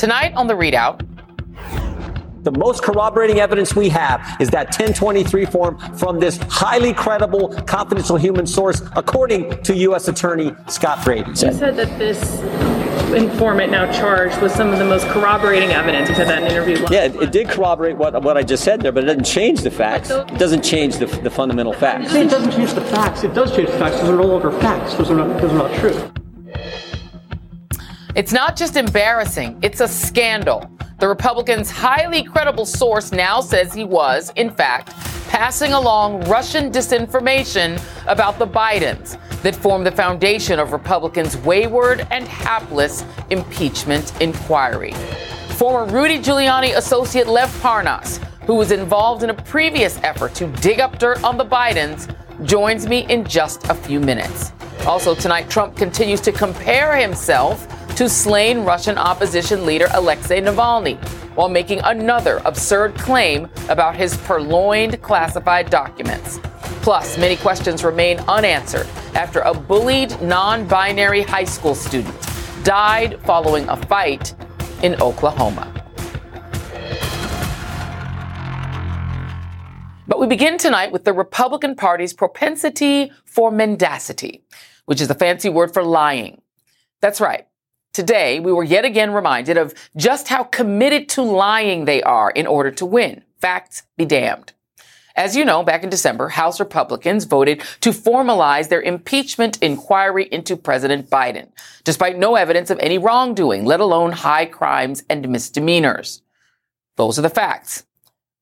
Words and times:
Tonight 0.00 0.32
on 0.34 0.46
the 0.46 0.54
ReidOut, 0.54 1.06
the 2.42 2.52
most 2.52 2.82
corroborating 2.82 3.38
evidence 3.38 3.76
we 3.76 3.90
have 3.90 4.34
is 4.40 4.48
that 4.48 4.68
1023 4.68 5.44
form 5.44 5.78
from 5.98 6.18
this 6.18 6.38
highly 6.48 6.94
credible, 6.94 7.50
confidential 7.64 8.16
human 8.16 8.46
source, 8.46 8.80
according 8.96 9.62
to 9.62 9.76
U.S. 9.76 10.08
Attorney 10.08 10.56
Scott 10.68 11.04
Brady. 11.04 11.28
You 11.28 11.36
said 11.36 11.76
that 11.76 11.98
this 11.98 12.40
informant 13.12 13.72
now 13.72 13.92
charged 13.92 14.40
with 14.40 14.52
some 14.52 14.70
of 14.70 14.78
the 14.78 14.86
most 14.86 15.06
corroborating 15.08 15.68
evidence. 15.68 16.08
You 16.08 16.14
said 16.14 16.28
that 16.28 16.38
in 16.38 16.44
an 16.44 16.50
interview. 16.50 16.78
Yeah, 16.90 17.04
it, 17.04 17.16
it, 17.16 17.30
did 17.30 17.50
corroborate 17.50 17.98
what, 17.98 18.22
what 18.22 18.38
I 18.38 18.42
just 18.42 18.64
said 18.64 18.80
there, 18.80 18.92
but 18.92 19.04
it 19.04 19.06
doesn't 19.08 19.24
change 19.24 19.60
the 19.60 19.70
facts. 19.70 20.08
It 20.08 20.38
doesn't 20.38 20.64
change 20.64 20.96
the, 20.96 21.08
the 21.08 21.28
fundamental 21.28 21.74
facts. 21.74 22.14
It 22.14 22.30
doesn't 22.30 22.52
change 22.52 22.72
the 22.72 22.80
facts. 22.80 23.22
It 23.22 23.34
does 23.34 23.54
change 23.54 23.68
the 23.68 23.76
facts 23.76 23.96
because 23.96 24.08
they're 24.08 24.16
no 24.16 24.24
longer 24.24 24.50
facts 24.50 24.92
because 24.92 25.08
they're 25.08 25.16
not, 25.18 25.34
because 25.34 25.50
they're 25.50 25.58
not 25.58 25.78
true. 25.78 26.10
It's 28.16 28.32
not 28.32 28.56
just 28.56 28.76
embarrassing, 28.76 29.56
it's 29.62 29.80
a 29.80 29.86
scandal. 29.86 30.68
The 30.98 31.06
Republicans' 31.06 31.70
highly 31.70 32.24
credible 32.24 32.66
source 32.66 33.12
now 33.12 33.40
says 33.40 33.72
he 33.72 33.84
was, 33.84 34.32
in 34.34 34.50
fact, 34.50 34.88
passing 35.28 35.74
along 35.74 36.28
Russian 36.28 36.72
disinformation 36.72 37.80
about 38.08 38.40
the 38.40 38.48
Bidens 38.48 39.16
that 39.42 39.54
formed 39.54 39.86
the 39.86 39.92
foundation 39.92 40.58
of 40.58 40.72
Republicans' 40.72 41.36
wayward 41.36 42.04
and 42.10 42.26
hapless 42.26 43.04
impeachment 43.30 44.20
inquiry. 44.20 44.92
Former 45.50 45.90
Rudy 45.92 46.18
Giuliani 46.18 46.76
associate 46.76 47.28
Lev 47.28 47.48
Parnas, 47.62 48.18
who 48.44 48.56
was 48.56 48.72
involved 48.72 49.22
in 49.22 49.30
a 49.30 49.34
previous 49.34 49.98
effort 50.02 50.34
to 50.34 50.48
dig 50.60 50.80
up 50.80 50.98
dirt 50.98 51.22
on 51.22 51.36
the 51.36 51.44
Bidens, 51.44 52.12
joins 52.44 52.88
me 52.88 53.06
in 53.08 53.24
just 53.24 53.68
a 53.68 53.74
few 53.74 54.00
minutes. 54.00 54.50
Also, 54.84 55.14
tonight, 55.14 55.48
Trump 55.48 55.76
continues 55.76 56.20
to 56.22 56.32
compare 56.32 56.96
himself 56.96 57.68
to 58.00 58.08
slain 58.08 58.60
Russian 58.60 58.96
opposition 58.96 59.66
leader 59.66 59.86
Alexei 59.92 60.40
Navalny 60.40 60.96
while 61.36 61.50
making 61.50 61.80
another 61.80 62.40
absurd 62.46 62.94
claim 62.94 63.46
about 63.68 63.94
his 63.94 64.16
purloined 64.16 65.02
classified 65.02 65.68
documents. 65.68 66.40
Plus, 66.80 67.18
many 67.18 67.36
questions 67.36 67.84
remain 67.84 68.18
unanswered 68.20 68.86
after 69.14 69.40
a 69.40 69.52
bullied 69.52 70.18
non 70.22 70.66
binary 70.66 71.20
high 71.20 71.44
school 71.44 71.74
student 71.74 72.16
died 72.64 73.20
following 73.26 73.68
a 73.68 73.76
fight 73.76 74.34
in 74.82 74.98
Oklahoma. 75.02 75.70
But 80.06 80.18
we 80.18 80.26
begin 80.26 80.56
tonight 80.56 80.90
with 80.90 81.04
the 81.04 81.12
Republican 81.12 81.74
Party's 81.76 82.14
propensity 82.14 83.12
for 83.26 83.50
mendacity, 83.50 84.42
which 84.86 85.02
is 85.02 85.10
a 85.10 85.14
fancy 85.14 85.50
word 85.50 85.74
for 85.74 85.82
lying. 85.82 86.40
That's 87.02 87.20
right. 87.20 87.46
Today, 87.92 88.38
we 88.38 88.52
were 88.52 88.62
yet 88.62 88.84
again 88.84 89.12
reminded 89.12 89.56
of 89.56 89.74
just 89.96 90.28
how 90.28 90.44
committed 90.44 91.08
to 91.10 91.22
lying 91.22 91.84
they 91.84 92.02
are 92.02 92.30
in 92.30 92.46
order 92.46 92.70
to 92.70 92.86
win. 92.86 93.24
Facts 93.40 93.82
be 93.96 94.04
damned. 94.04 94.52
As 95.16 95.34
you 95.34 95.44
know, 95.44 95.64
back 95.64 95.82
in 95.82 95.90
December, 95.90 96.28
House 96.28 96.60
Republicans 96.60 97.24
voted 97.24 97.62
to 97.80 97.90
formalize 97.90 98.68
their 98.68 98.80
impeachment 98.80 99.60
inquiry 99.60 100.28
into 100.30 100.56
President 100.56 101.10
Biden, 101.10 101.48
despite 101.82 102.16
no 102.16 102.36
evidence 102.36 102.70
of 102.70 102.78
any 102.78 102.96
wrongdoing, 102.96 103.64
let 103.64 103.80
alone 103.80 104.12
high 104.12 104.46
crimes 104.46 105.02
and 105.10 105.28
misdemeanors. 105.28 106.22
Those 106.96 107.18
are 107.18 107.22
the 107.22 107.28
facts. 107.28 107.84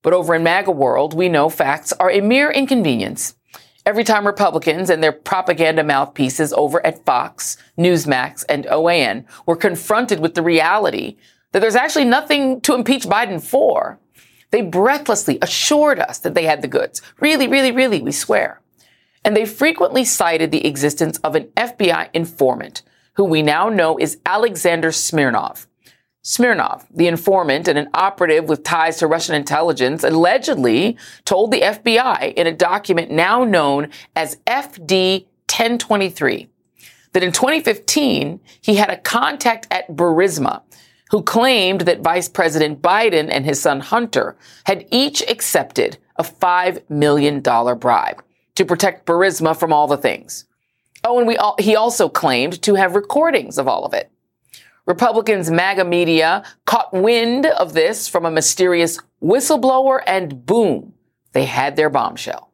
But 0.03 0.12
over 0.12 0.34
in 0.34 0.43
MAGA 0.43 0.71
world, 0.71 1.15
we 1.15 1.31
know 1.31 1.49
facts 1.49 1.93
are 1.95 2.11
a 2.11 2.21
mere 2.21 2.51
inconvenience 2.51 3.34
Every 3.88 4.04
time 4.04 4.26
Republicans 4.26 4.91
and 4.91 5.03
their 5.03 5.12
propaganda 5.12 5.82
mouthpieces 5.82 6.53
over 6.53 6.84
at 6.84 7.06
Fox, 7.06 7.56
Newsmax, 7.78 8.44
and 8.47 8.66
OAN 8.66 9.25
were 9.47 9.56
confronted 9.56 10.21
with 10.21 10.34
the 10.34 10.43
reality 10.43 11.16
that 11.53 11.60
there's 11.60 11.75
actually 11.75 12.04
nothing 12.04 12.60
to 12.60 12.75
impeach 12.75 13.06
Biden 13.06 13.43
for, 13.43 13.98
they 14.50 14.60
breathlessly 14.60 15.38
assured 15.41 16.00
us 16.00 16.19
that 16.19 16.34
they 16.34 16.44
had 16.44 16.60
the 16.60 16.69
goods. 16.69 17.00
Really, 17.19 17.48
really, 17.48 17.72
really, 17.72 18.03
we 18.03 18.12
swear. 18.12 18.60
And 19.25 19.34
they 19.34 19.47
frequently 19.47 20.04
cited 20.04 20.50
the 20.50 20.66
existence 20.66 21.16
of 21.25 21.34
an 21.34 21.44
FBI 21.56 22.10
informant 22.12 22.82
who 23.15 23.25
we 23.25 23.41
now 23.41 23.71
know 23.71 23.97
is 23.97 24.19
Alexander 24.27 24.93
Smirnov, 24.93 25.66
Smirnov, 26.28 26.84
the 26.94 27.06
informant 27.06 27.69
and 27.69 27.78
an 27.78 27.89
operative 27.94 28.50
with 28.50 28.62
ties 28.62 28.99
to 28.99 29.06
Russian 29.06 29.34
intelligence, 29.34 30.05
allegedly 30.05 30.99
told 31.25 31.50
the 31.50 31.62
FBI 31.62 32.34
in 32.34 32.47
a 32.47 32.53
document 32.53 33.11
now 33.11 33.44
known 33.44 33.89
as 34.15 34.37
FD 34.47 35.22
1023 35.49 36.50
that 37.15 37.22
in 37.22 37.33
2015 37.33 38.41
he 38.61 38.75
had 38.75 38.91
a 38.91 38.99
contact 38.99 39.69
at 39.71 39.89
Burisma 39.89 40.61
who 41.11 41.22
claimed 41.22 41.81
that 41.83 42.03
Vice 42.03 42.28
President 42.28 42.83
Biden 42.83 43.31
and 43.31 43.47
his 43.47 43.59
son 43.59 43.81
Hunter 43.81 44.37
had 44.66 44.87
each 44.91 45.22
accepted 45.31 45.97
a 46.16 46.22
$5 46.22 46.91
million 46.91 47.41
bribe 47.41 48.22
to 48.56 48.66
protect 48.66 49.06
Burisma 49.06 49.56
from 49.56 49.72
all 49.72 49.87
the 49.87 49.97
things. 49.97 50.45
Oh, 51.05 51.19
and 51.21 51.39
all, 51.39 51.56
he 51.59 51.75
also 51.75 52.10
claimed 52.10 52.60
to 52.60 52.75
have 52.75 52.95
recordings 52.97 53.56
of 53.56 53.66
all 53.66 53.87
of 53.87 53.95
it. 53.95 54.10
Republicans' 54.88 55.50
MAGA 55.50 55.84
media 55.84 56.43
caught 56.65 56.94
wind 56.94 57.44
of 57.44 57.75
this 57.75 58.09
from 58.09 58.25
a 58.25 58.31
mysterious 58.31 58.99
whistleblower 59.22 60.00
and 60.06 60.47
boom, 60.47 60.94
they 61.32 61.44
had 61.44 61.76
their 61.76 61.91
bombshell. 61.91 62.50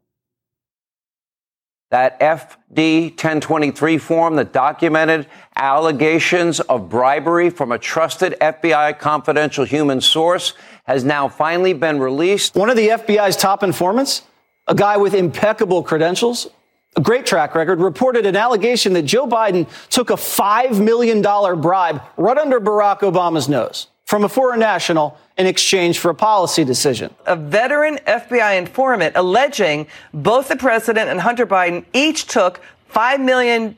That 1.93 2.19
FD 2.19 3.11
1023 3.11 3.99
form 3.99 4.35
that 4.35 4.53
documented 4.53 5.29
allegations 5.55 6.59
of 6.59 6.89
bribery 6.89 7.51
from 7.51 7.71
a 7.71 7.79
trusted 7.79 8.35
FBI 8.41 8.99
confidential 8.99 9.65
human 9.65 10.01
source 10.01 10.55
has 10.87 11.05
now 11.05 11.29
finally 11.29 11.73
been 11.73 12.01
released. 12.01 12.57
One 12.57 12.69
of 12.69 12.77
the 12.77 12.89
FBI's 12.89 13.37
top 13.37 13.63
informants, 13.63 14.23
a 14.67 14.75
guy 14.75 14.97
with 14.97 15.15
impeccable 15.15 15.85
credentials, 15.85 16.49
a 16.97 17.01
great 17.01 17.27
track 17.27 17.55
record, 17.55 17.81
reported 17.81 18.27
an 18.27 18.37
allegation 18.37 18.93
that 18.93 19.03
Joe 19.03 19.27
Biden 19.27 19.69
took 19.91 20.11
a 20.11 20.15
$5 20.15 20.83
million 20.83 21.23
bribe 21.23 22.03
right 22.17 22.39
under 22.39 22.61
Barack 22.61 23.01
Obama's 23.01 23.49
nose 23.49 23.89
from 24.05 24.25
a 24.25 24.29
foreign 24.29 24.61
national 24.61 25.19
in 25.37 25.47
exchange 25.47 25.99
for 25.99 26.11
a 26.11 26.15
policy 26.15 26.65
decision. 26.65 27.13
A 27.27 27.35
veteran 27.35 27.99
FBI 28.07 28.59
informant 28.59 29.17
alleging 29.17 29.87
both 30.13 30.49
the 30.49 30.57
president 30.57 31.11
and 31.11 31.21
Hunter 31.21 31.47
Biden 31.47 31.85
each 31.93 32.27
took 32.27 32.61
$5 32.93 33.25
million 33.25 33.77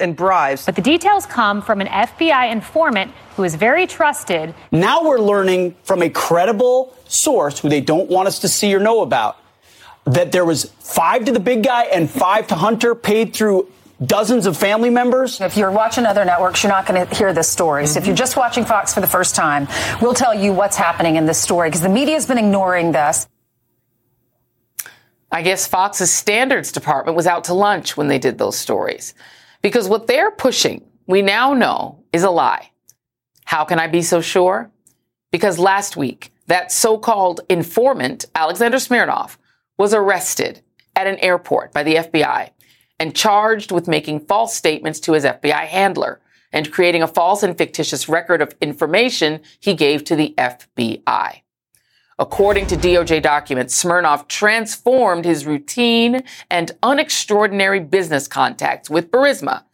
in 0.00 0.12
bribes. 0.14 0.64
But 0.64 0.76
the 0.76 0.82
details 0.82 1.26
come 1.26 1.60
from 1.60 1.80
an 1.80 1.88
FBI 1.88 2.52
informant 2.52 3.12
who 3.36 3.44
is 3.44 3.54
very 3.54 3.86
trusted. 3.86 4.54
Now 4.70 5.04
we're 5.04 5.18
learning 5.18 5.74
from 5.82 6.02
a 6.02 6.08
credible 6.08 6.96
source 7.06 7.58
who 7.58 7.68
they 7.68 7.80
don't 7.80 8.08
want 8.08 8.28
us 8.28 8.38
to 8.40 8.48
see 8.48 8.74
or 8.74 8.78
know 8.78 9.02
about 9.02 9.36
that 10.04 10.32
there 10.32 10.44
was 10.44 10.64
five 10.80 11.24
to 11.26 11.32
the 11.32 11.40
big 11.40 11.62
guy 11.62 11.84
and 11.84 12.10
five 12.10 12.46
to 12.48 12.54
Hunter 12.54 12.94
paid 12.94 13.34
through 13.34 13.70
dozens 14.04 14.46
of 14.46 14.56
family 14.56 14.90
members. 14.90 15.40
If 15.40 15.56
you're 15.56 15.70
watching 15.70 16.06
other 16.06 16.24
networks, 16.24 16.62
you're 16.62 16.72
not 16.72 16.86
going 16.86 17.06
to 17.06 17.14
hear 17.14 17.32
this 17.32 17.48
story. 17.48 17.86
So 17.86 18.00
if 18.00 18.06
you're 18.06 18.16
just 18.16 18.36
watching 18.36 18.64
Fox 18.64 18.94
for 18.94 19.00
the 19.00 19.06
first 19.06 19.34
time, 19.34 19.68
we'll 20.00 20.14
tell 20.14 20.34
you 20.34 20.52
what's 20.52 20.76
happening 20.76 21.16
in 21.16 21.26
this 21.26 21.38
story 21.38 21.68
because 21.68 21.82
the 21.82 21.88
media 21.88 22.14
has 22.14 22.26
been 22.26 22.38
ignoring 22.38 22.92
this. 22.92 23.28
I 25.30 25.42
guess 25.42 25.66
Fox's 25.66 26.10
standards 26.10 26.72
department 26.72 27.16
was 27.16 27.26
out 27.26 27.44
to 27.44 27.54
lunch 27.54 27.96
when 27.96 28.08
they 28.08 28.18
did 28.18 28.38
those 28.38 28.58
stories. 28.58 29.14
Because 29.62 29.88
what 29.88 30.06
they're 30.06 30.30
pushing, 30.30 30.82
we 31.06 31.22
now 31.22 31.52
know, 31.52 32.02
is 32.12 32.24
a 32.24 32.30
lie. 32.30 32.70
How 33.44 33.64
can 33.64 33.78
I 33.78 33.86
be 33.86 34.02
so 34.02 34.20
sure? 34.20 34.70
Because 35.30 35.58
last 35.58 35.96
week, 35.96 36.32
that 36.46 36.72
so-called 36.72 37.42
informant, 37.48 38.24
Alexander 38.34 38.78
Smirnov, 38.78 39.38
was 39.80 39.94
arrested 39.94 40.60
at 40.94 41.06
an 41.06 41.16
airport 41.20 41.72
by 41.72 41.82
the 41.82 41.94
FBI 41.94 42.50
and 42.98 43.16
charged 43.16 43.72
with 43.72 43.88
making 43.88 44.20
false 44.20 44.54
statements 44.54 45.00
to 45.00 45.14
his 45.14 45.24
FBI 45.24 45.64
handler 45.64 46.20
and 46.52 46.70
creating 46.70 47.02
a 47.02 47.08
false 47.08 47.42
and 47.42 47.56
fictitious 47.56 48.06
record 48.06 48.42
of 48.42 48.54
information 48.60 49.40
he 49.58 49.72
gave 49.72 50.04
to 50.04 50.14
the 50.14 50.34
FBI. 50.36 51.40
According 52.18 52.66
to 52.66 52.76
DOJ 52.76 53.22
documents, 53.22 53.74
Smirnov 53.74 54.28
transformed 54.28 55.24
his 55.24 55.46
routine 55.46 56.24
and 56.50 56.72
unextraordinary 56.82 57.80
business 57.88 58.28
contacts 58.28 58.90
with 58.90 59.10
Burisma 59.10 59.64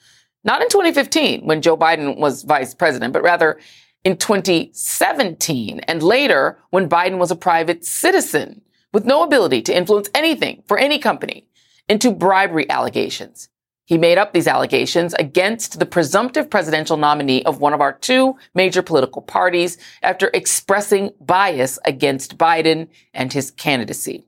Not 0.44 0.62
in 0.62 0.68
2015 0.68 1.44
when 1.44 1.62
Joe 1.62 1.76
Biden 1.76 2.18
was 2.18 2.44
vice 2.44 2.74
president, 2.74 3.12
but 3.12 3.24
rather 3.24 3.58
in 4.04 4.16
2017 4.16 5.80
and 5.80 6.00
later 6.00 6.60
when 6.70 6.88
Biden 6.88 7.18
was 7.18 7.32
a 7.32 7.36
private 7.50 7.84
citizen 7.84 8.62
with 8.96 9.04
no 9.04 9.22
ability 9.22 9.60
to 9.60 9.76
influence 9.76 10.08
anything 10.14 10.62
for 10.66 10.78
any 10.78 10.98
company 10.98 11.46
into 11.86 12.10
bribery 12.10 12.64
allegations. 12.70 13.50
He 13.84 13.98
made 13.98 14.16
up 14.16 14.32
these 14.32 14.46
allegations 14.46 15.12
against 15.18 15.78
the 15.78 15.84
presumptive 15.84 16.48
presidential 16.48 16.96
nominee 16.96 17.44
of 17.44 17.60
one 17.60 17.74
of 17.74 17.82
our 17.82 17.92
two 17.92 18.36
major 18.54 18.80
political 18.80 19.20
parties 19.20 19.76
after 20.02 20.30
expressing 20.32 21.10
bias 21.20 21.78
against 21.84 22.38
Biden 22.38 22.88
and 23.12 23.30
his 23.34 23.50
candidacy. 23.50 24.24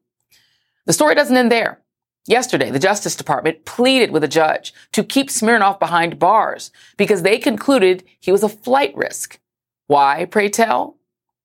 The 0.85 0.93
story 0.93 1.15
doesn't 1.15 1.35
end 1.35 1.51
there. 1.51 1.81
Yesterday, 2.27 2.71
the 2.71 2.79
Justice 2.79 3.17
Department 3.17 3.65
pleaded 3.65 4.11
with 4.11 4.23
a 4.23 4.29
judge 4.29 4.75
to 4.93 5.03
keep 5.03 5.31
Smirnov 5.31 5.79
behind 5.79 6.19
bars 6.19 6.73
because 6.99 7.23
they 7.23 7.39
concluded 7.39 8.05
he 8.21 8.31
was 8.31 8.43
a 8.43 8.51
flight 8.51 8.95
risk. 8.95 9.41
Why, 9.87 10.27
pray 10.27 10.51
tell? 10.51 10.99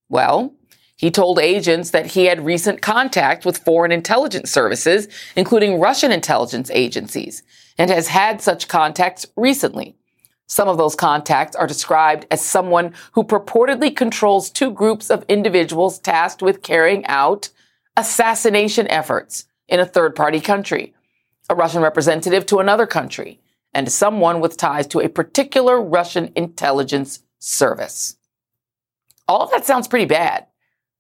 Well, 0.10 0.56
he 0.96 1.12
told 1.12 1.40
agents 1.40 1.92
that 1.92 2.08
he 2.08 2.26
had 2.26 2.46
recent 2.46 2.82
contact 2.82 3.46
with 3.46 3.58
foreign 3.58 3.92
intelligence 3.92 4.52
services, 4.52 5.08
including 5.36 5.80
Russian 5.80 6.12
intelligence 6.12 6.70
agencies, 6.72 7.44
and 7.78 7.90
has 7.90 8.08
had 8.08 8.42
such 8.42 8.68
contacts 8.68 9.26
recently. 9.36 9.96
Some 10.46 10.68
of 10.68 10.78
those 10.78 10.96
contacts 10.96 11.56
are 11.56 11.66
described 11.66 12.28
as 12.30 12.42
someone 12.42 12.94
who 13.14 13.24
purportedly 13.24 13.96
controls 13.96 14.50
two 14.50 14.72
groups 14.72 15.10
of 15.10 15.26
individuals 15.28 16.00
tasked 16.00 16.42
with 16.42 16.62
carrying 16.62 17.06
out 17.08 17.50
assassination 17.98 18.88
efforts 18.90 19.46
in 19.68 19.80
a 19.80 19.86
third 19.86 20.16
party 20.16 20.40
country, 20.40 20.94
a 21.50 21.56
Russian 21.56 21.82
representative 21.82 22.46
to 22.48 22.60
another 22.60 22.86
country, 22.86 23.40
and 23.74 23.92
someone 23.92 24.40
with 24.40 24.58
ties 24.58 24.86
to 24.88 25.00
a 25.00 25.10
particular 25.10 25.82
Russian 25.82 26.32
intelligence 26.36 27.24
service. 27.40 28.18
All 29.28 29.42
of 29.42 29.52
that 29.52 29.66
sounds 29.66 29.88
pretty 29.88 30.06
bad, 30.06 30.46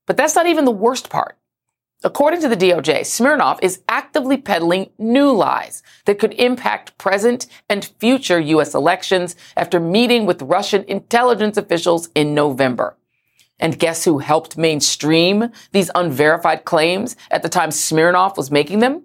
but 0.06 0.18
that's 0.18 0.36
not 0.36 0.48
even 0.48 0.66
the 0.66 0.72
worst 0.72 1.10
part. 1.10 1.38
According 2.06 2.42
to 2.42 2.50
the 2.50 2.58
DOJ, 2.58 3.06
Smirnov 3.06 3.60
is 3.62 3.82
actively 3.88 4.36
peddling 4.36 4.90
new 4.98 5.32
lies 5.32 5.82
that 6.06 6.20
could 6.20 6.34
impact 6.34 6.98
present 6.98 7.48
and 7.70 7.86
future 8.00 8.40
U.S. 8.40 8.74
elections 8.76 9.38
after 9.56 9.80
meeting 9.80 10.26
with 10.26 10.42
Russian 10.42 10.84
intelligence 10.84 11.56
officials 11.56 12.10
in 12.14 12.34
November. 12.34 12.98
And 13.58 13.80
guess 13.80 14.04
who 14.04 14.18
helped 14.18 14.58
mainstream 14.58 15.50
these 15.72 15.92
unverified 15.96 16.66
claims 16.66 17.16
at 17.32 17.42
the 17.42 17.50
time 17.50 17.72
Smirnov 17.72 18.36
was 18.36 18.52
making 18.52 18.80
them? 18.80 19.04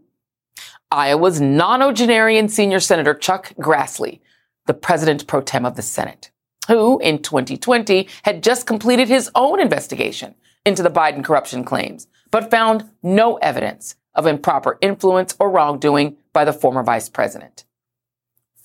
Iowa's 0.91 1.41
nonagenarian 1.41 2.51
senior 2.51 2.81
senator 2.81 3.15
Chuck 3.15 3.53
Grassley, 3.61 4.21
the 4.67 4.75
president 4.75 5.29
pro 5.29 5.41
tem 5.41 5.65
of 5.65 5.77
the 5.77 5.83
Senate, 5.83 6.33
who 6.69 6.99
in 7.01 7.21
2020 7.21 8.09
had 8.23 8.43
just 8.43 8.67
completed 8.67 9.09
his 9.09 9.31
own 9.35 9.61
investigation 9.61 10.35
into 10.65 10.83
the 10.83 10.91
Biden 10.91 11.25
corruption 11.25 11.65
claims, 11.65 12.07
but 12.31 12.51
found 12.51 12.89
no 13.03 13.37
evidence 13.37 13.97
of 14.15 14.27
improper 14.27 14.79
influence 14.81 15.35
or 15.41 15.51
wrongdoing 15.51 16.17
by 16.33 16.45
the 16.45 16.53
former 16.53 16.83
vice 16.83 17.09
president. 17.09 17.65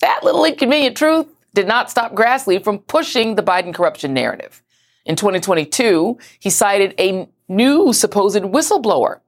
That 0.00 0.22
little 0.22 0.44
inconvenient 0.44 0.96
truth 0.96 1.26
did 1.54 1.66
not 1.66 1.90
stop 1.90 2.14
Grassley 2.14 2.62
from 2.62 2.78
pushing 2.78 3.36
the 3.36 3.42
Biden 3.42 3.72
corruption 3.72 4.12
narrative. 4.12 4.62
In 5.06 5.16
2022, 5.16 6.18
he 6.40 6.50
cited 6.50 6.94
a 6.98 7.28
new 7.48 7.92
supposed 7.92 8.42
whistleblower, 8.42 9.20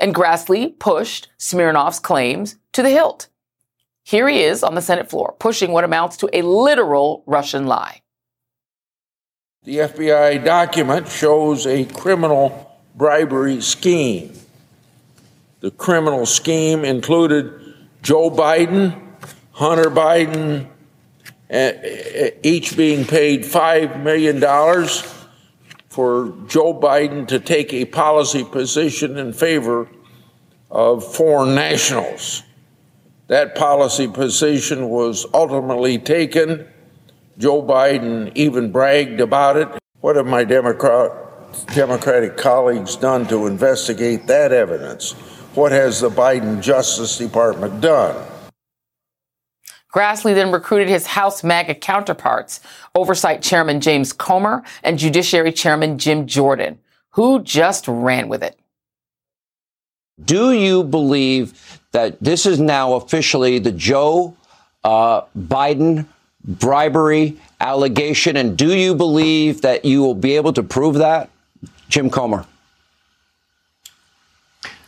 and 0.00 0.14
Grassley 0.14 0.76
pushed 0.78 1.28
Smirnov's 1.38 2.00
claims 2.00 2.56
to 2.72 2.82
the 2.82 2.90
hilt. 2.90 3.28
Here 4.02 4.28
he 4.28 4.42
is 4.42 4.62
on 4.62 4.74
the 4.74 4.82
Senate 4.82 5.10
floor, 5.10 5.34
pushing 5.38 5.72
what 5.72 5.84
amounts 5.84 6.16
to 6.18 6.30
a 6.32 6.42
literal 6.42 7.22
Russian 7.26 7.66
lie. 7.66 8.02
The 9.66 9.78
FBI 9.78 10.44
document 10.44 11.08
shows 11.08 11.66
a 11.66 11.86
criminal 11.86 12.78
bribery 12.94 13.60
scheme. 13.60 14.32
The 15.58 15.72
criminal 15.72 16.24
scheme 16.24 16.84
included 16.84 17.74
Joe 18.00 18.30
Biden, 18.30 18.96
Hunter 19.50 19.90
Biden, 19.90 20.68
eh, 21.50 21.72
eh, 21.82 22.30
each 22.44 22.76
being 22.76 23.04
paid 23.06 23.42
$5 23.42 24.04
million 24.04 24.38
for 25.88 26.32
Joe 26.46 26.72
Biden 26.72 27.26
to 27.26 27.40
take 27.40 27.74
a 27.74 27.86
policy 27.86 28.44
position 28.44 29.18
in 29.18 29.32
favor 29.32 29.88
of 30.70 31.12
foreign 31.12 31.56
nationals. 31.56 32.44
That 33.26 33.56
policy 33.56 34.06
position 34.06 34.90
was 34.90 35.26
ultimately 35.34 35.98
taken. 35.98 36.68
Joe 37.38 37.62
Biden 37.62 38.32
even 38.34 38.72
bragged 38.72 39.20
about 39.20 39.56
it. 39.56 39.68
What 40.00 40.16
have 40.16 40.26
my 40.26 40.44
Democrat, 40.44 41.12
Democratic 41.74 42.36
colleagues 42.36 42.96
done 42.96 43.26
to 43.26 43.46
investigate 43.46 44.26
that 44.26 44.52
evidence? 44.52 45.12
What 45.54 45.72
has 45.72 46.00
the 46.00 46.08
Biden 46.10 46.62
Justice 46.62 47.18
Department 47.18 47.80
done? 47.80 48.16
Grassley 49.94 50.34
then 50.34 50.52
recruited 50.52 50.88
his 50.88 51.06
House 51.06 51.42
MAGA 51.42 51.74
counterparts, 51.76 52.60
Oversight 52.94 53.42
Chairman 53.42 53.80
James 53.80 54.12
Comer 54.12 54.62
and 54.82 54.98
Judiciary 54.98 55.52
Chairman 55.52 55.98
Jim 55.98 56.26
Jordan, 56.26 56.78
who 57.10 57.42
just 57.42 57.86
ran 57.88 58.28
with 58.28 58.42
it. 58.42 58.58
Do 60.22 60.52
you 60.52 60.84
believe 60.84 61.80
that 61.92 62.18
this 62.20 62.46
is 62.46 62.58
now 62.58 62.94
officially 62.94 63.58
the 63.58 63.72
Joe 63.72 64.36
uh, 64.84 65.22
Biden 65.36 66.06
bribery 66.46 67.36
allegation? 67.60 68.36
And 68.36 68.56
do 68.56 68.74
you 68.74 68.94
believe 68.94 69.62
that 69.62 69.84
you 69.84 70.02
will 70.02 70.14
be 70.14 70.36
able 70.36 70.52
to 70.54 70.62
prove 70.62 70.96
that? 70.96 71.30
Jim 71.88 72.10
Comer. 72.10 72.46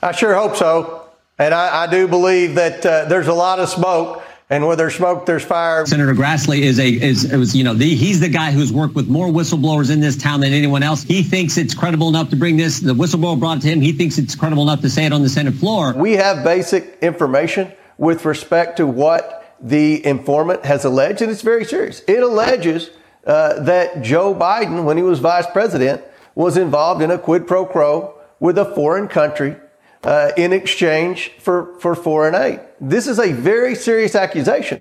I 0.02 0.12
sure 0.12 0.34
hope 0.34 0.56
so. 0.56 1.08
And 1.38 1.54
I, 1.54 1.84
I 1.84 1.86
do 1.90 2.08
believe 2.08 2.56
that 2.56 2.84
uh, 2.84 3.04
there's 3.06 3.28
a 3.28 3.34
lot 3.34 3.60
of 3.60 3.68
smoke 3.68 4.22
and 4.50 4.66
where 4.66 4.76
there's 4.76 4.94
smoke, 4.94 5.26
there's 5.26 5.44
fire. 5.44 5.84
Senator 5.86 6.14
Grassley 6.14 6.60
is 6.60 6.78
a 6.78 6.88
is 6.88 7.30
was 7.32 7.54
you 7.54 7.64
know 7.64 7.74
the, 7.74 7.94
he's 7.94 8.20
the 8.20 8.28
guy 8.28 8.50
who's 8.50 8.72
worked 8.72 8.94
with 8.94 9.08
more 9.08 9.28
whistleblowers 9.28 9.90
in 9.90 10.00
this 10.00 10.16
town 10.16 10.40
than 10.40 10.52
anyone 10.52 10.82
else. 10.82 11.02
He 11.02 11.22
thinks 11.22 11.58
it's 11.58 11.74
credible 11.74 12.08
enough 12.08 12.30
to 12.30 12.36
bring 12.36 12.56
this. 12.56 12.80
The 12.80 12.94
whistleblower 12.94 13.38
brought 13.38 13.58
it 13.58 13.60
to 13.62 13.68
him. 13.68 13.80
He 13.80 13.92
thinks 13.92 14.18
it's 14.18 14.34
credible 14.34 14.62
enough 14.62 14.80
to 14.80 14.90
say 14.90 15.04
it 15.04 15.12
on 15.12 15.22
the 15.22 15.28
Senate 15.28 15.54
floor. 15.54 15.92
We 15.94 16.14
have 16.14 16.44
basic 16.44 16.98
information 17.02 17.70
with 17.98 18.24
respect 18.24 18.78
to 18.78 18.86
what 18.86 19.47
the 19.60 20.04
informant 20.06 20.64
has 20.64 20.84
alleged, 20.84 21.22
and 21.22 21.30
it's 21.30 21.42
very 21.42 21.64
serious. 21.64 22.02
It 22.06 22.22
alleges 22.22 22.90
uh, 23.26 23.60
that 23.60 24.02
Joe 24.02 24.34
Biden, 24.34 24.84
when 24.84 24.96
he 24.96 25.02
was 25.02 25.18
vice 25.18 25.46
president, 25.46 26.02
was 26.34 26.56
involved 26.56 27.02
in 27.02 27.10
a 27.10 27.18
quid 27.18 27.46
pro 27.46 27.66
quo 27.66 28.14
with 28.40 28.58
a 28.58 28.64
foreign 28.74 29.08
country 29.08 29.56
uh, 30.04 30.30
in 30.36 30.52
exchange 30.52 31.32
for, 31.40 31.78
for 31.80 31.94
foreign 31.94 32.34
aid. 32.34 32.60
This 32.80 33.06
is 33.06 33.18
a 33.18 33.32
very 33.32 33.74
serious 33.74 34.14
accusation. 34.14 34.80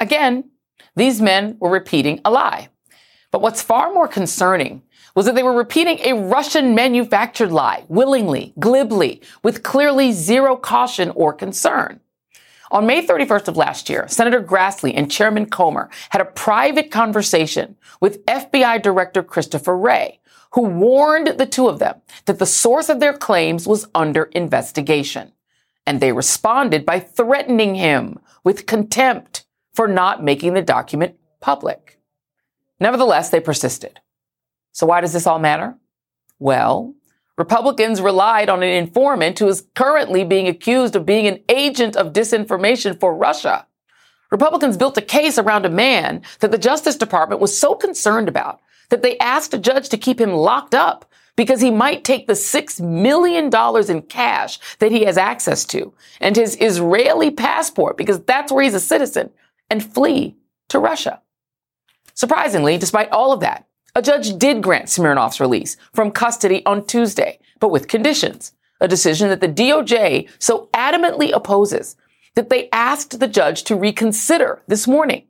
Again, 0.00 0.50
these 0.96 1.20
men 1.20 1.56
were 1.60 1.70
repeating 1.70 2.20
a 2.24 2.30
lie. 2.30 2.68
But 3.30 3.42
what's 3.42 3.60
far 3.60 3.92
more 3.92 4.08
concerning 4.08 4.82
was 5.14 5.26
that 5.26 5.34
they 5.34 5.42
were 5.42 5.52
repeating 5.56 5.98
a 6.00 6.14
Russian 6.14 6.74
manufactured 6.74 7.52
lie 7.52 7.84
willingly, 7.88 8.54
glibly, 8.58 9.20
with 9.42 9.62
clearly 9.62 10.12
zero 10.12 10.56
caution 10.56 11.10
or 11.10 11.32
concern. 11.32 12.00
On 12.70 12.86
May 12.86 13.06
31st 13.06 13.48
of 13.48 13.56
last 13.56 13.88
year, 13.88 14.06
Senator 14.08 14.42
Grassley 14.42 14.92
and 14.94 15.10
Chairman 15.10 15.46
Comer 15.46 15.88
had 16.10 16.20
a 16.20 16.26
private 16.26 16.90
conversation 16.90 17.76
with 18.00 18.24
FBI 18.26 18.82
Director 18.82 19.22
Christopher 19.22 19.76
Wray 19.76 20.20
who 20.52 20.62
warned 20.62 21.38
the 21.38 21.46
two 21.46 21.68
of 21.68 21.78
them 21.78 22.00
that 22.26 22.38
the 22.38 22.46
source 22.46 22.88
of 22.88 23.00
their 23.00 23.12
claims 23.12 23.66
was 23.66 23.88
under 23.94 24.24
investigation. 24.24 25.32
And 25.86 26.00
they 26.00 26.12
responded 26.12 26.84
by 26.84 27.00
threatening 27.00 27.74
him 27.74 28.18
with 28.44 28.66
contempt 28.66 29.46
for 29.72 29.88
not 29.88 30.22
making 30.22 30.54
the 30.54 30.62
document 30.62 31.16
public. 31.40 31.98
Nevertheless, 32.80 33.30
they 33.30 33.40
persisted. 33.40 34.00
So 34.72 34.86
why 34.86 35.00
does 35.00 35.12
this 35.12 35.26
all 35.26 35.38
matter? 35.38 35.76
Well, 36.38 36.94
Republicans 37.38 38.00
relied 38.00 38.48
on 38.48 38.64
an 38.64 38.68
informant 38.68 39.38
who 39.38 39.46
is 39.46 39.64
currently 39.76 40.24
being 40.24 40.48
accused 40.48 40.96
of 40.96 41.06
being 41.06 41.28
an 41.28 41.40
agent 41.48 41.96
of 41.96 42.12
disinformation 42.12 42.98
for 42.98 43.14
Russia. 43.14 43.64
Republicans 44.32 44.76
built 44.76 44.98
a 44.98 45.02
case 45.02 45.38
around 45.38 45.64
a 45.64 45.70
man 45.70 46.20
that 46.40 46.50
the 46.50 46.58
Justice 46.58 46.96
Department 46.96 47.40
was 47.40 47.56
so 47.56 47.76
concerned 47.76 48.28
about 48.28 48.60
that 48.90 49.02
they 49.02 49.16
asked 49.18 49.54
a 49.54 49.58
judge 49.58 49.88
to 49.88 49.96
keep 49.96 50.20
him 50.20 50.32
locked 50.32 50.74
up 50.74 51.10
because 51.36 51.60
he 51.60 51.70
might 51.70 52.02
take 52.02 52.26
the 52.26 52.32
$6 52.32 52.80
million 52.80 53.48
in 53.88 54.02
cash 54.02 54.58
that 54.80 54.90
he 54.90 55.04
has 55.04 55.16
access 55.16 55.64
to 55.66 55.94
and 56.20 56.34
his 56.34 56.56
Israeli 56.60 57.30
passport, 57.30 57.96
because 57.96 58.20
that's 58.24 58.50
where 58.50 58.64
he's 58.64 58.74
a 58.74 58.80
citizen, 58.80 59.30
and 59.70 59.84
flee 59.94 60.36
to 60.68 60.80
Russia. 60.80 61.22
Surprisingly, 62.14 62.76
despite 62.76 63.10
all 63.10 63.32
of 63.32 63.40
that, 63.40 63.68
a 63.98 64.02
judge 64.02 64.38
did 64.38 64.62
grant 64.62 64.86
Smirnov's 64.86 65.40
release 65.40 65.76
from 65.92 66.12
custody 66.12 66.64
on 66.64 66.86
Tuesday, 66.86 67.40
but 67.58 67.72
with 67.72 67.88
conditions, 67.88 68.52
a 68.80 68.86
decision 68.86 69.28
that 69.28 69.40
the 69.40 69.48
DOJ 69.48 70.28
so 70.38 70.68
adamantly 70.72 71.32
opposes 71.34 71.96
that 72.36 72.48
they 72.48 72.68
asked 72.70 73.18
the 73.18 73.26
judge 73.26 73.64
to 73.64 73.74
reconsider 73.74 74.62
this 74.68 74.86
morning. 74.86 75.24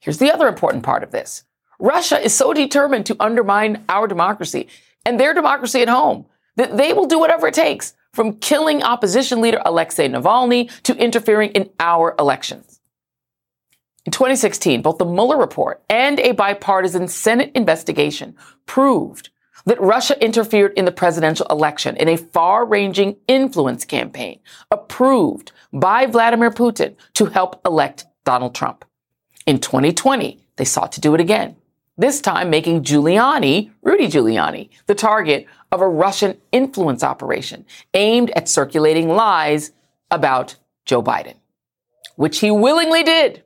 Here's 0.00 0.18
the 0.18 0.32
other 0.32 0.48
important 0.48 0.82
part 0.82 1.04
of 1.04 1.12
this. 1.12 1.44
Russia 1.78 2.18
is 2.18 2.34
so 2.34 2.52
determined 2.52 3.06
to 3.06 3.16
undermine 3.20 3.84
our 3.88 4.08
democracy 4.08 4.66
and 5.06 5.20
their 5.20 5.32
democracy 5.32 5.80
at 5.80 5.88
home 5.88 6.26
that 6.56 6.76
they 6.76 6.92
will 6.92 7.06
do 7.06 7.20
whatever 7.20 7.46
it 7.46 7.54
takes 7.54 7.94
from 8.12 8.38
killing 8.38 8.82
opposition 8.82 9.40
leader 9.40 9.62
Alexei 9.64 10.08
Navalny 10.08 10.68
to 10.82 10.96
interfering 10.96 11.50
in 11.50 11.70
our 11.78 12.16
elections. 12.18 12.67
In 14.08 14.12
2016, 14.12 14.80
both 14.80 14.96
the 14.96 15.04
Mueller 15.04 15.36
report 15.36 15.82
and 15.90 16.18
a 16.18 16.32
bipartisan 16.32 17.08
Senate 17.08 17.52
investigation 17.54 18.34
proved 18.64 19.28
that 19.66 19.78
Russia 19.82 20.18
interfered 20.24 20.72
in 20.78 20.86
the 20.86 20.92
presidential 20.92 21.46
election 21.50 21.94
in 21.98 22.08
a 22.08 22.16
far 22.16 22.64
ranging 22.64 23.16
influence 23.28 23.84
campaign 23.84 24.40
approved 24.70 25.52
by 25.74 26.06
Vladimir 26.06 26.50
Putin 26.50 26.96
to 27.12 27.26
help 27.26 27.60
elect 27.66 28.06
Donald 28.24 28.54
Trump. 28.54 28.86
In 29.44 29.58
2020, 29.60 30.42
they 30.56 30.64
sought 30.64 30.92
to 30.92 31.02
do 31.02 31.14
it 31.14 31.20
again, 31.20 31.56
this 31.98 32.22
time 32.22 32.48
making 32.48 32.84
Giuliani, 32.84 33.72
Rudy 33.82 34.06
Giuliani, 34.06 34.70
the 34.86 34.94
target 34.94 35.44
of 35.70 35.82
a 35.82 35.86
Russian 35.86 36.38
influence 36.50 37.04
operation 37.04 37.66
aimed 37.92 38.30
at 38.30 38.48
circulating 38.48 39.10
lies 39.10 39.72
about 40.10 40.56
Joe 40.86 41.02
Biden, 41.02 41.34
which 42.16 42.38
he 42.38 42.50
willingly 42.50 43.02
did 43.02 43.44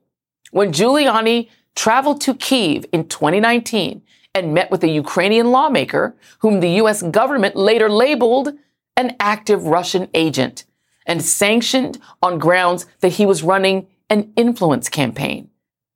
when 0.53 0.71
Giuliani 0.71 1.49
traveled 1.75 2.21
to 2.21 2.35
Kiev 2.35 2.85
in 2.93 3.09
2019 3.09 4.03
and 4.35 4.55
met 4.55 4.71
with 4.71 4.85
a 4.85 4.89
Ukrainian 4.89 5.51
lawmaker 5.51 6.15
whom 6.39 6.61
the 6.61 6.71
U.S. 6.83 7.03
government 7.03 7.57
later 7.57 7.89
labeled 7.91 8.53
an 8.97 9.17
active 9.19 9.65
Russian 9.65 10.09
agent 10.15 10.65
and 11.07 11.23
sanctioned 11.23 11.99
on 12.23 12.39
grounds 12.39 12.87
that 13.01 13.15
he 13.15 13.27
was 13.27 13.43
running 13.43 13.89
an 14.09 14.33
influence 14.37 14.89
campaign 14.89 15.51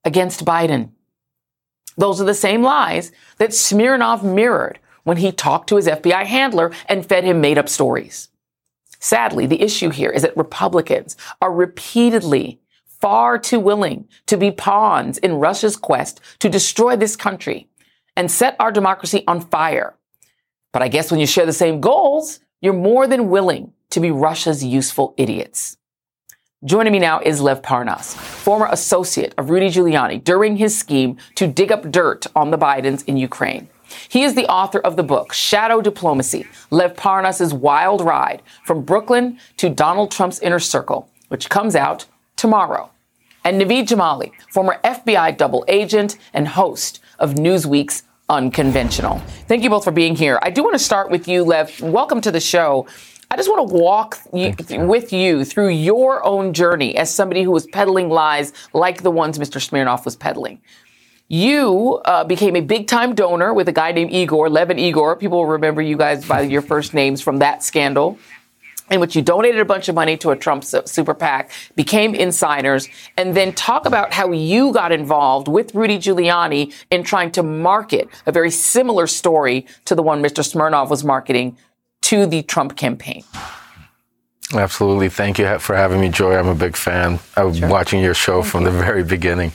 against 0.05 0.45
Biden. 0.45 0.91
Those 1.99 2.21
are 2.21 2.25
the 2.25 2.35
same 2.35 2.63
lies 2.63 3.13
that 3.39 3.55
Smirnov 3.55 4.25
mirrored 4.25 4.79
when 5.05 5.19
he 5.19 5.33
talked 5.33 5.69
to 5.69 5.77
his 5.77 5.87
FBI 5.87 6.25
handler 6.25 6.73
and 6.89 7.07
fed 7.07 7.25
him 7.25 7.41
made 7.41 7.59
up 7.59 7.69
stories. 7.69 8.29
Sadly, 8.99 9.47
the 9.47 9.63
issue 9.63 9.91
here 9.91 10.11
is 10.11 10.23
that 10.23 10.37
Republicans 10.37 11.17
are 11.43 11.53
repeatedly 11.53 12.59
far 13.07 13.39
too 13.39 13.61
willing 13.61 14.09
to 14.27 14.37
be 14.37 14.51
pawns 14.51 15.17
in 15.19 15.39
Russia's 15.39 15.77
quest 15.77 16.21
to 16.41 16.49
destroy 16.49 16.97
this 16.97 17.15
country 17.15 17.69
and 18.17 18.29
set 18.29 18.57
our 18.59 18.73
democracy 18.73 19.23
on 19.29 19.41
fire. 19.41 19.95
But 20.73 20.83
I 20.83 20.89
guess 20.89 21.13
when 21.13 21.21
you 21.21 21.27
share 21.29 21.47
the 21.47 21.53
same 21.53 21.81
goals, 21.81 22.41
you're 22.61 22.73
more 22.73 23.07
than 23.07 23.29
willing 23.29 23.73
to 23.91 24.01
be 24.01 24.11
Russia's 24.11 24.65
useful 24.65 25.15
idiots. 25.17 25.77
Joining 26.65 26.93
me 26.93 26.99
now 26.99 27.21
is 27.21 27.41
Lev 27.41 27.63
Parnas, 27.63 28.13
former 28.15 28.67
associate 28.73 29.35
of 29.39 29.51
Rudy 29.51 29.69
Giuliani 29.69 30.25
during 30.25 30.57
his 30.57 30.77
scheme 30.77 31.17
to 31.37 31.47
dig 31.47 31.71
up 31.71 31.89
dirt 31.93 32.27
on 32.35 32.51
the 32.51 32.59
Bidens 32.59 33.05
in 33.07 33.17
Ukraine. 33.17 33.69
He 34.09 34.25
is 34.25 34.35
the 34.35 34.49
author 34.49 34.81
of 34.81 34.97
the 34.97 35.05
book, 35.05 35.33
Shadow 35.33 35.81
Diplomacy 35.81 36.45
Lev 36.73 36.97
Parnas' 36.97 37.53
Wild 37.53 38.01
Ride 38.01 38.43
from 38.65 38.83
Brooklyn 38.83 39.39
to 39.59 39.71
Donald 39.71 40.11
Trump's 40.11 40.41
Inner 40.41 40.59
Circle, 40.59 41.09
which 41.29 41.49
comes 41.49 41.77
out 41.77 42.07
tomorrow. 42.35 42.91
And 43.47 43.63
Naveed 43.63 43.87
Jamali, 43.87 44.33
former 44.51 44.81
FBI 44.83 45.37
double 45.37 45.65
agent 45.69 46.19
and 46.35 46.49
host 46.49 46.99
of 47.21 47.35
Newsweek's 47.35 48.03
Unconventional. 48.29 49.21
Thank 49.47 49.63
you 49.63 49.71
both 49.71 49.85
for 49.85 49.93
being 49.93 50.17
here. 50.17 50.41
I 50.43 50.51
do 50.51 50.65
want 50.65 50.75
to 50.75 50.81
start 50.81 51.13
with 51.13 51.29
you, 51.29 51.45
Lev. 51.45 51.81
Welcome 51.81 52.21
to 52.23 52.33
the 52.33 52.41
show. 52.41 52.89
I 53.31 53.37
just 53.37 53.49
want 53.49 53.69
to 53.69 53.73
walk 53.77 54.19
you, 54.33 54.53
with 54.85 55.13
you 55.13 55.45
through 55.45 55.69
your 55.69 56.27
own 56.27 56.55
journey 56.55 56.97
as 56.97 57.15
somebody 57.15 57.45
who 57.45 57.53
was 57.53 57.69
peddling 57.69 58.09
lies 58.09 58.53
like 58.73 59.05
the 59.05 59.13
ones 59.13 59.39
Mr. 59.39 59.63
Smirnov 59.63 60.05
was 60.05 60.17
peddling. 60.17 60.61
You 61.29 62.01
uh, 62.05 62.25
became 62.25 62.57
a 62.57 62.63
big 62.63 62.89
time 62.89 63.15
donor 63.15 63.55
with 63.55 63.69
a 63.69 63.73
guy 63.73 63.93
named 63.93 64.11
Igor, 64.11 64.51
Lev 64.51 64.71
and 64.71 64.81
Igor. 64.81 65.15
People 65.15 65.39
will 65.39 65.47
remember 65.47 65.81
you 65.81 65.97
guys 65.97 66.27
by 66.27 66.41
your 66.41 66.63
first 66.63 66.95
names 66.95 67.21
from 67.21 67.39
that 67.39 67.63
scandal 67.63 68.19
in 68.91 69.01
which 69.01 69.17
you 69.17 69.23
donated 69.23 69.61
a 69.61 69.65
bunch 69.65 69.89
of 69.89 69.95
money 69.95 70.17
to 70.19 70.31
a 70.31 70.37
Trump 70.37 70.65
super 70.65 71.15
PAC, 71.15 71.51
became 71.75 72.15
insiders, 72.15 72.89
and 73.17 73.35
then 73.35 73.53
talk 73.53 73.87
about 73.87 74.13
how 74.13 74.31
you 74.33 74.73
got 74.73 74.93
involved 74.93 75.49
with 75.49 75.75
Rudy 75.75 75.99
Giuliani 75.99 76.73
in 76.91 77.03
trying 77.03 77.33
to 77.33 77.43
market 77.43 78.09
a 78.27 78.33
very 78.33 78.51
similar 78.51 79.07
story 79.07 79.67
to 79.85 79.95
the 79.95 80.03
one 80.03 80.23
Mr. 80.23 80.45
Smirnov 80.45 80.91
was 80.91 81.05
marketing 81.05 81.57
to 82.03 82.27
the 82.27 82.43
Trump 82.43 82.77
campaign. 82.77 83.25
Absolutely. 84.55 85.09
Thank 85.09 85.41
you 85.41 85.59
for 85.59 85.75
having 85.75 86.01
me, 86.01 86.09
Joy. 86.09 86.37
I'm 86.37 86.47
a 86.47 86.55
big 86.55 86.77
fan. 86.77 87.19
of 87.37 87.57
sure. 87.57 87.69
watching 87.69 88.01
your 88.01 88.15
show 88.15 88.43
Thank 88.43 88.53
from 88.53 88.61
you. 88.65 88.71
the 88.71 88.79
very 88.79 89.03
beginning. 89.03 89.51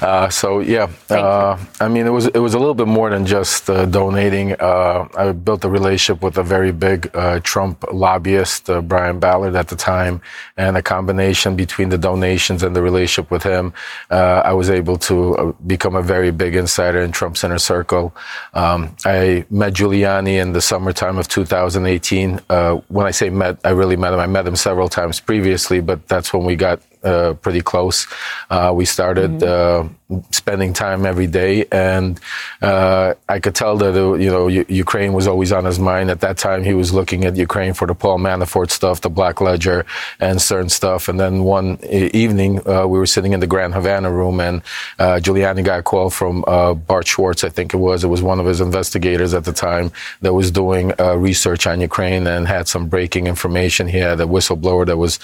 Uh, 0.00 0.28
so 0.28 0.60
yeah, 0.60 0.88
uh, 1.10 1.58
I 1.80 1.88
mean, 1.88 2.06
it 2.06 2.10
was 2.10 2.28
it 2.28 2.38
was 2.38 2.54
a 2.54 2.58
little 2.58 2.74
bit 2.74 2.86
more 2.86 3.10
than 3.10 3.26
just 3.26 3.68
uh, 3.68 3.84
donating. 3.86 4.52
Uh, 4.52 5.08
I 5.16 5.32
built 5.32 5.64
a 5.64 5.68
relationship 5.68 6.22
with 6.22 6.38
a 6.38 6.44
very 6.44 6.70
big 6.70 7.10
uh, 7.14 7.40
Trump 7.40 7.84
lobbyist, 7.92 8.70
uh, 8.70 8.80
Brian 8.80 9.18
Ballard, 9.18 9.56
at 9.56 9.68
the 9.68 9.76
time, 9.76 10.20
and 10.56 10.76
a 10.76 10.82
combination 10.82 11.56
between 11.56 11.88
the 11.88 11.98
donations 11.98 12.62
and 12.62 12.76
the 12.76 12.82
relationship 12.82 13.32
with 13.32 13.42
him, 13.42 13.72
I 14.08 14.52
was 14.52 14.70
able 14.70 14.98
to 14.98 15.56
become 15.66 15.96
a 15.96 16.02
very 16.02 16.30
big 16.30 16.54
insider 16.54 17.00
in 17.00 17.10
Trump's 17.10 17.42
inner 17.42 17.58
circle. 17.58 18.14
Um, 18.54 18.94
I 19.04 19.46
met 19.50 19.72
Giuliani 19.72 20.40
in 20.40 20.52
the 20.52 20.60
summertime 20.60 21.18
of 21.18 21.26
2018. 21.26 22.38
when 22.86 23.06
I 23.06 23.10
say 23.10 23.30
met, 23.30 23.58
I 23.64 23.70
really 23.70 23.96
met 23.96 24.12
him 24.12 24.27
met 24.28 24.46
him 24.46 24.56
several 24.56 24.88
times 24.88 25.20
previously, 25.20 25.80
but 25.80 26.06
that's 26.08 26.32
when 26.32 26.44
we 26.44 26.56
got 26.56 26.80
uh, 27.04 27.34
pretty 27.34 27.60
close. 27.60 28.06
Uh, 28.50 28.72
we 28.74 28.84
started 28.84 29.30
mm-hmm. 29.30 29.86
uh, 30.10 30.20
spending 30.32 30.72
time 30.72 31.06
every 31.06 31.26
day, 31.28 31.64
and 31.70 32.18
uh, 32.60 33.14
I 33.28 33.38
could 33.38 33.54
tell 33.54 33.76
that 33.76 33.94
uh, 33.94 34.14
you 34.14 34.30
know 34.30 34.48
U- 34.48 34.66
Ukraine 34.68 35.12
was 35.12 35.28
always 35.28 35.52
on 35.52 35.64
his 35.64 35.78
mind. 35.78 36.10
At 36.10 36.20
that 36.20 36.38
time, 36.38 36.64
he 36.64 36.74
was 36.74 36.92
looking 36.92 37.24
at 37.24 37.36
Ukraine 37.36 37.72
for 37.72 37.86
the 37.86 37.94
Paul 37.94 38.18
Manafort 38.18 38.70
stuff, 38.70 39.00
the 39.00 39.10
Black 39.10 39.40
Ledger, 39.40 39.86
and 40.18 40.42
certain 40.42 40.68
stuff. 40.68 41.08
And 41.08 41.20
then 41.20 41.44
one 41.44 41.78
evening, 41.84 42.66
uh, 42.66 42.86
we 42.86 42.98
were 42.98 43.06
sitting 43.06 43.32
in 43.32 43.38
the 43.38 43.46
Grand 43.46 43.74
Havana 43.74 44.10
room, 44.10 44.40
and 44.40 44.62
Giuliani 44.98 45.62
got 45.62 45.80
a 45.80 45.82
call 45.82 46.10
from 46.10 46.42
Bart 46.86 47.06
Schwartz, 47.06 47.44
I 47.44 47.48
think 47.48 47.74
it 47.74 47.78
was. 47.78 48.02
It 48.02 48.08
was 48.08 48.22
one 48.22 48.40
of 48.40 48.46
his 48.46 48.60
investigators 48.60 49.34
at 49.34 49.44
the 49.44 49.52
time 49.52 49.92
that 50.22 50.34
was 50.34 50.50
doing 50.50 50.92
research 50.98 51.66
on 51.66 51.80
Ukraine 51.80 52.26
and 52.26 52.48
had 52.48 52.66
some 52.66 52.88
breaking 52.88 53.28
information. 53.28 53.86
He 53.86 53.98
had 53.98 54.20
a 54.20 54.24
whistleblower 54.24 54.84
that 54.86 54.96
was 54.96 55.20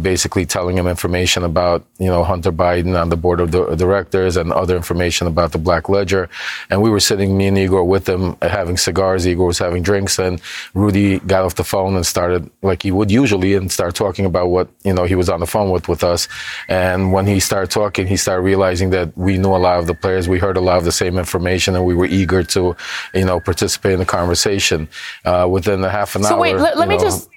basically 0.00 0.46
telling 0.46 0.78
him 0.78 0.88
information 0.88 1.11
information 1.12 1.44
about, 1.44 1.84
you 1.98 2.06
know, 2.06 2.24
Hunter 2.24 2.50
Biden 2.50 2.98
on 2.98 3.10
the 3.10 3.16
board 3.16 3.38
of 3.40 3.50
directors 3.50 4.38
and 4.38 4.50
other 4.50 4.76
information 4.76 5.26
about 5.26 5.52
the 5.52 5.58
Black 5.58 5.90
Ledger. 5.90 6.30
And 6.70 6.80
we 6.80 6.88
were 6.88 7.00
sitting, 7.00 7.36
me 7.36 7.48
and 7.48 7.58
Igor, 7.58 7.84
with 7.84 8.06
them 8.06 8.34
having 8.40 8.78
cigars. 8.78 9.26
Igor 9.26 9.46
was 9.46 9.58
having 9.58 9.82
drinks, 9.82 10.18
and 10.18 10.40
Rudy 10.72 11.18
got 11.20 11.44
off 11.44 11.56
the 11.56 11.64
phone 11.64 11.96
and 11.96 12.06
started, 12.06 12.50
like 12.62 12.82
he 12.82 12.90
would 12.90 13.10
usually, 13.10 13.54
and 13.54 13.70
start 13.70 13.94
talking 13.94 14.24
about 14.24 14.48
what, 14.48 14.68
you 14.84 14.94
know, 14.94 15.04
he 15.04 15.14
was 15.14 15.28
on 15.28 15.40
the 15.40 15.46
phone 15.46 15.70
with 15.70 15.86
with 15.86 16.02
us. 16.02 16.28
And 16.68 17.12
when 17.12 17.26
he 17.26 17.40
started 17.40 17.70
talking, 17.70 18.06
he 18.06 18.16
started 18.16 18.42
realizing 18.42 18.88
that 18.90 19.14
we 19.16 19.36
knew 19.36 19.54
a 19.54 19.62
lot 19.68 19.78
of 19.78 19.86
the 19.86 19.94
players. 19.94 20.28
We 20.28 20.38
heard 20.38 20.56
a 20.56 20.62
lot 20.62 20.78
of 20.78 20.84
the 20.84 20.92
same 20.92 21.18
information, 21.18 21.76
and 21.76 21.84
we 21.84 21.94
were 21.94 22.06
eager 22.06 22.42
to, 22.42 22.74
you 23.12 23.26
know, 23.26 23.38
participate 23.38 23.92
in 23.92 23.98
the 23.98 24.06
conversation. 24.06 24.88
Uh, 25.24 25.46
within 25.50 25.84
a 25.84 25.90
half 25.90 26.16
an 26.16 26.22
so 26.22 26.28
hour. 26.28 26.38
So 26.38 26.40
wait, 26.40 26.56
let, 26.56 26.78
let 26.78 26.88
me 26.88 26.96
know, 26.96 27.04
just 27.04 27.28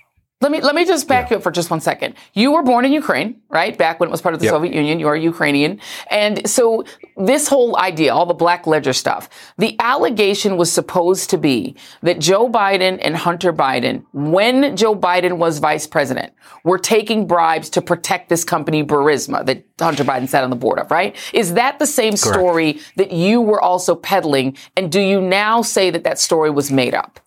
let 0.41 0.51
me 0.51 0.59
let 0.59 0.75
me 0.75 0.83
just 0.83 1.07
back 1.07 1.25
yeah. 1.25 1.35
you 1.35 1.37
up 1.37 1.43
for 1.43 1.51
just 1.51 1.71
one 1.71 1.79
second. 1.79 2.13
You 2.33 2.51
were 2.51 2.61
born 2.61 2.83
in 2.83 2.91
Ukraine, 2.91 3.41
right? 3.49 3.75
Back 3.77 4.01
when 4.01 4.09
it 4.09 4.11
was 4.11 4.21
part 4.21 4.33
of 4.33 4.41
the 4.41 4.47
yep. 4.47 4.51
Soviet 4.53 4.75
Union. 4.75 4.99
You 4.99 5.07
are 5.07 5.15
Ukrainian. 5.15 5.79
And 6.11 6.47
so 6.47 6.83
this 7.15 7.47
whole 7.47 7.77
idea, 7.77 8.13
all 8.13 8.25
the 8.25 8.33
black 8.33 8.67
ledger 8.67 8.91
stuff, 8.91 9.29
the 9.57 9.77
allegation 9.79 10.57
was 10.57 10.69
supposed 10.69 11.29
to 11.29 11.37
be 11.37 11.77
that 12.01 12.19
Joe 12.19 12.49
Biden 12.49 12.99
and 13.01 13.15
Hunter 13.15 13.53
Biden, 13.53 14.03
when 14.11 14.75
Joe 14.75 14.93
Biden 14.93 15.37
was 15.37 15.59
vice 15.59 15.87
president, 15.87 16.33
were 16.65 16.79
taking 16.79 17.27
bribes 17.27 17.69
to 17.69 17.81
protect 17.81 18.27
this 18.27 18.43
company 18.43 18.83
Burisma 18.83 19.45
that 19.45 19.65
Hunter 19.79 20.03
Biden 20.03 20.27
sat 20.27 20.43
on 20.43 20.49
the 20.49 20.57
board 20.57 20.79
of, 20.79 20.91
right? 20.91 21.15
Is 21.33 21.53
that 21.53 21.79
the 21.79 21.87
same 21.87 22.11
Correct. 22.11 22.35
story 22.35 22.79
that 22.97 23.13
you 23.13 23.39
were 23.39 23.61
also 23.61 23.95
peddling? 23.95 24.57
And 24.75 24.91
do 24.91 24.99
you 24.99 25.21
now 25.21 25.61
say 25.61 25.89
that 25.91 26.03
that 26.03 26.19
story 26.19 26.49
was 26.49 26.69
made 26.71 26.93
up? 26.93 27.21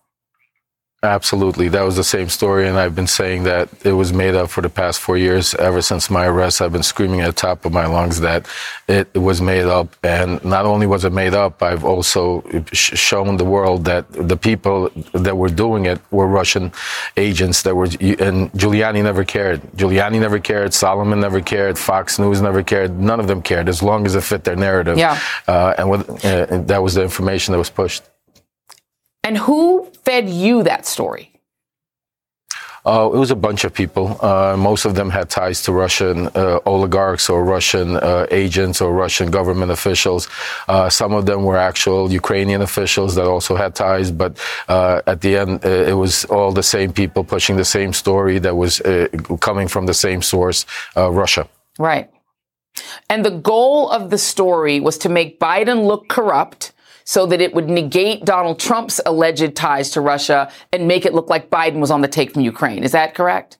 Absolutely. 1.01 1.69
That 1.69 1.83
was 1.83 1.95
the 1.95 2.03
same 2.03 2.27
story. 2.27 2.67
And 2.67 2.77
I've 2.77 2.93
been 2.93 3.07
saying 3.07 3.43
that 3.43 3.69
it 3.85 3.93
was 3.93 4.11
made 4.11 4.35
up 4.35 4.49
for 4.49 4.59
the 4.59 4.69
past 4.69 4.99
four 4.99 5.17
years. 5.17 5.55
Ever 5.55 5.81
since 5.81 6.09
my 6.09 6.25
arrest, 6.25 6.61
I've 6.61 6.73
been 6.73 6.83
screaming 6.83 7.21
at 7.21 7.27
the 7.27 7.31
top 7.31 7.63
of 7.63 7.71
my 7.71 7.85
lungs 7.85 8.19
that 8.19 8.47
it, 8.89 9.07
was 9.15 9.39
made 9.39 9.63
up. 9.63 9.95
And 10.03 10.43
not 10.43 10.65
only 10.65 10.87
was 10.87 11.05
it 11.05 11.13
made 11.13 11.33
up, 11.33 11.63
I've 11.63 11.85
also 11.85 12.43
shown 12.73 13.37
the 13.37 13.45
world 13.45 13.85
that 13.85 14.11
the 14.11 14.35
people 14.35 14.91
that 15.13 15.37
were 15.37 15.47
doing 15.47 15.85
it 15.85 16.01
were 16.11 16.27
Russian 16.27 16.73
agents 17.15 17.61
that 17.61 17.75
were, 17.75 17.85
and 17.85 18.51
Giuliani 18.51 19.01
never 19.01 19.23
cared. 19.23 19.61
Giuliani 19.77 20.19
never 20.19 20.39
cared. 20.39 20.73
Solomon 20.73 21.21
never 21.21 21.39
cared. 21.39 21.77
Fox 21.77 22.19
News 22.19 22.41
never 22.41 22.61
cared. 22.61 22.99
None 22.99 23.21
of 23.21 23.27
them 23.27 23.41
cared 23.41 23.69
as 23.69 23.81
long 23.81 24.05
as 24.05 24.15
it 24.15 24.23
fit 24.23 24.43
their 24.43 24.57
narrative. 24.57 24.97
Yeah. 24.97 25.17
Uh, 25.47 25.75
and, 25.77 25.89
with, 25.89 26.25
uh, 26.25 26.47
and 26.49 26.67
that 26.67 26.83
was 26.83 26.95
the 26.95 27.03
information 27.03 27.53
that 27.53 27.57
was 27.57 27.69
pushed. 27.69 28.03
And 29.23 29.37
who 29.37 29.91
fed 30.03 30.29
you 30.29 30.63
that 30.63 30.85
story? 30.85 31.29
Uh, 32.85 33.09
it 33.13 33.17
was 33.17 33.29
a 33.29 33.35
bunch 33.35 33.65
of 33.65 33.73
people. 33.73 34.17
Uh, 34.23 34.55
most 34.57 34.85
of 34.85 34.95
them 34.95 35.09
had 35.09 35.29
ties 35.29 35.61
to 35.63 35.71
Russian 35.71 36.27
uh, 36.27 36.59
oligarchs 36.65 37.29
or 37.29 37.43
Russian 37.43 37.97
uh, 37.97 38.25
agents 38.31 38.81
or 38.81 38.93
Russian 38.93 39.29
government 39.29 39.71
officials. 39.71 40.29
Uh, 40.67 40.89
some 40.89 41.13
of 41.13 41.25
them 41.25 41.43
were 41.43 41.57
actual 41.57 42.11
Ukrainian 42.11 42.61
officials 42.61 43.15
that 43.15 43.25
also 43.25 43.55
had 43.55 43.75
ties. 43.75 44.11
But 44.11 44.39
uh, 44.69 45.01
at 45.05 45.21
the 45.21 45.37
end, 45.37 45.65
it 45.65 45.97
was 45.97 46.25
all 46.25 46.51
the 46.51 46.63
same 46.63 46.93
people 46.93 47.23
pushing 47.23 47.57
the 47.57 47.65
same 47.65 47.91
story 47.93 48.39
that 48.39 48.55
was 48.55 48.81
coming 49.41 49.67
from 49.67 49.85
the 49.85 49.93
same 49.93 50.21
source, 50.21 50.65
Russia. 50.95 51.47
Right. 51.77 52.09
And 53.09 53.25
the 53.25 53.31
goal 53.31 53.89
of 53.89 54.09
the 54.09 54.17
story 54.17 54.79
was 54.79 54.97
to 54.99 55.09
make 55.09 55.39
Biden 55.39 55.85
look 55.85 56.07
corrupt 56.07 56.71
so 57.09 57.25
that 57.25 57.41
it 57.41 57.55
would 57.55 57.67
negate 57.67 58.23
Donald 58.23 58.59
Trump's 58.59 59.01
alleged 59.03 59.55
ties 59.55 59.89
to 59.89 59.99
Russia 59.99 60.51
and 60.71 60.87
make 60.87 61.07
it 61.07 61.13
look 61.15 61.27
like 61.27 61.49
Biden 61.49 61.79
was 61.79 61.89
on 61.89 62.01
the 62.01 62.07
take 62.07 62.33
from 62.33 62.43
Ukraine. 62.43 62.83
Is 62.83 62.91
that 62.91 63.15
correct? 63.15 63.57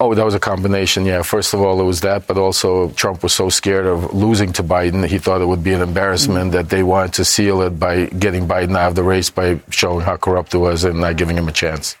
Oh, 0.00 0.12
that 0.12 0.24
was 0.24 0.34
a 0.34 0.40
combination. 0.40 1.06
Yeah. 1.06 1.22
First 1.22 1.54
of 1.54 1.60
all, 1.60 1.80
it 1.80 1.84
was 1.84 2.00
that, 2.00 2.26
but 2.26 2.36
also 2.36 2.88
Trump 2.94 3.22
was 3.22 3.32
so 3.32 3.48
scared 3.48 3.86
of 3.86 4.12
losing 4.12 4.52
to 4.54 4.64
Biden, 4.64 5.06
he 5.06 5.18
thought 5.18 5.40
it 5.40 5.46
would 5.46 5.62
be 5.62 5.72
an 5.72 5.82
embarrassment 5.82 6.46
mm-hmm. 6.46 6.56
that 6.56 6.68
they 6.68 6.82
wanted 6.82 7.14
to 7.14 7.24
seal 7.24 7.62
it 7.62 7.78
by 7.78 8.06
getting 8.06 8.48
Biden 8.48 8.76
out 8.76 8.88
of 8.88 8.96
the 8.96 9.04
race 9.04 9.30
by 9.30 9.60
showing 9.70 10.04
how 10.04 10.16
corrupt 10.16 10.52
it 10.52 10.58
was 10.58 10.82
and 10.82 10.98
not 10.98 11.16
giving 11.16 11.38
him 11.38 11.46
a 11.46 11.52
chance. 11.52 11.96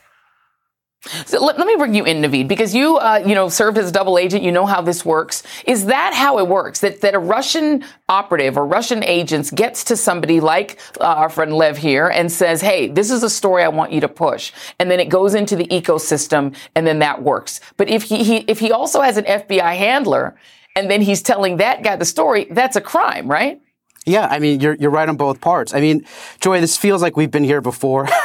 So 1.04 1.44
let, 1.44 1.58
let, 1.58 1.66
me 1.66 1.74
bring 1.74 1.94
you 1.94 2.04
in, 2.04 2.22
Naveed, 2.22 2.46
because 2.46 2.76
you, 2.76 2.96
uh, 2.96 3.24
you 3.26 3.34
know, 3.34 3.48
served 3.48 3.76
as 3.76 3.88
a 3.88 3.92
double 3.92 4.18
agent. 4.18 4.44
You 4.44 4.52
know 4.52 4.66
how 4.66 4.80
this 4.80 5.04
works. 5.04 5.42
Is 5.66 5.86
that 5.86 6.14
how 6.14 6.38
it 6.38 6.46
works? 6.46 6.78
That 6.80 7.00
that 7.00 7.14
a 7.14 7.18
Russian 7.18 7.84
operative 8.08 8.56
or 8.56 8.64
Russian 8.64 9.02
agents 9.02 9.50
gets 9.50 9.82
to 9.84 9.96
somebody 9.96 10.38
like 10.38 10.78
uh, 11.00 11.04
our 11.04 11.28
friend 11.28 11.54
Lev 11.54 11.76
here 11.76 12.06
and 12.06 12.30
says, 12.30 12.60
"Hey, 12.60 12.86
this 12.86 13.10
is 13.10 13.24
a 13.24 13.30
story 13.30 13.64
I 13.64 13.68
want 13.68 13.90
you 13.90 14.00
to 14.00 14.08
push," 14.08 14.52
and 14.78 14.88
then 14.88 15.00
it 15.00 15.08
goes 15.08 15.34
into 15.34 15.56
the 15.56 15.66
ecosystem, 15.66 16.54
and 16.76 16.86
then 16.86 17.00
that 17.00 17.20
works. 17.20 17.60
But 17.76 17.90
if 17.90 18.04
he, 18.04 18.22
he 18.22 18.36
if 18.46 18.60
he 18.60 18.70
also 18.70 19.00
has 19.00 19.16
an 19.16 19.24
FBI 19.24 19.74
handler, 19.74 20.36
and 20.76 20.88
then 20.88 21.02
he's 21.02 21.20
telling 21.20 21.56
that 21.56 21.82
guy 21.82 21.96
the 21.96 22.04
story, 22.04 22.46
that's 22.48 22.76
a 22.76 22.80
crime, 22.80 23.26
right? 23.26 23.60
Yeah, 24.04 24.26
I 24.26 24.38
mean, 24.40 24.60
you're 24.60 24.74
you're 24.74 24.90
right 24.90 25.08
on 25.08 25.16
both 25.16 25.40
parts. 25.40 25.72
I 25.72 25.80
mean, 25.80 26.04
Joy, 26.40 26.60
this 26.60 26.76
feels 26.76 27.02
like 27.02 27.16
we've 27.16 27.30
been 27.30 27.44
here 27.44 27.60
before. 27.60 28.08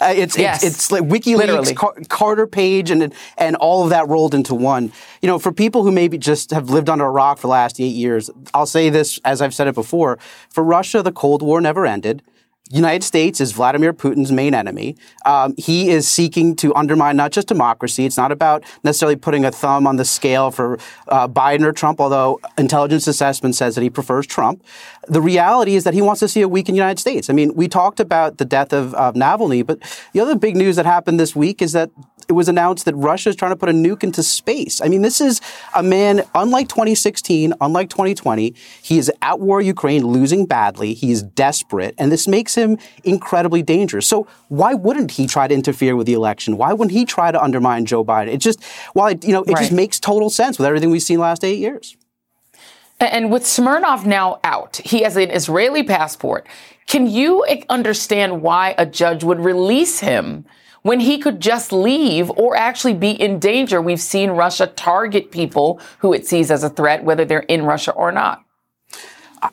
Uh, 0.00 0.14
it's, 0.16 0.38
yes. 0.38 0.62
it's, 0.62 0.76
it's 0.76 0.92
like 0.92 1.02
WikiLeaks, 1.02 1.74
Car- 1.74 1.96
Carter 2.08 2.46
Page, 2.46 2.90
and 2.90 3.12
and 3.36 3.56
all 3.56 3.82
of 3.84 3.90
that 3.90 4.08
rolled 4.08 4.32
into 4.32 4.54
one. 4.54 4.92
You 5.20 5.26
know, 5.26 5.38
for 5.38 5.52
people 5.52 5.82
who 5.82 5.90
maybe 5.90 6.16
just 6.16 6.52
have 6.52 6.70
lived 6.70 6.88
under 6.88 7.04
a 7.04 7.10
rock 7.10 7.36
for 7.38 7.48
the 7.48 7.50
last 7.52 7.80
eight 7.80 7.94
years, 7.94 8.30
I'll 8.54 8.64
say 8.64 8.88
this 8.88 9.18
as 9.24 9.42
I've 9.42 9.52
said 9.52 9.66
it 9.66 9.74
before: 9.74 10.18
for 10.48 10.64
Russia, 10.64 11.02
the 11.02 11.12
Cold 11.12 11.42
War 11.42 11.60
never 11.60 11.84
ended. 11.84 12.22
United 12.70 13.02
States 13.02 13.40
is 13.40 13.52
Vladimir 13.52 13.92
Putin's 13.92 14.30
main 14.30 14.54
enemy. 14.54 14.96
Um, 15.24 15.54
he 15.56 15.90
is 15.90 16.06
seeking 16.06 16.54
to 16.56 16.74
undermine 16.74 17.16
not 17.16 17.32
just 17.32 17.48
democracy. 17.48 18.06
It's 18.06 18.16
not 18.16 18.30
about 18.30 18.62
necessarily 18.84 19.16
putting 19.16 19.44
a 19.44 19.50
thumb 19.50 19.86
on 19.86 19.96
the 19.96 20.04
scale 20.04 20.50
for 20.52 20.78
uh, 21.08 21.26
Biden 21.26 21.64
or 21.64 21.72
Trump, 21.72 22.00
although 22.00 22.40
intelligence 22.56 23.08
assessment 23.08 23.56
says 23.56 23.74
that 23.74 23.82
he 23.82 23.90
prefers 23.90 24.26
Trump. 24.26 24.62
The 25.08 25.20
reality 25.20 25.74
is 25.74 25.82
that 25.84 25.94
he 25.94 26.02
wants 26.02 26.20
to 26.20 26.28
see 26.28 26.42
a 26.42 26.48
weakened 26.48 26.76
United 26.76 27.00
States. 27.00 27.28
I 27.28 27.32
mean, 27.32 27.54
we 27.54 27.66
talked 27.66 27.98
about 27.98 28.38
the 28.38 28.44
death 28.44 28.72
of, 28.72 28.94
of 28.94 29.14
Navalny, 29.14 29.66
but 29.66 29.80
the 30.12 30.20
other 30.20 30.36
big 30.36 30.54
news 30.54 30.76
that 30.76 30.86
happened 30.86 31.18
this 31.18 31.34
week 31.34 31.60
is 31.60 31.72
that 31.72 31.90
it 32.30 32.34
was 32.34 32.48
announced 32.48 32.84
that 32.84 32.94
Russia 32.94 33.28
is 33.28 33.34
trying 33.34 33.50
to 33.50 33.56
put 33.56 33.68
a 33.68 33.72
nuke 33.72 34.04
into 34.04 34.22
space. 34.22 34.80
I 34.80 34.86
mean, 34.86 35.02
this 35.02 35.20
is 35.20 35.40
a 35.74 35.82
man, 35.82 36.22
unlike 36.32 36.68
2016, 36.68 37.52
unlike 37.60 37.90
2020, 37.90 38.54
he 38.80 38.98
is 38.98 39.10
at 39.20 39.40
war 39.40 39.60
Ukraine, 39.60 40.06
losing 40.06 40.46
badly. 40.46 40.94
He 40.94 41.10
is 41.10 41.24
desperate, 41.24 41.96
and 41.98 42.12
this 42.12 42.28
makes 42.28 42.54
him 42.54 42.78
incredibly 43.02 43.62
dangerous. 43.62 44.06
So 44.06 44.28
why 44.46 44.74
wouldn't 44.74 45.10
he 45.10 45.26
try 45.26 45.48
to 45.48 45.54
interfere 45.54 45.96
with 45.96 46.06
the 46.06 46.12
election? 46.12 46.56
Why 46.56 46.72
wouldn't 46.72 46.92
he 46.92 47.04
try 47.04 47.32
to 47.32 47.42
undermine 47.42 47.84
Joe 47.84 48.04
Biden? 48.04 48.32
It 48.32 48.38
just, 48.38 48.62
while 48.92 49.08
it, 49.08 49.24
you 49.24 49.32
know, 49.32 49.42
it 49.42 49.48
right. 49.48 49.58
just 49.58 49.72
makes 49.72 49.98
total 49.98 50.30
sense 50.30 50.56
with 50.56 50.68
everything 50.68 50.90
we've 50.90 51.02
seen 51.02 51.18
last 51.18 51.42
eight 51.42 51.58
years. 51.58 51.96
And 53.00 53.32
with 53.32 53.44
Smirnov 53.44 54.06
now 54.06 54.38
out, 54.44 54.76
he 54.76 55.02
has 55.02 55.16
an 55.16 55.32
Israeli 55.32 55.82
passport. 55.82 56.46
Can 56.86 57.08
you 57.08 57.44
eh, 57.46 57.62
understand 57.68 58.40
why 58.40 58.76
a 58.78 58.86
judge 58.86 59.24
would 59.24 59.40
release 59.40 59.98
him 59.98 60.44
when 60.82 61.00
he 61.00 61.18
could 61.18 61.40
just 61.40 61.72
leave 61.72 62.30
or 62.30 62.56
actually 62.56 62.94
be 62.94 63.10
in 63.10 63.38
danger. 63.38 63.80
We've 63.80 64.00
seen 64.00 64.30
Russia 64.30 64.66
target 64.66 65.30
people 65.30 65.80
who 65.98 66.12
it 66.12 66.26
sees 66.26 66.50
as 66.50 66.64
a 66.64 66.70
threat, 66.70 67.04
whether 67.04 67.24
they're 67.24 67.40
in 67.40 67.64
Russia 67.64 67.92
or 67.92 68.12
not. 68.12 68.44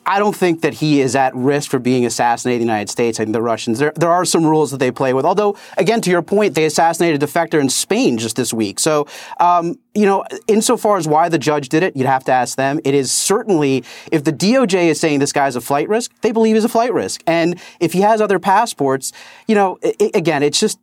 I 0.04 0.18
don't 0.18 0.36
think 0.36 0.60
that 0.62 0.74
he 0.74 1.00
is 1.00 1.16
at 1.16 1.34
risk 1.34 1.70
for 1.70 1.78
being 1.78 2.04
assassinated 2.04 2.60
in 2.60 2.66
the 2.66 2.72
United 2.72 2.90
States. 2.90 3.18
I 3.18 3.24
think 3.24 3.32
the 3.32 3.42
Russians, 3.42 3.78
there, 3.78 3.92
there 3.96 4.10
are 4.10 4.24
some 4.24 4.44
rules 4.44 4.70
that 4.70 4.78
they 4.78 4.90
play 4.90 5.14
with. 5.14 5.24
Although, 5.24 5.56
again, 5.78 6.00
to 6.02 6.10
your 6.10 6.20
point, 6.20 6.54
they 6.54 6.66
assassinated 6.66 7.22
a 7.22 7.26
defector 7.26 7.58
in 7.58 7.70
Spain 7.70 8.18
just 8.18 8.36
this 8.36 8.52
week. 8.52 8.80
So, 8.80 9.06
um, 9.40 9.78
you 9.94 10.04
know, 10.04 10.24
insofar 10.46 10.98
as 10.98 11.08
why 11.08 11.28
the 11.28 11.38
judge 11.38 11.70
did 11.70 11.82
it, 11.82 11.96
you'd 11.96 12.06
have 12.06 12.24
to 12.24 12.32
ask 12.32 12.56
them. 12.56 12.80
It 12.84 12.94
is 12.94 13.10
certainly, 13.10 13.82
if 14.12 14.24
the 14.24 14.32
DOJ 14.32 14.88
is 14.88 15.00
saying 15.00 15.20
this 15.20 15.32
guy's 15.32 15.56
a 15.56 15.60
flight 15.60 15.88
risk, 15.88 16.12
they 16.20 16.32
believe 16.32 16.54
he's 16.54 16.64
a 16.64 16.68
flight 16.68 16.92
risk. 16.92 17.22
And 17.26 17.58
if 17.80 17.94
he 17.94 18.02
has 18.02 18.20
other 18.20 18.38
passports, 18.38 19.12
you 19.46 19.54
know, 19.54 19.78
it, 19.82 20.14
again, 20.14 20.42
it's 20.42 20.60
just, 20.60 20.78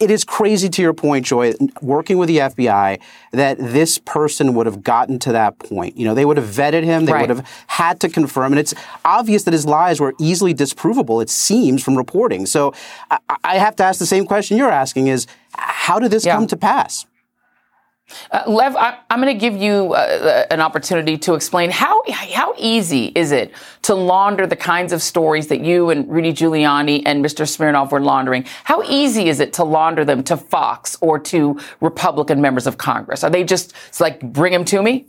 it 0.00 0.10
is 0.10 0.24
crazy 0.24 0.68
to 0.70 0.82
your 0.82 0.94
point, 0.94 1.26
Joy, 1.26 1.52
working 1.82 2.16
with 2.16 2.28
the 2.28 2.38
FBI, 2.38 2.98
that 3.32 3.58
this 3.58 3.98
person 3.98 4.54
would 4.54 4.64
have 4.64 4.82
gotten 4.82 5.18
to 5.20 5.32
that 5.32 5.58
point. 5.58 5.96
You 5.96 6.06
know, 6.06 6.14
they 6.14 6.24
would 6.24 6.38
have 6.38 6.46
vetted 6.46 6.84
him, 6.84 7.04
they 7.04 7.12
right. 7.12 7.28
would 7.28 7.36
have 7.36 7.46
had 7.66 8.00
to 8.00 8.08
confirm. 8.08 8.52
And 8.52 8.58
it's 8.58 8.74
obvious 9.04 9.44
that 9.44 9.52
his 9.52 9.66
lies 9.66 10.00
were 10.00 10.14
easily 10.18 10.54
disprovable, 10.54 11.22
it 11.22 11.28
seems, 11.28 11.84
from 11.84 11.96
reporting. 11.96 12.46
So 12.46 12.72
I, 13.10 13.18
I 13.44 13.58
have 13.58 13.76
to 13.76 13.84
ask 13.84 13.98
the 13.98 14.06
same 14.06 14.24
question 14.24 14.56
you're 14.56 14.70
asking 14.70 15.08
is 15.08 15.26
how 15.52 15.98
did 15.98 16.10
this 16.10 16.24
yeah. 16.24 16.34
come 16.34 16.46
to 16.46 16.56
pass? 16.56 17.06
Uh, 18.30 18.42
Lev, 18.46 18.76
I, 18.76 18.98
am 19.10 19.20
going 19.20 19.32
to 19.32 19.38
give 19.38 19.56
you 19.56 19.94
uh, 19.94 20.46
an 20.50 20.60
opportunity 20.60 21.18
to 21.18 21.34
explain 21.34 21.70
how 21.70 22.02
how 22.10 22.54
easy 22.58 23.06
is 23.14 23.32
it 23.32 23.52
to 23.82 23.94
launder 23.94 24.46
the 24.46 24.56
kinds 24.56 24.92
of 24.92 25.02
stories 25.02 25.48
that 25.48 25.60
you 25.60 25.90
and 25.90 26.08
Rudy 26.08 26.32
Giuliani 26.32 27.02
and 27.06 27.24
Mr. 27.24 27.48
Smirnov 27.48 27.92
were 27.92 28.00
laundering. 28.00 28.44
How 28.64 28.82
easy 28.82 29.28
is 29.28 29.40
it 29.40 29.52
to 29.54 29.64
launder 29.64 30.04
them 30.04 30.22
to 30.24 30.36
Fox 30.36 30.96
or 31.00 31.18
to 31.18 31.58
Republican 31.80 32.40
members 32.40 32.66
of 32.66 32.78
Congress? 32.78 33.24
Are 33.24 33.30
they 33.30 33.44
just 33.44 33.74
like 34.00 34.20
bring 34.20 34.52
them 34.52 34.64
to 34.66 34.82
me? 34.82 35.06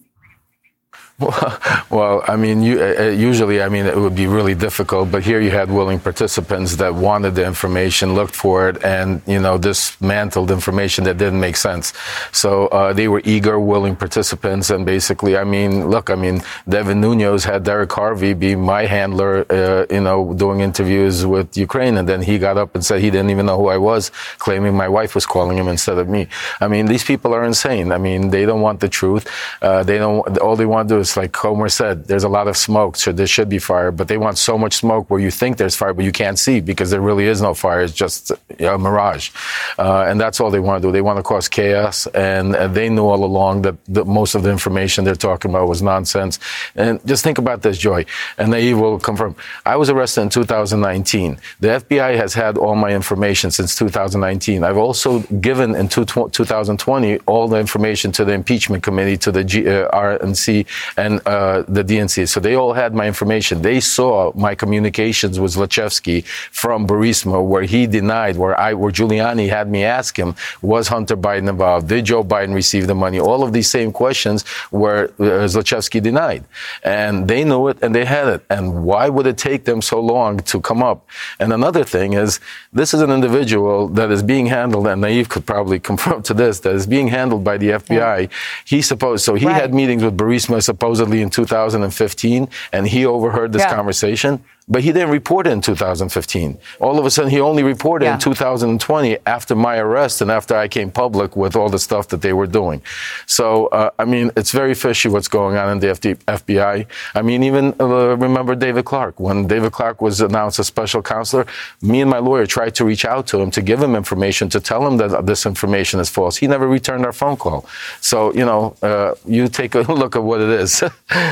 Well, 1.91 2.23
I 2.25 2.37
mean, 2.37 2.63
you, 2.63 2.79
uh, 2.79 2.95
uh, 2.99 3.03
usually, 3.09 3.61
I 3.61 3.67
mean, 3.67 3.85
it 3.85 3.97
would 3.97 4.15
be 4.15 4.25
really 4.25 4.55
difficult, 4.55 5.11
but 5.11 5.23
here 5.23 5.41
you 5.41 5.51
had 5.51 5.69
willing 5.69 5.99
participants 5.99 6.77
that 6.77 6.95
wanted 6.95 7.35
the 7.35 7.45
information, 7.45 8.15
looked 8.15 8.33
for 8.33 8.69
it, 8.69 8.81
and, 8.81 9.21
you 9.27 9.39
know, 9.39 9.57
dismantled 9.57 10.51
information 10.51 11.03
that 11.03 11.17
didn't 11.17 11.41
make 11.41 11.57
sense. 11.57 11.91
So 12.31 12.67
uh, 12.67 12.93
they 12.93 13.09
were 13.09 13.21
eager, 13.25 13.59
willing 13.59 13.97
participants, 13.97 14.69
and 14.69 14.85
basically, 14.85 15.35
I 15.35 15.43
mean, 15.43 15.89
look, 15.89 16.09
I 16.09 16.15
mean, 16.15 16.43
Devin 16.69 17.01
Nunes 17.01 17.43
had 17.43 17.63
Derek 17.65 17.91
Harvey 17.91 18.33
be 18.33 18.55
my 18.55 18.85
handler, 18.85 19.45
uh, 19.51 19.85
you 19.93 19.99
know, 19.99 20.33
doing 20.33 20.61
interviews 20.61 21.25
with 21.25 21.57
Ukraine, 21.57 21.97
and 21.97 22.07
then 22.07 22.21
he 22.21 22.39
got 22.39 22.57
up 22.57 22.73
and 22.73 22.85
said 22.85 23.01
he 23.01 23.11
didn't 23.11 23.31
even 23.31 23.47
know 23.47 23.57
who 23.57 23.67
I 23.67 23.77
was, 23.77 24.11
claiming 24.37 24.75
my 24.75 24.87
wife 24.87 25.13
was 25.13 25.25
calling 25.25 25.57
him 25.57 25.67
instead 25.67 25.97
of 25.97 26.07
me. 26.07 26.29
I 26.61 26.69
mean, 26.69 26.85
these 26.85 27.03
people 27.03 27.33
are 27.33 27.43
insane. 27.43 27.91
I 27.91 27.97
mean, 27.97 28.29
they 28.29 28.45
don't 28.45 28.61
want 28.61 28.79
the 28.79 28.87
truth. 28.87 29.27
Uh, 29.61 29.83
they 29.83 29.97
don't, 29.97 30.37
all 30.37 30.55
they 30.55 30.65
want 30.65 30.87
to 30.87 30.95
do 30.95 30.99
is 31.01 31.10
like 31.17 31.31
Comer 31.31 31.69
said, 31.69 32.05
there's 32.05 32.23
a 32.23 32.29
lot 32.29 32.47
of 32.47 32.57
smoke, 32.57 32.95
so 32.95 33.11
there 33.11 33.27
should 33.27 33.49
be 33.49 33.59
fire, 33.59 33.91
but 33.91 34.07
they 34.07 34.17
want 34.17 34.37
so 34.37 34.57
much 34.57 34.75
smoke 34.75 35.09
where 35.09 35.19
you 35.19 35.31
think 35.31 35.57
there's 35.57 35.75
fire, 35.75 35.93
but 35.93 36.05
you 36.05 36.11
can't 36.11 36.37
see 36.37 36.59
because 36.59 36.89
there 36.89 37.01
really 37.01 37.25
is 37.25 37.41
no 37.41 37.53
fire. 37.53 37.81
It's 37.81 37.93
just 37.93 38.31
a 38.59 38.77
mirage. 38.77 39.31
Uh, 39.77 40.05
and 40.07 40.19
that's 40.19 40.39
all 40.39 40.51
they 40.51 40.59
want 40.59 40.81
to 40.81 40.87
do. 40.87 40.91
They 40.91 41.01
want 41.01 41.17
to 41.17 41.23
cause 41.23 41.47
chaos. 41.47 42.07
And, 42.07 42.55
and 42.55 42.75
they 42.75 42.89
knew 42.89 43.05
all 43.05 43.23
along 43.23 43.63
that, 43.63 43.75
most 44.05 44.35
of 44.35 44.43
the 44.43 44.51
information 44.51 45.03
they're 45.03 45.15
talking 45.15 45.51
about 45.51 45.67
was 45.67 45.81
nonsense. 45.81 46.39
And 46.75 47.05
just 47.05 47.23
think 47.23 47.37
about 47.37 47.61
this, 47.61 47.77
Joy. 47.77 48.05
And 48.37 48.51
Naveed 48.53 48.79
will 48.79 48.99
confirm. 48.99 49.35
I 49.65 49.75
was 49.75 49.89
arrested 49.89 50.21
in 50.21 50.29
2019. 50.29 51.39
The 51.59 51.67
FBI 51.67 52.15
has 52.15 52.33
had 52.33 52.57
all 52.57 52.75
my 52.75 52.91
information 52.91 53.51
since 53.51 53.75
2019. 53.75 54.63
I've 54.63 54.77
also 54.77 55.19
given 55.39 55.75
in 55.75 55.87
2020 55.87 57.17
all 57.19 57.47
the 57.47 57.59
information 57.59 58.11
to 58.13 58.25
the 58.25 58.33
impeachment 58.33 58.83
committee, 58.83 59.17
to 59.17 59.31
the 59.31 59.43
G, 59.43 59.67
uh, 59.67 59.89
RNC, 59.89 60.65
and 61.01 61.13
uh, 61.25 61.63
the 61.67 61.83
DNC. 61.83 62.27
So 62.33 62.39
they 62.39 62.55
all 62.55 62.73
had 62.73 62.93
my 62.93 63.07
information. 63.07 63.61
They 63.61 63.79
saw 63.79 64.31
my 64.47 64.53
communications 64.53 65.39
with 65.39 65.51
Zlochevsky 65.55 66.19
from 66.61 66.79
Burisma, 66.91 67.37
where 67.51 67.63
he 67.63 67.81
denied, 67.87 68.37
where 68.37 68.55
I, 68.67 68.73
where 68.73 68.91
Giuliani 68.91 69.47
had 69.49 69.67
me 69.75 69.83
ask 69.83 70.11
him, 70.17 70.35
was 70.61 70.87
Hunter 70.95 71.17
Biden 71.17 71.49
involved? 71.49 71.87
Did 71.87 72.05
Joe 72.05 72.23
Biden 72.23 72.53
receive 72.53 72.85
the 72.85 72.99
money? 73.05 73.19
All 73.19 73.41
of 73.43 73.51
these 73.51 73.69
same 73.77 73.91
questions 73.91 74.43
where 74.81 75.05
uh, 75.05 75.47
Zlochevsky 75.53 75.99
denied, 76.01 76.43
and 76.83 77.27
they 77.27 77.43
knew 77.43 77.67
it 77.69 77.77
and 77.81 77.95
they 77.95 78.05
had 78.05 78.27
it. 78.35 78.41
And 78.49 78.83
why 78.83 79.09
would 79.09 79.25
it 79.25 79.37
take 79.49 79.65
them 79.65 79.81
so 79.81 79.99
long 79.99 80.31
to 80.51 80.61
come 80.61 80.83
up? 80.83 80.99
And 81.39 81.51
another 81.51 81.83
thing 81.83 82.13
is, 82.13 82.39
this 82.73 82.93
is 82.93 83.01
an 83.01 83.11
individual 83.11 83.87
that 83.99 84.11
is 84.11 84.21
being 84.21 84.45
handled, 84.45 84.85
and 84.87 85.03
Naveed 85.03 85.29
could 85.29 85.45
probably 85.45 85.79
confirm 85.91 86.21
to 86.29 86.33
this, 86.33 86.59
that 86.59 86.75
is 86.75 86.85
being 86.85 87.07
handled 87.07 87.43
by 87.43 87.57
the 87.57 87.69
FBI. 87.81 88.21
Yeah. 88.21 88.27
He 88.65 88.81
supposed 88.81 89.23
so 89.25 89.33
he 89.35 89.47
right. 89.47 89.61
had 89.61 89.73
meetings 89.73 90.03
with 90.03 90.15
Burisma 90.15 90.61
supposedly 90.91 91.21
in 91.21 91.29
2015, 91.29 92.49
and 92.73 92.87
he 92.87 93.05
overheard 93.05 93.53
this 93.53 93.61
yeah. 93.61 93.73
conversation. 93.73 94.43
But 94.71 94.81
he 94.83 94.93
didn't 94.93 95.09
report 95.09 95.47
it 95.47 95.51
in 95.51 95.59
2015. 95.59 96.57
All 96.79 96.97
of 96.97 97.05
a 97.05 97.11
sudden, 97.11 97.29
he 97.29 97.41
only 97.41 97.61
reported 97.61 98.05
yeah. 98.05 98.13
in 98.13 98.19
2020 98.19 99.17
after 99.25 99.53
my 99.53 99.77
arrest 99.77 100.21
and 100.21 100.31
after 100.31 100.55
I 100.55 100.69
came 100.69 100.89
public 100.89 101.35
with 101.35 101.57
all 101.57 101.67
the 101.67 101.77
stuff 101.77 102.07
that 102.07 102.21
they 102.21 102.31
were 102.31 102.47
doing. 102.47 102.81
So, 103.25 103.67
uh, 103.67 103.89
I 103.99 104.05
mean, 104.05 104.31
it's 104.37 104.53
very 104.53 104.73
fishy 104.73 105.09
what's 105.09 105.27
going 105.27 105.57
on 105.57 105.69
in 105.73 105.79
the 105.79 105.87
FD- 105.87 106.23
FBI. 106.23 106.85
I 107.13 107.21
mean, 107.21 107.43
even 107.43 107.75
uh, 107.81 108.15
remember 108.15 108.55
David 108.55 108.85
Clark. 108.85 109.19
When 109.19 109.45
David 109.45 109.73
Clark 109.73 110.01
was 110.01 110.21
announced 110.21 110.57
as 110.57 110.67
special 110.67 111.01
counselor, 111.01 111.45
me 111.81 111.99
and 111.99 112.09
my 112.09 112.19
lawyer 112.19 112.45
tried 112.45 112.73
to 112.75 112.85
reach 112.85 113.03
out 113.03 113.27
to 113.27 113.41
him 113.41 113.51
to 113.51 113.61
give 113.61 113.83
him 113.83 113.93
information, 113.93 114.47
to 114.49 114.61
tell 114.61 114.87
him 114.87 114.95
that 114.97 115.25
this 115.25 115.45
information 115.45 115.99
is 115.99 116.09
false. 116.09 116.37
He 116.37 116.47
never 116.47 116.67
returned 116.67 117.05
our 117.05 117.11
phone 117.11 117.35
call. 117.35 117.65
So, 117.99 118.33
you 118.33 118.45
know, 118.45 118.77
uh, 118.81 119.15
you 119.25 119.49
take 119.49 119.75
a 119.75 119.81
look 120.01 120.15
at 120.15 120.23
what 120.23 120.39
it 120.39 120.49
is. 120.49 120.81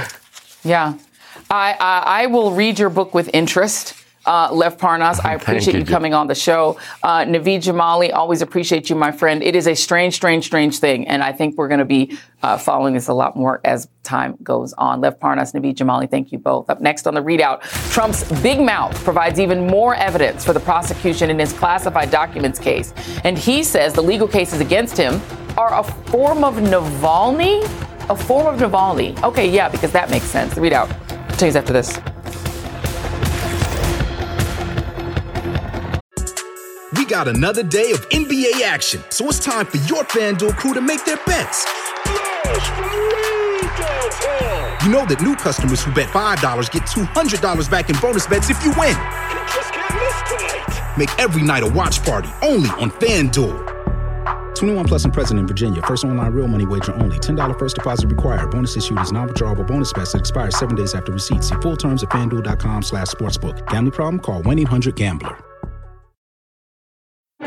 yeah. 0.65 0.95
I, 1.49 1.75
I, 1.79 2.23
I 2.23 2.25
will 2.27 2.51
read 2.51 2.77
your 2.77 2.89
book 2.89 3.15
with 3.15 3.29
interest. 3.33 3.95
Uh, 4.25 4.49
Lev 4.51 4.77
Parnas, 4.77 5.23
I 5.25 5.33
appreciate 5.41 5.73
you, 5.73 5.79
you, 5.79 5.85
coming 5.85 6.13
on 6.13 6.27
the 6.27 6.35
show. 6.35 6.77
Uh, 7.01 7.23
Naveed 7.23 7.63
Jamali, 7.63 8.13
always 8.13 8.43
appreciate 8.43 8.87
you, 8.87 8.95
my 8.95 9.11
friend. 9.11 9.41
It 9.41 9.55
is 9.55 9.67
a 9.67 9.73
strange, 9.73 10.13
strange, 10.13 10.45
strange 10.45 10.77
thing, 10.77 11.07
and 11.07 11.23
I 11.23 11.31
think 11.31 11.57
we're 11.57 11.67
going 11.67 11.79
to 11.79 11.85
be 11.85 12.15
uh, 12.43 12.57
following 12.57 12.93
this 12.93 13.07
a 13.07 13.13
lot 13.13 13.35
more 13.35 13.61
as 13.63 13.87
time 14.03 14.37
goes 14.43 14.73
on. 14.73 15.01
Lev 15.01 15.19
Parnas, 15.19 15.53
Naveed 15.53 15.75
Jamali, 15.75 16.07
thank 16.07 16.31
you 16.31 16.37
both. 16.37 16.69
Up 16.69 16.81
next 16.81 17.07
on 17.07 17.15
the 17.15 17.21
ReidOut, 17.21 17.61
Trump's 17.91 18.29
big 18.43 18.59
mouth 18.59 18.93
provides 19.03 19.39
even 19.39 19.65
more 19.65 19.95
evidence 19.95 20.45
for 20.45 20.53
the 20.53 20.59
prosecution 20.59 21.31
in 21.31 21.39
his 21.39 21.51
classified 21.53 22.11
documents 22.11 22.59
case, 22.59 22.93
and 23.23 23.37
he 23.37 23.63
says 23.63 23.93
the 23.93 24.03
legal 24.03 24.27
cases 24.27 24.59
against 24.59 24.95
him 24.95 25.19
are 25.57 25.79
a 25.79 25.83
form 25.83 26.43
of 26.43 26.55
Navalny. 26.55 27.63
A 28.11 28.15
form 28.15 28.47
of 28.47 28.59
Navalny. 28.59 29.21
Okay, 29.23 29.49
yeah, 29.49 29.69
because 29.69 29.91
that 29.91 30.09
makes 30.09 30.25
sense. 30.25 30.55
The 30.55 30.61
ReidOut 30.61 31.18
continues 31.39 31.55
after 31.55 31.71
this. 31.71 31.95
We 36.97 37.05
got 37.05 37.29
another 37.29 37.63
day 37.63 37.91
of 37.91 38.09
NBA 38.09 38.61
action, 38.63 39.01
so 39.09 39.25
it's 39.29 39.39
time 39.39 39.65
for 39.65 39.77
your 39.77 40.03
FanDuel 40.03 40.57
crew 40.57 40.73
to 40.73 40.81
make 40.81 41.05
their 41.05 41.15
bets. 41.25 41.65
You 44.83 44.91
know 44.91 45.05
that 45.05 45.21
new 45.21 45.37
customers 45.37 45.81
who 45.81 45.93
bet 45.93 46.09
$5 46.09 46.71
get 46.71 46.83
$200 46.83 47.71
back 47.71 47.89
in 47.89 47.95
bonus 47.99 48.27
bets 48.27 48.49
if 48.49 48.61
you 48.65 48.71
win. 48.77 48.97
Make 50.97 51.17
every 51.19 51.41
night 51.41 51.63
a 51.63 51.67
watch 51.67 52.03
party 52.03 52.27
only 52.41 52.69
on 52.71 52.91
FanDuel. 52.91 53.78
21 54.59 54.85
plus 54.85 55.05
and 55.05 55.13
present 55.13 55.39
in 55.39 55.47
Virginia. 55.47 55.81
First 55.83 56.03
online 56.03 56.31
real 56.31 56.47
money 56.47 56.65
wager 56.65 56.93
only. 56.95 57.17
$10 57.17 57.57
first 57.57 57.75
deposit 57.75 58.07
required. 58.07 58.51
Bonus 58.51 58.75
issued 58.77 58.99
is 58.99 59.11
non-withdrawable 59.11 59.65
bonus 59.65 59.91
bets 59.93 60.11
that 60.11 60.19
expires 60.19 60.57
seven 60.57 60.75
days 60.75 60.93
after 60.93 61.11
receipt. 61.11 61.43
See 61.43 61.55
full 61.55 61.77
terms 61.77 62.03
at 62.03 62.09
fanduel.com 62.09 62.83
slash 62.83 63.07
sportsbook. 63.07 63.65
Gambling 63.67 63.91
problem? 63.93 64.19
Call 64.19 64.43
1-800-GAMBLER. 64.43 65.37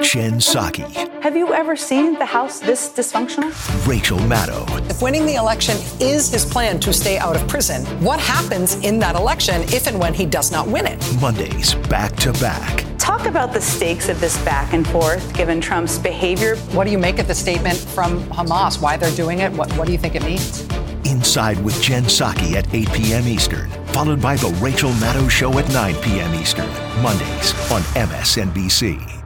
Jen 0.01 0.41
Psaki. 0.41 0.91
Have 1.23 1.37
you 1.37 1.53
ever 1.53 1.77
seen 1.77 2.15
the 2.15 2.25
House 2.25 2.61
this 2.61 2.89
dysfunctional? 2.89 3.53
Rachel 3.87 4.19
Maddow. 4.21 4.91
If 4.91 5.03
winning 5.03 5.27
the 5.27 5.35
election 5.35 5.77
is 6.01 6.31
his 6.31 6.45
plan 6.45 6.81
to 6.81 6.93
stay 6.93 7.19
out 7.19 7.37
of 7.37 7.47
prison, 7.47 7.85
what 8.03 8.19
happens 8.19 8.75
in 8.77 8.99
that 9.01 9.17
election 9.17 9.63
if 9.65 9.87
and 9.87 10.01
when 10.01 10.15
he 10.15 10.27
does 10.27 10.51
not 10.51 10.67
win 10.67 10.87
it? 10.87 11.21
Mondays, 11.21 11.75
back 11.89 12.17
to 12.17 12.33
back. 12.35 12.92
Talk 13.03 13.27
about 13.27 13.53
the 13.53 13.61
stakes 13.61 14.09
of 14.09 14.21
this 14.21 14.39
back 14.45 14.75
and 14.75 14.87
forth 14.87 15.35
given 15.35 15.61
Trump's 15.61 15.99
behavior. 15.99 16.55
What 16.71 16.85
do 16.85 16.93
you 16.93 16.99
make 16.99 17.19
of 17.19 17.27
the 17.27 17.35
statement 17.35 17.77
from 17.77 18.23
Hamas? 18.27 18.81
Why 18.81 18.97
they're 18.97 19.11
doing 19.17 19.41
it? 19.41 19.51
What, 19.55 19.73
what 19.73 19.87
do 19.87 19.93
you 19.93 19.99
think 19.99 20.15
it 20.15 20.23
means? 20.23 20.61
Inside 21.05 21.59
with 21.65 21.83
Jen 21.83 22.05
Psaki 22.05 22.53
at 22.53 22.73
8 22.73 22.93
p.m. 22.93 23.27
Eastern, 23.27 23.69
followed 23.87 24.23
by 24.23 24.37
The 24.37 24.57
Rachel 24.63 24.93
Maddow 24.93 25.29
Show 25.29 25.59
at 25.59 25.69
9 25.73 25.97
p.m. 25.97 26.33
Eastern, 26.37 26.69
Mondays 27.03 27.53
on 27.73 27.83
MSNBC. 27.99 29.22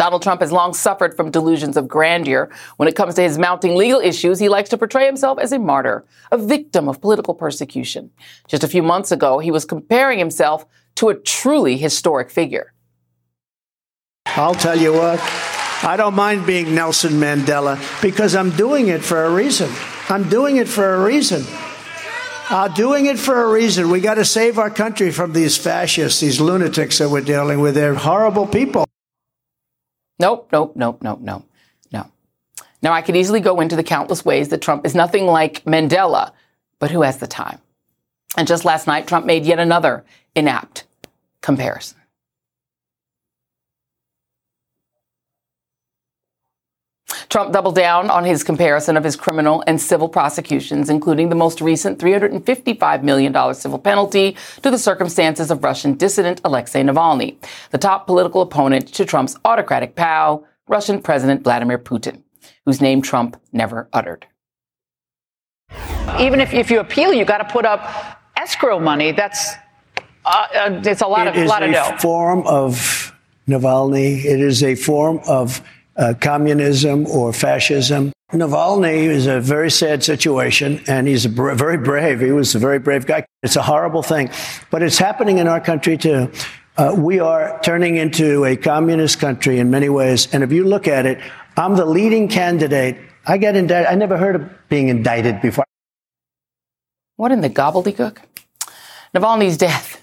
Donald 0.00 0.22
Trump 0.22 0.40
has 0.40 0.50
long 0.50 0.72
suffered 0.72 1.14
from 1.14 1.30
delusions 1.30 1.76
of 1.76 1.86
grandeur. 1.86 2.48
When 2.78 2.88
it 2.88 2.96
comes 2.96 3.16
to 3.16 3.22
his 3.22 3.36
mounting 3.36 3.76
legal 3.76 4.00
issues, 4.00 4.38
he 4.38 4.48
likes 4.48 4.70
to 4.70 4.78
portray 4.78 5.04
himself 5.04 5.38
as 5.38 5.52
a 5.52 5.58
martyr, 5.58 6.06
a 6.32 6.38
victim 6.38 6.88
of 6.88 7.02
political 7.02 7.34
persecution. 7.34 8.10
Just 8.48 8.64
a 8.64 8.68
few 8.68 8.82
months 8.82 9.12
ago, 9.12 9.40
he 9.40 9.50
was 9.50 9.66
comparing 9.66 10.18
himself 10.18 10.64
to 10.94 11.10
a 11.10 11.14
truly 11.14 11.76
historic 11.76 12.30
figure. 12.30 12.72
I'll 14.24 14.54
tell 14.54 14.78
you 14.78 14.94
what, 14.94 15.20
I 15.82 15.96
don't 15.98 16.14
mind 16.14 16.46
being 16.46 16.74
Nelson 16.74 17.20
Mandela 17.20 17.76
because 18.00 18.34
I'm 18.34 18.56
doing 18.56 18.88
it 18.88 19.04
for 19.04 19.26
a 19.26 19.30
reason. 19.30 19.70
I'm 20.08 20.30
doing 20.30 20.56
it 20.56 20.66
for 20.66 20.94
a 20.94 21.04
reason. 21.04 21.44
Uh, 22.48 22.68
doing 22.68 23.04
it 23.04 23.18
for 23.18 23.42
a 23.42 23.52
reason. 23.52 23.90
We 23.90 24.00
got 24.00 24.14
to 24.14 24.24
save 24.24 24.58
our 24.58 24.70
country 24.70 25.10
from 25.10 25.34
these 25.34 25.58
fascists, 25.58 26.20
these 26.20 26.40
lunatics 26.40 26.96
that 27.00 27.10
we're 27.10 27.20
dealing 27.20 27.60
with. 27.60 27.74
They're 27.74 27.94
horrible 27.94 28.46
people. 28.46 28.86
Nope, 30.20 30.50
nope, 30.52 30.76
nope, 30.76 30.98
nope, 31.00 31.20
no, 31.20 31.44
no. 31.90 32.06
Now, 32.82 32.92
I 32.92 33.00
could 33.00 33.16
easily 33.16 33.40
go 33.40 33.60
into 33.60 33.74
the 33.74 33.82
countless 33.82 34.22
ways 34.22 34.50
that 34.50 34.60
Trump 34.60 34.84
is 34.84 34.94
nothing 34.94 35.26
like 35.26 35.64
Mandela, 35.64 36.32
but 36.78 36.90
who 36.90 37.02
has 37.02 37.16
the 37.16 37.26
time? 37.26 37.58
And 38.36 38.46
just 38.46 38.66
last 38.66 38.86
night, 38.86 39.06
Trump 39.06 39.24
made 39.24 39.46
yet 39.46 39.58
another 39.58 40.04
inapt 40.36 40.84
comparison. 41.40 41.99
Trump 47.28 47.52
doubled 47.52 47.74
down 47.74 48.10
on 48.10 48.24
his 48.24 48.42
comparison 48.44 48.96
of 48.96 49.04
his 49.04 49.16
criminal 49.16 49.62
and 49.66 49.80
civil 49.80 50.08
prosecutions, 50.08 50.88
including 50.88 51.28
the 51.28 51.34
most 51.34 51.60
recent 51.60 51.98
$355 51.98 53.02
million 53.02 53.54
civil 53.54 53.78
penalty 53.78 54.36
to 54.62 54.70
the 54.70 54.78
circumstances 54.78 55.50
of 55.50 55.64
Russian 55.64 55.94
dissident 55.94 56.40
Alexei 56.44 56.82
Navalny, 56.82 57.36
the 57.70 57.78
top 57.78 58.06
political 58.06 58.42
opponent 58.42 58.92
to 58.94 59.04
Trump's 59.04 59.36
autocratic 59.44 59.94
pal, 59.94 60.46
Russian 60.68 61.02
President 61.02 61.42
Vladimir 61.42 61.78
Putin, 61.78 62.22
whose 62.64 62.80
name 62.80 63.02
Trump 63.02 63.40
never 63.52 63.88
uttered. 63.92 64.26
Even 66.18 66.40
if, 66.40 66.52
if 66.52 66.70
you 66.70 66.80
appeal, 66.80 67.12
you 67.12 67.24
got 67.24 67.38
to 67.38 67.44
put 67.44 67.64
up 67.64 68.20
escrow 68.36 68.78
money. 68.78 69.12
That's 69.12 69.54
uh, 70.24 70.46
uh, 70.54 70.82
it's 70.84 71.00
a 71.00 71.06
lot 71.06 71.26
it 71.26 71.36
of 71.36 71.46
lot 71.46 71.62
of 71.62 71.72
dough. 71.72 71.88
It 71.88 71.94
is 71.94 71.98
a 71.98 71.98
form 71.98 72.46
of 72.46 73.14
Navalny. 73.48 74.24
It 74.24 74.40
is 74.40 74.62
a 74.62 74.74
form 74.74 75.20
of 75.26 75.62
uh, 76.00 76.14
communism 76.20 77.06
or 77.06 77.32
fascism. 77.32 78.12
Navalny 78.32 79.04
is 79.08 79.26
a 79.26 79.40
very 79.40 79.70
sad 79.70 80.02
situation, 80.02 80.82
and 80.86 81.06
he's 81.06 81.26
br- 81.26 81.52
very 81.52 81.76
brave. 81.76 82.20
He 82.20 82.32
was 82.32 82.54
a 82.54 82.58
very 82.58 82.78
brave 82.78 83.06
guy. 83.06 83.26
It's 83.42 83.56
a 83.56 83.62
horrible 83.62 84.02
thing, 84.02 84.30
but 84.70 84.82
it's 84.82 84.98
happening 84.98 85.38
in 85.38 85.46
our 85.46 85.60
country 85.60 85.98
too. 85.98 86.32
Uh, 86.76 86.94
we 86.96 87.18
are 87.18 87.60
turning 87.62 87.96
into 87.96 88.44
a 88.44 88.56
communist 88.56 89.20
country 89.20 89.58
in 89.58 89.70
many 89.70 89.88
ways, 89.88 90.32
and 90.32 90.42
if 90.42 90.52
you 90.52 90.64
look 90.64 90.88
at 90.88 91.06
it, 91.06 91.20
I'm 91.56 91.76
the 91.76 91.84
leading 91.84 92.28
candidate. 92.28 92.96
I 93.26 93.36
get 93.36 93.54
indicted. 93.54 93.92
I 93.92 93.96
never 93.96 94.16
heard 94.16 94.36
of 94.36 94.68
being 94.68 94.88
indicted 94.88 95.42
before. 95.42 95.64
What 97.16 97.32
in 97.32 97.42
the 97.42 97.50
gobbledygook? 97.50 98.18
Navalny's 99.14 99.58
death 99.58 100.02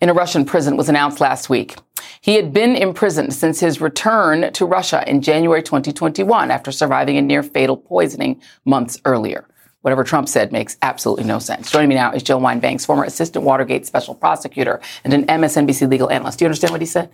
in 0.00 0.08
a 0.10 0.12
Russian 0.12 0.44
prison 0.44 0.76
was 0.76 0.88
announced 0.88 1.20
last 1.20 1.48
week. 1.48 1.76
He 2.22 2.34
had 2.34 2.52
been 2.52 2.76
imprisoned 2.76 3.32
since 3.32 3.60
his 3.60 3.80
return 3.80 4.52
to 4.52 4.66
Russia 4.66 5.02
in 5.06 5.22
January 5.22 5.62
2021 5.62 6.50
after 6.50 6.70
surviving 6.70 7.16
a 7.16 7.22
near 7.22 7.42
fatal 7.42 7.76
poisoning 7.76 8.40
months 8.64 9.00
earlier. 9.06 9.46
Whatever 9.80 10.04
Trump 10.04 10.28
said 10.28 10.52
makes 10.52 10.76
absolutely 10.82 11.24
no 11.24 11.38
sense. 11.38 11.70
Joining 11.70 11.88
me 11.88 11.94
now 11.94 12.12
is 12.12 12.22
Jill 12.22 12.38
Wine-Banks, 12.38 12.84
former 12.84 13.04
assistant 13.04 13.46
Watergate 13.46 13.86
special 13.86 14.14
prosecutor 14.14 14.78
and 15.04 15.14
an 15.14 15.24
MSNBC 15.26 15.88
legal 15.88 16.10
analyst. 16.10 16.38
Do 16.38 16.44
you 16.44 16.48
understand 16.48 16.72
what 16.72 16.82
he 16.82 16.86
said? 16.86 17.10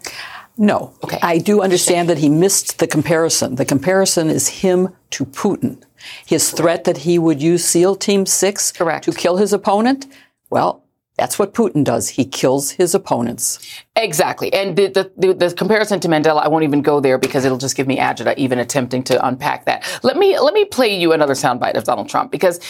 No. 0.58 0.92
Okay. 1.04 1.20
I 1.22 1.38
do 1.38 1.62
understand 1.62 2.08
that 2.08 2.18
he 2.18 2.28
missed 2.28 2.80
the 2.80 2.88
comparison. 2.88 3.54
The 3.54 3.64
comparison 3.64 4.28
is 4.28 4.48
him 4.48 4.88
to 5.10 5.24
Putin. 5.24 5.80
His 6.26 6.50
threat 6.50 6.82
that 6.84 6.98
he 6.98 7.20
would 7.20 7.40
use 7.40 7.64
SEAL 7.64 7.96
Team 7.96 8.26
6 8.26 8.72
Correct. 8.72 9.04
to 9.04 9.12
kill 9.12 9.36
his 9.36 9.52
opponent. 9.52 10.06
Well, 10.50 10.82
that's 11.16 11.38
what 11.38 11.54
Putin 11.54 11.82
does. 11.82 12.10
He 12.10 12.26
kills 12.26 12.70
his 12.72 12.94
opponents. 12.94 13.58
Exactly. 13.96 14.52
And 14.52 14.76
the, 14.76 15.10
the, 15.16 15.32
the, 15.32 15.54
comparison 15.54 15.98
to 16.00 16.08
Mandela, 16.08 16.42
I 16.42 16.48
won't 16.48 16.64
even 16.64 16.82
go 16.82 17.00
there 17.00 17.16
because 17.16 17.46
it'll 17.46 17.56
just 17.56 17.74
give 17.74 17.86
me 17.86 17.96
agita 17.96 18.36
even 18.36 18.58
attempting 18.58 19.02
to 19.04 19.26
unpack 19.26 19.64
that. 19.64 19.86
Let 20.02 20.18
me, 20.18 20.38
let 20.38 20.52
me 20.52 20.66
play 20.66 20.94
you 20.94 21.12
another 21.12 21.32
soundbite 21.32 21.74
of 21.74 21.84
Donald 21.84 22.10
Trump 22.10 22.30
because 22.30 22.60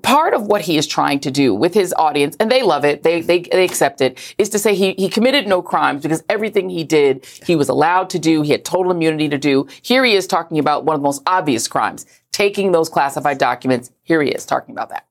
part 0.00 0.32
of 0.32 0.46
what 0.46 0.62
he 0.62 0.78
is 0.78 0.86
trying 0.86 1.20
to 1.20 1.30
do 1.30 1.54
with 1.54 1.74
his 1.74 1.92
audience, 1.98 2.36
and 2.40 2.50
they 2.50 2.62
love 2.62 2.86
it, 2.86 3.02
they, 3.02 3.20
they, 3.20 3.40
they 3.40 3.64
accept 3.64 4.00
it, 4.00 4.34
is 4.38 4.48
to 4.48 4.58
say 4.58 4.74
he, 4.74 4.94
he 4.94 5.10
committed 5.10 5.46
no 5.46 5.60
crimes 5.60 6.02
because 6.02 6.22
everything 6.30 6.70
he 6.70 6.84
did, 6.84 7.26
he 7.44 7.54
was 7.54 7.68
allowed 7.68 8.08
to 8.10 8.18
do, 8.18 8.40
he 8.40 8.52
had 8.52 8.64
total 8.64 8.92
immunity 8.92 9.28
to 9.28 9.38
do. 9.38 9.66
Here 9.82 10.02
he 10.04 10.14
is 10.14 10.26
talking 10.26 10.58
about 10.58 10.86
one 10.86 10.94
of 10.94 11.00
the 11.00 11.04
most 11.04 11.22
obvious 11.26 11.68
crimes, 11.68 12.06
taking 12.32 12.72
those 12.72 12.88
classified 12.88 13.36
documents. 13.36 13.90
Here 14.02 14.22
he 14.22 14.30
is 14.30 14.46
talking 14.46 14.74
about 14.74 14.88
that. 14.88 15.09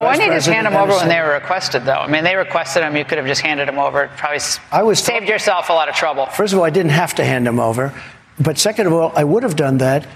Why 0.00 0.16
didn't 0.16 0.28
you 0.28 0.38
just 0.38 0.46
hand 0.48 0.66
them 0.66 0.76
over 0.76 0.92
when 0.92 1.08
they 1.08 1.20
were 1.20 1.34
requested, 1.34 1.84
though? 1.84 1.92
I 1.92 2.08
mean, 2.08 2.24
they 2.24 2.34
requested 2.34 2.82
them. 2.82 2.96
You 2.96 3.04
could 3.04 3.18
have 3.18 3.26
just 3.26 3.42
handed 3.42 3.68
them 3.68 3.78
over. 3.78 4.10
Probably 4.16 4.40
I 4.72 4.82
was 4.82 4.98
saved 4.98 5.28
yourself 5.28 5.68
a 5.68 5.74
lot 5.74 5.90
of 5.90 5.94
trouble. 5.94 6.24
First 6.24 6.54
of 6.54 6.58
all, 6.58 6.64
I 6.64 6.70
didn't 6.70 6.92
have 6.92 7.14
to 7.16 7.24
hand 7.24 7.46
them 7.46 7.60
over. 7.60 7.92
But 8.38 8.56
second 8.56 8.86
of 8.86 8.94
all, 8.94 9.12
I 9.14 9.24
would 9.24 9.42
have 9.42 9.56
done 9.56 9.76
that 9.78 10.06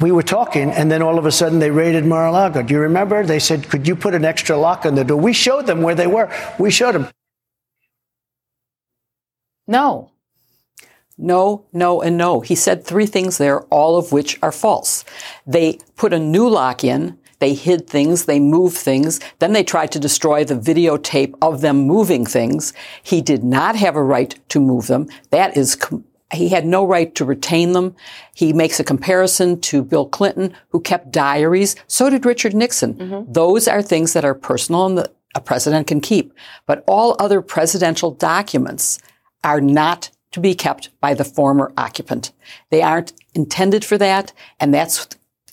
we 0.00 0.12
were 0.12 0.22
talking, 0.22 0.70
and 0.70 0.92
then 0.92 1.00
all 1.00 1.18
of 1.18 1.24
a 1.24 1.32
sudden 1.32 1.60
they 1.60 1.70
raided 1.70 2.04
Mar-a-Lago. 2.04 2.62
Do 2.62 2.74
you 2.74 2.80
remember? 2.80 3.24
They 3.24 3.38
said, 3.38 3.70
"Could 3.70 3.88
you 3.88 3.96
put 3.96 4.14
an 4.14 4.26
extra 4.26 4.54
lock 4.54 4.84
on 4.84 4.94
the 4.94 5.04
door?" 5.04 5.18
We 5.18 5.32
showed 5.32 5.64
them 5.64 5.80
where 5.80 5.94
they 5.94 6.06
were. 6.06 6.30
We 6.58 6.70
showed 6.70 6.92
them. 6.92 7.08
No. 9.66 10.10
No, 11.16 11.64
no, 11.72 12.02
and 12.02 12.18
no. 12.18 12.40
He 12.40 12.54
said 12.54 12.84
three 12.84 13.06
things 13.06 13.38
there, 13.38 13.62
all 13.62 13.96
of 13.96 14.12
which 14.12 14.38
are 14.42 14.52
false. 14.52 15.06
They 15.46 15.78
put 15.96 16.12
a 16.12 16.18
new 16.18 16.46
lock 16.46 16.84
in. 16.84 17.16
They 17.38 17.54
hid 17.54 17.86
things. 17.86 18.24
They 18.24 18.40
moved 18.40 18.76
things. 18.76 19.20
Then 19.38 19.52
they 19.52 19.64
tried 19.64 19.92
to 19.92 19.98
destroy 19.98 20.44
the 20.44 20.54
videotape 20.54 21.34
of 21.42 21.60
them 21.60 21.78
moving 21.78 22.24
things. 22.24 22.72
He 23.02 23.20
did 23.20 23.44
not 23.44 23.76
have 23.76 23.96
a 23.96 24.02
right 24.02 24.38
to 24.50 24.60
move 24.60 24.86
them. 24.86 25.08
That 25.30 25.56
is 25.56 25.76
he 26.32 26.48
had 26.48 26.66
no 26.66 26.84
right 26.84 27.14
to 27.14 27.24
retain 27.24 27.72
them. 27.72 27.94
He 28.34 28.52
makes 28.52 28.80
a 28.80 28.84
comparison 28.84 29.60
to 29.62 29.82
Bill 29.82 30.08
Clinton, 30.08 30.54
who 30.70 30.80
kept 30.80 31.12
diaries. 31.12 31.76
So 31.86 32.10
did 32.10 32.26
Richard 32.26 32.54
Nixon. 32.54 32.94
Mm-hmm. 32.94 33.32
Those 33.32 33.68
are 33.68 33.80
things 33.80 34.12
that 34.12 34.24
are 34.24 34.34
personal 34.34 34.86
and 34.86 34.98
that 34.98 35.14
a 35.36 35.40
president 35.40 35.86
can 35.86 36.00
keep. 36.00 36.32
But 36.66 36.82
all 36.88 37.14
other 37.18 37.42
presidential 37.42 38.10
documents 38.10 38.98
are 39.44 39.60
not 39.60 40.10
to 40.32 40.40
be 40.40 40.54
kept 40.54 40.90
by 41.00 41.14
the 41.14 41.24
former 41.24 41.72
occupant. 41.76 42.32
They 42.70 42.82
aren't 42.82 43.12
intended 43.34 43.84
for 43.84 43.96
that, 43.98 44.32
and 44.58 44.74
that's 44.74 45.06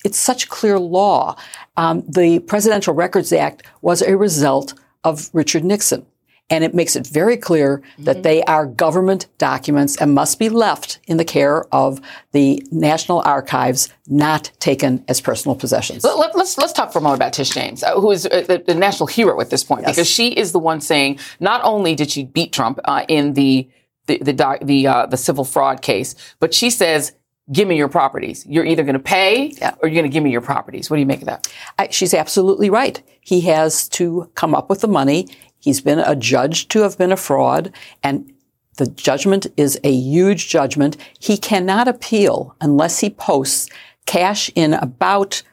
it's 0.04 0.18
such 0.18 0.50
clear 0.50 0.80
law. 0.80 1.36
Um, 1.78 2.04
the 2.08 2.40
Presidential 2.40 2.94
Records 2.94 3.32
Act 3.32 3.64
was 3.82 4.02
a 4.02 4.18
result 4.18 4.74
of 5.04 5.30
Richard 5.34 5.64
Nixon. 5.64 6.06
And 6.50 6.64
it 6.64 6.76
makes 6.76 6.96
it 6.96 7.08
very 7.08 7.38
clear 7.38 7.78
mm-hmm. 7.78 8.04
that 8.04 8.24
they 8.24 8.44
are 8.44 8.66
government 8.66 9.28
documents 9.38 9.96
and 9.96 10.14
must 10.14 10.38
be 10.40 10.50
left 10.50 11.00
in 11.08 11.18
the 11.18 11.26
care 11.26 11.64
of 11.74 12.02
the 12.32 12.62
National 12.70 13.22
Archives, 13.22 13.90
not 14.08 14.52
taken 14.60 15.04
as 15.08 15.22
personal 15.22 15.56
possessions. 15.56 16.04
Let, 16.04 16.30
us 16.30 16.36
let's, 16.36 16.58
let's 16.58 16.74
talk 16.74 16.92
for 16.92 17.00
a 17.00 17.02
moment 17.02 17.20
about 17.20 17.34
Tish 17.34 17.52
James, 17.52 17.82
uh, 17.82 18.00
who 18.00 18.12
is 18.12 18.26
uh, 18.26 18.44
the, 18.48 18.62
the, 18.68 18.76
national 18.76 19.08
hero 19.08 19.40
at 19.40 19.50
this 19.50 19.64
point, 19.64 19.84
yes. 19.84 19.96
because 19.96 20.10
she 20.10 20.34
is 20.34 20.52
the 20.52 20.60
one 20.60 20.82
saying 20.82 21.18
not 21.40 21.64
only 21.64 21.96
did 21.96 22.12
she 22.12 22.26
beat 22.26 22.52
Trump 22.52 22.80
uh, 22.86 23.06
in 23.08 23.34
the 23.34 23.68
the 24.08 24.18
the 24.18 24.58
the, 24.62 24.88
uh, 24.88 25.06
the 25.06 25.18
civil 25.18 25.46
fraud 25.46 25.82
case, 25.82 26.14
but 26.40 26.54
she 26.54 26.70
says 26.70 27.14
give 27.52 27.68
me 27.68 27.78
your 27.78 27.90
properties. 27.90 28.46
You're 28.48 28.66
either 28.66 28.84
going 28.84 28.94
to 28.94 29.00
pay 29.00 29.48
yeah. 29.58 29.76
or 29.82 29.88
you're 29.88 29.96
going 29.96 30.10
to 30.10 30.14
give 30.14 30.24
me 30.24 30.32
your 30.32 30.42
properties. 30.42 30.90
What 30.90 30.98
do 30.98 31.02
you 31.02 31.06
make 31.06 31.22
of 31.22 31.26
that? 31.26 31.52
I, 31.78 31.90
she's 31.90 32.14
absolutely 32.14 32.70
right. 32.70 33.02
He 33.22 33.42
has 33.42 33.90
to 33.90 34.30
come 34.36 34.56
up 34.56 34.70
with 34.70 34.82
the 34.82 34.88
money. 34.88 35.28
He's 35.60 35.82
been 35.82 36.00
adjudged 36.00 36.72
to 36.72 36.82
have 36.82 36.98
been 36.98 37.12
a 37.12 37.18
fraud 37.18 37.74
and 38.02 38.32
the 38.78 38.88
judgment 38.88 39.48
is 39.56 39.80
a 39.84 39.94
huge 39.94 40.50
judgment. 40.50 40.98
He 41.20 41.38
cannot 41.38 41.88
appeal 41.88 42.56
unless 42.60 43.00
he 43.00 43.10
posts 43.10 43.70
cash 44.06 44.50
in 44.56 44.74
about 44.74 45.44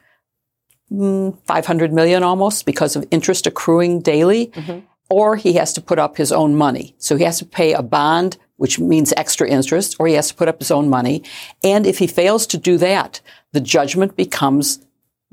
mm, 0.91 1.37
500 1.45 1.93
million 1.93 2.23
almost 2.23 2.65
because 2.65 2.95
of 2.95 3.05
interest 3.11 3.45
accruing 3.45 4.01
daily. 4.01 4.47
Mm-hmm. 4.47 4.79
Or 5.09 5.35
he 5.35 5.53
has 5.53 5.73
to 5.73 5.81
put 5.81 5.99
up 5.99 6.15
his 6.15 6.31
own 6.31 6.55
money. 6.55 6.95
So 6.97 7.17
he 7.17 7.25
has 7.25 7.37
to 7.39 7.45
pay 7.45 7.73
a 7.73 7.81
bond, 7.81 8.37
which 8.61 8.77
means 8.77 9.11
extra 9.17 9.49
interest, 9.49 9.95
or 9.97 10.05
he 10.05 10.13
has 10.13 10.27
to 10.27 10.35
put 10.35 10.47
up 10.47 10.59
his 10.59 10.69
own 10.69 10.87
money. 10.87 11.23
And 11.63 11.87
if 11.87 11.97
he 11.97 12.05
fails 12.05 12.45
to 12.45 12.59
do 12.59 12.77
that, 12.77 13.19
the 13.53 13.59
judgment 13.59 14.15
becomes 14.15 14.85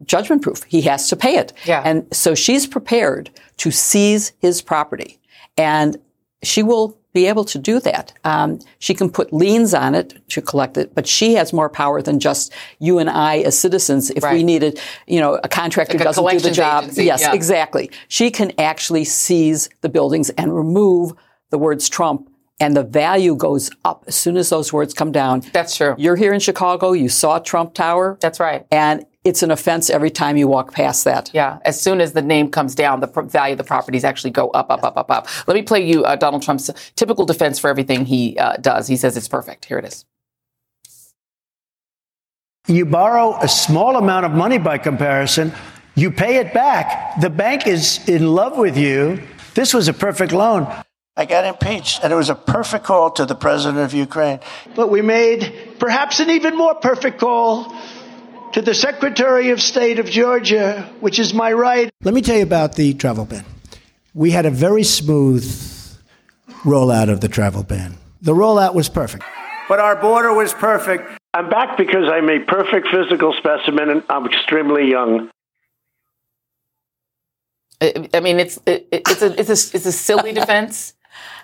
judgment 0.07 0.41
proof. 0.41 0.63
He 0.63 0.81
has 0.83 1.11
to 1.11 1.17
pay 1.17 1.37
it. 1.37 1.53
Yeah. 1.67 1.83
And 1.85 2.07
so 2.11 2.35
she's 2.35 2.67
prepared 2.67 3.29
to 3.59 3.71
seize 3.71 4.33
his 4.39 4.63
property. 4.63 5.21
And 5.59 5.99
she 6.43 6.63
will 6.63 6.99
be 7.13 7.27
able 7.27 7.45
to 7.45 7.59
do 7.59 7.81
that. 7.81 8.15
Um, 8.25 8.61
she 8.79 8.95
can 8.95 9.11
put 9.11 9.31
liens 9.31 9.75
on 9.75 9.95
it 9.95 10.15
to 10.31 10.41
collect 10.41 10.79
it, 10.79 10.95
but 10.95 11.07
she 11.07 11.35
has 11.35 11.53
more 11.53 11.69
power 11.69 12.01
than 12.01 12.21
just 12.21 12.55
you 12.79 12.99
and 12.99 13.11
I 13.11 13.41
as 13.41 13.59
citizens. 13.59 14.09
If 14.09 14.23
right. 14.23 14.33
we 14.33 14.43
needed, 14.43 14.81
you 15.07 15.21
know, 15.21 15.35
a 15.45 15.49
contractor 15.49 15.99
like 15.99 16.05
doesn't 16.05 16.27
do 16.31 16.39
the 16.39 16.51
job. 16.51 16.85
Agency. 16.85 17.05
Yes, 17.05 17.21
yeah. 17.21 17.35
exactly. 17.35 17.91
She 18.09 18.31
can 18.31 18.53
actually 18.57 19.05
seize 19.05 19.69
the 19.83 19.91
buildings 19.91 20.31
and 20.31 20.57
remove 20.57 21.13
the 21.51 21.59
words 21.59 21.91
Trump 21.91 22.31
and 22.61 22.77
the 22.77 22.83
value 22.83 23.35
goes 23.35 23.71
up 23.85 24.05
as 24.07 24.15
soon 24.15 24.37
as 24.37 24.51
those 24.51 24.73
words 24.73 24.95
come 24.95 25.13
down. 25.13 25.43
That's 25.53 25.77
true. 25.77 25.95
You're 25.99 26.17
here 26.17 26.33
in 26.33 26.41
Chicago. 26.41 26.93
You 26.93 27.09
saw 27.09 27.39
Trump 27.39 27.75
Tower. 27.75 28.19
That's 28.21 28.41
right. 28.41 28.67
And 28.71 29.07
it's 29.25 29.43
an 29.43 29.51
offense 29.51 29.91
every 29.91 30.11
time 30.11 30.37
you 30.37 30.49
walk 30.49 30.73
past 30.73 31.05
that. 31.05 31.31
Yeah. 31.35 31.59
As 31.65 31.81
soon 31.81 32.01
as 32.01 32.13
the 32.13 32.23
name 32.23 32.51
comes 32.51 32.75
down, 32.75 33.01
the 33.01 33.07
value 33.07 33.53
of 33.53 33.59
the 33.59 33.65
properties 33.65 34.05
actually 34.05 34.31
go 34.31 34.49
up, 34.51 34.71
up, 34.71 34.83
up, 34.83 34.97
up, 34.97 35.11
up. 35.11 35.29
Let 35.47 35.55
me 35.55 35.63
play 35.63 35.87
you 35.87 36.05
uh, 36.05 36.17
Donald 36.17 36.43
Trump's 36.43 36.71
typical 36.97 37.27
defense 37.27 37.59
for 37.59 37.69
everything 37.69 38.07
he 38.07 38.39
uh, 38.39 38.57
does. 38.57 38.87
He 38.89 38.97
says 38.97 39.17
it's 39.17 39.29
perfect. 39.29 39.65
Here 39.67 39.79
it 39.79 39.85
is. 39.85 40.05
You 42.67 42.85
borrow 42.85 43.39
a 43.41 43.49
small 43.49 43.97
amount 43.97 44.27
of 44.27 44.33
money 44.33 44.59
by 44.59 44.79
comparison, 44.79 45.53
you 45.95 46.11
pay 46.11 46.37
it 46.37 46.53
back. 46.53 47.19
The 47.21 47.31
bank 47.31 47.67
is 47.67 48.07
in 48.09 48.35
love 48.35 48.59
with 48.59 48.77
you. 48.77 49.21
This 49.55 49.73
was 49.73 49.89
a 49.89 49.93
perfect 49.93 50.33
loan. 50.33 50.71
I 51.19 51.25
got 51.25 51.45
impeached, 51.45 52.05
and 52.05 52.13
it 52.13 52.17
was 52.17 52.31
a 52.31 52.37
perfect 52.37 52.85
call 52.85 53.11
to 53.11 53.27
the 53.27 53.35
president 53.35 53.81
of 53.81 53.93
Ukraine. 53.93 54.39
But 54.77 54.89
we 54.89 55.03
made 55.03 55.75
perhaps 55.81 56.21
an 56.21 56.31
even 56.31 56.57
more 56.57 56.77
perfect 56.77 57.19
call 57.19 57.75
to 58.53 58.63
the 58.63 58.73
Secretary 58.73 59.51
of 59.51 59.61
State 59.61 59.99
of 59.99 60.07
Georgia, 60.07 60.89
which 61.01 61.19
is 61.19 61.35
my 61.35 61.53
right. 61.53 61.91
Let 62.05 62.15
me 62.15 62.23
tell 62.23 62.37
you 62.37 62.45
about 62.45 62.77
the 62.77 62.95
travel 62.95 63.25
ban. 63.25 63.45
We 64.15 64.31
had 64.31 64.47
a 64.47 64.51
very 64.51 64.85
smooth 64.85 65.45
rollout 66.63 67.11
of 67.11 67.21
the 67.21 67.29
travel 67.29 67.65
ban. 67.65 67.99
The 68.23 68.33
rollout 68.33 68.75
was 68.75 68.89
perfect. 68.89 69.25
But 69.69 69.81
our 69.81 69.97
border 69.97 70.33
was 70.33 70.55
perfect. 70.55 71.19
I'm 71.35 71.51
back 71.51 71.77
because 71.77 72.09
I'm 72.09 72.31
a 72.31 72.39
perfect 72.39 72.87
physical 72.93 73.35
specimen 73.37 73.91
and 73.91 74.05
I'm 74.09 74.25
extremely 74.27 74.89
young. 74.89 75.31
I 77.81 78.21
mean, 78.21 78.39
it's 78.39 78.59
it, 78.67 78.89
it's 78.93 79.23
a 79.23 79.39
it's 79.39 79.49
a 79.49 79.77
it's 79.77 79.87
a 79.87 79.93
silly 79.93 80.33
defense. 80.41 80.95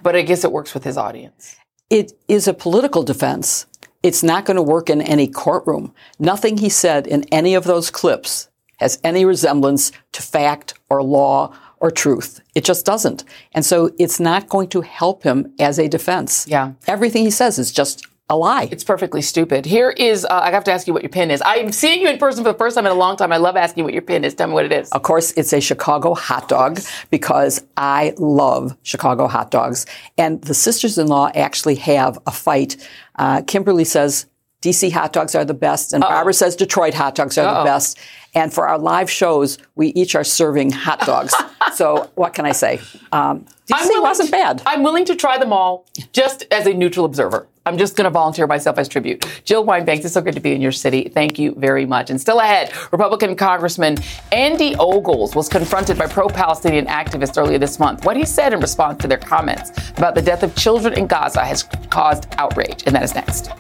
But 0.03 0.17
I 0.17 0.23
guess 0.23 0.45
it 0.45 0.53
works 0.53 0.75
with 0.75 0.85
his 0.85 0.97
audience. 0.97 1.57
It 1.91 2.13
is 2.29 2.49
a 2.49 2.55
political 2.55 3.03
defense. 3.03 3.67
It's 4.03 4.23
not 4.23 4.45
going 4.45 4.57
to 4.57 4.63
work 4.63 4.91
in 4.91 5.01
any 5.01 5.29
courtroom. 5.29 5.95
Nothing 6.19 6.59
he 6.59 6.69
said 6.69 7.07
in 7.07 7.25
any 7.33 7.55
of 7.55 7.65
those 7.65 7.91
clips 7.91 8.49
has 8.79 8.99
any 9.05 9.25
resemblance 9.25 9.93
to 10.13 10.23
fact 10.23 10.75
or 10.91 11.03
law 11.03 11.57
or 11.79 11.91
truth. 11.91 12.41
It 12.55 12.65
just 12.65 12.85
doesn't. 12.85 13.25
And 13.53 13.65
so 13.65 13.91
it's 13.99 14.19
not 14.21 14.49
going 14.49 14.69
to 14.69 14.81
help 14.81 15.23
him 15.23 15.55
as 15.59 15.79
a 15.79 15.89
defense. 15.89 16.47
Yeah. 16.49 16.73
Everything 16.87 17.25
he 17.25 17.31
says 17.31 17.59
is 17.59 17.73
just 17.73 18.07
a 18.31 18.37
lie. 18.37 18.69
It's 18.71 18.85
perfectly 18.85 19.21
stupid. 19.21 19.67
Here 19.67 19.91
is, 19.91 20.25
uh, 20.25 20.41
I 20.43 20.51
have 20.51 20.65
to 20.65 20.73
ask 20.73 20.87
you 20.87 20.95
what 20.95 21.03
your 21.03 21.11
pin 21.11 21.31
is. 21.31 21.43
I'm 21.45 21.73
seeing 21.73 22.01
you 22.01 22.09
in 22.09 22.19
person 22.19 22.43
for 22.43 22.53
the 22.53 22.59
first 22.59 22.75
time 22.75 22.87
in 22.87 22.93
a 22.93 22.95
long 22.95 23.17
time. 23.17 23.33
I 23.33 23.37
love 23.37 23.55
asking 23.57 23.83
you 23.83 23.85
what 23.85 23.93
your 23.93 24.03
pin 24.03 24.25
is. 24.25 24.35
Tell 24.35 24.47
me 24.47 24.55
what 24.55 24.65
it 24.65 24.73
is. 24.73 24.91
Of 24.91 25.03
course, 25.03 25.33
it's 25.33 25.53
a 25.53 25.61
Chicago 25.61 26.15
hot 26.15 26.49
dog 26.49 26.81
because 27.11 27.63
I 27.77 28.15
love 28.17 28.77
Chicago 28.83 29.27
hot 29.27 29.51
dogs. 29.51 29.85
And 30.17 30.41
the 30.41 30.55
sisters-in-law 30.55 31.33
actually 31.35 31.75
have 31.77 32.19
a 32.27 32.31
fight. 32.31 32.77
Uh, 33.17 33.43
Kimberly 33.43 33.85
says 33.85 34.25
DC 34.63 34.91
hot 34.91 35.13
dogs 35.13 35.35
are 35.35 35.45
the 35.45 35.53
best, 35.53 35.93
and 35.93 36.03
Uh-oh. 36.03 36.11
Barbara 36.11 36.33
says 36.33 36.57
Detroit 36.57 36.95
hot 36.95 37.15
dogs 37.15 37.37
are 37.37 37.47
Uh-oh. 37.47 37.59
the 37.59 37.65
best. 37.65 37.99
And 38.35 38.55
for 38.55 38.67
our 38.67 38.79
live 38.79 39.11
shows, 39.11 39.59
we 39.75 39.89
each 39.89 40.15
are 40.15 40.25
serving 40.25 40.71
hot 40.71 41.01
dogs. 41.01 41.35
so 41.75 42.11
what 42.15 42.33
can 42.33 42.47
I 42.47 42.53
say? 42.53 42.81
Um, 43.13 43.45
DC 43.71 44.03
wasn't 44.03 44.31
to, 44.31 44.33
bad. 44.33 44.63
I'm 44.65 44.83
willing 44.83 45.05
to 45.05 45.15
try 45.15 45.37
them 45.37 45.53
all 45.53 45.85
just 46.15 46.47
as 46.51 46.67
a 46.67 46.73
neutral 46.73 47.05
observer. 47.05 47.47
I'm 47.67 47.79
just 47.79 47.97
going 47.97 48.05
to 48.05 48.11
volunteer 48.11 48.47
myself 48.47 48.77
as 48.77 48.89
tribute. 48.89 49.25
Jill 49.45 49.65
Wine-Banks, 49.65 50.05
it's 50.05 50.13
so 50.13 50.21
good 50.21 50.35
to 50.35 50.41
be 50.41 50.53
in 50.53 50.61
your 50.61 50.73
city. 50.73 51.09
Thank 51.09 51.39
you 51.39 51.55
very 51.55 51.87
much. 51.87 52.11
And 52.11 52.21
still 52.21 52.41
ahead, 52.41 52.73
Republican 52.93 53.35
Congressman 53.37 53.97
Andy 54.33 54.75
Ogles 54.77 55.35
was 55.35 55.49
confronted 55.49 55.97
by 55.97 56.07
pro-Palestinian 56.07 56.87
activists 56.87 57.39
earlier 57.39 57.59
this 57.59 57.79
month. 57.79 58.05
What 58.05 58.19
he 58.19 58.27
said 58.27 58.53
in 58.53 58.61
response 58.61 59.01
to 59.01 59.09
their 59.09 59.19
comments 59.19 59.73
about 59.97 60.15
the 60.15 60.21
death 60.21 60.43
of 60.43 60.55
children 60.57 60.93
in 60.99 61.07
Gaza 61.07 61.43
has 61.43 61.63
caused 61.89 62.27
outrage. 62.37 62.83
And 62.87 62.95
that 62.95 63.03
is 63.03 63.15
next. 63.15 63.51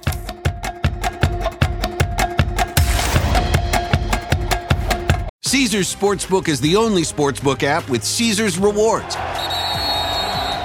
Caesars 5.45 5.95
Sportsbook 5.95 6.49
is 6.49 6.61
the 6.61 6.77
only 6.77 7.03
sportsbook 7.03 7.63
app 7.63 7.89
with 7.89 8.05
Caesars 8.05 8.59
rewards. 8.59 9.17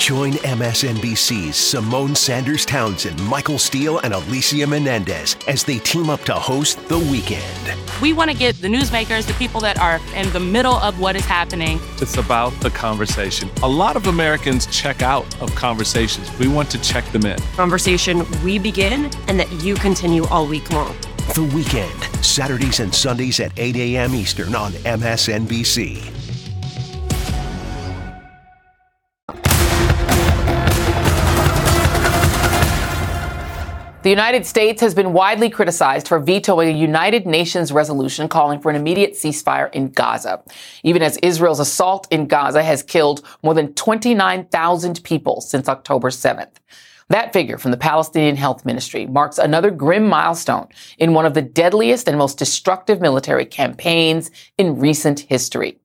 Join 0.00 0.32
MSNBC's 0.32 1.54
Symone 1.54 2.16
Sanders 2.16 2.64
Townsend, 2.64 3.22
Michael 3.24 3.58
Steele, 3.58 3.98
and 3.98 4.14
Alicia 4.14 4.66
Menendez 4.66 5.36
as 5.46 5.62
they 5.62 5.78
team 5.78 6.08
up 6.08 6.22
to 6.22 6.32
host 6.32 6.82
The 6.88 6.98
Weekend. 6.98 7.78
We 8.00 8.14
want 8.14 8.30
to 8.30 8.36
get 8.36 8.56
the 8.62 8.66
newsmakers, 8.66 9.26
the 9.26 9.34
people 9.34 9.60
that 9.60 9.78
are 9.78 10.00
in 10.16 10.32
the 10.32 10.40
middle 10.40 10.72
of 10.72 10.98
what 11.00 11.16
is 11.16 11.26
happening. 11.26 11.78
It's 12.00 12.16
about 12.16 12.58
the 12.60 12.70
conversation. 12.70 13.50
A 13.62 13.68
lot 13.68 13.94
of 13.94 14.06
Americans 14.06 14.64
check 14.68 15.02
out 15.02 15.38
of 15.42 15.54
conversations. 15.54 16.30
We 16.38 16.48
want 16.48 16.70
to 16.70 16.80
check 16.80 17.04
them 17.12 17.26
in. 17.26 17.38
Conversation 17.54 18.24
we 18.42 18.58
begin 18.58 19.10
and 19.28 19.38
that 19.38 19.52
you 19.62 19.74
continue 19.74 20.24
all 20.28 20.46
week 20.46 20.72
long. 20.72 20.96
The 21.34 21.44
Weekend, 21.54 22.02
Saturdays 22.24 22.80
and 22.80 22.92
Sundays 22.92 23.38
at 23.38 23.52
8 23.58 23.76
a.m. 23.76 24.14
Eastern 24.14 24.54
on 24.54 24.72
MSNBC. 24.72 26.19
The 34.02 34.08
United 34.08 34.46
States 34.46 34.80
has 34.80 34.94
been 34.94 35.12
widely 35.12 35.50
criticized 35.50 36.08
for 36.08 36.18
vetoing 36.18 36.70
a 36.70 36.78
United 36.78 37.26
Nations 37.26 37.70
resolution 37.70 38.28
calling 38.28 38.58
for 38.58 38.70
an 38.70 38.76
immediate 38.76 39.12
ceasefire 39.12 39.70
in 39.74 39.90
Gaza, 39.90 40.42
even 40.82 41.02
as 41.02 41.18
Israel's 41.18 41.60
assault 41.60 42.08
in 42.10 42.26
Gaza 42.26 42.62
has 42.62 42.82
killed 42.82 43.22
more 43.42 43.52
than 43.52 43.74
29,000 43.74 45.04
people 45.04 45.42
since 45.42 45.68
October 45.68 46.08
7th. 46.08 46.48
That 47.10 47.34
figure 47.34 47.58
from 47.58 47.72
the 47.72 47.76
Palestinian 47.76 48.36
Health 48.36 48.64
Ministry 48.64 49.04
marks 49.04 49.36
another 49.36 49.70
grim 49.70 50.08
milestone 50.08 50.68
in 50.96 51.12
one 51.12 51.26
of 51.26 51.34
the 51.34 51.42
deadliest 51.42 52.08
and 52.08 52.16
most 52.16 52.38
destructive 52.38 53.02
military 53.02 53.44
campaigns 53.44 54.30
in 54.56 54.78
recent 54.78 55.20
history. 55.20 55.78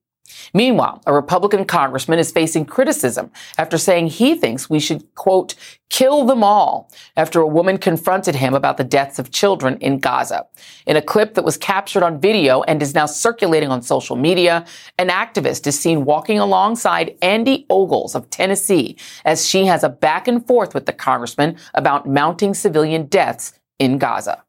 Meanwhile, 0.54 1.02
a 1.06 1.14
Republican 1.14 1.66
congressman 1.66 2.20
is 2.20 2.32
facing 2.32 2.66
criticism 2.66 3.32
after 3.58 3.78
saying 3.78 4.08
he 4.08 4.36
thinks 4.36 4.70
we 4.70 4.80
should, 4.80 5.14
quote, 5.16 5.56
kill 5.90 6.26
them 6.26 6.44
all 6.44 6.92
after 7.16 7.40
a 7.40 7.48
woman 7.48 7.78
confronted 7.78 8.36
him 8.36 8.54
about 8.54 8.78
the 8.78 8.84
deaths 8.84 9.20
of 9.20 9.32
children 9.32 9.78
in 9.78 10.00
Gaza. 10.00 10.46
In 10.86 10.98
a 10.98 11.02
clip 11.02 11.36
that 11.36 11.46
was 11.46 11.58
captured 11.58 12.04
on 12.04 12.20
video 12.20 12.64
and 12.64 12.82
is 12.82 12.94
now 12.94 13.06
circulating 13.06 13.70
on 13.70 13.82
social 13.82 14.16
media, 14.16 14.66
an 14.98 15.10
activist 15.10 15.68
is 15.68 15.80
seen 15.80 16.06
walking 16.06 16.40
alongside 16.40 17.18
Andy 17.22 17.66
Ogles 17.70 18.16
of 18.16 18.30
Tennessee 18.30 18.98
as 19.24 19.48
she 19.48 19.66
has 19.66 19.84
a 19.84 19.90
back 19.90 20.28
and 20.28 20.46
forth 20.46 20.74
with 20.74 20.86
the 20.86 20.94
congressman 20.94 21.58
about 21.74 22.08
mounting 22.08 22.54
civilian 22.54 23.06
deaths 23.06 23.54
in 23.80 23.98
Gaza. 23.98 24.44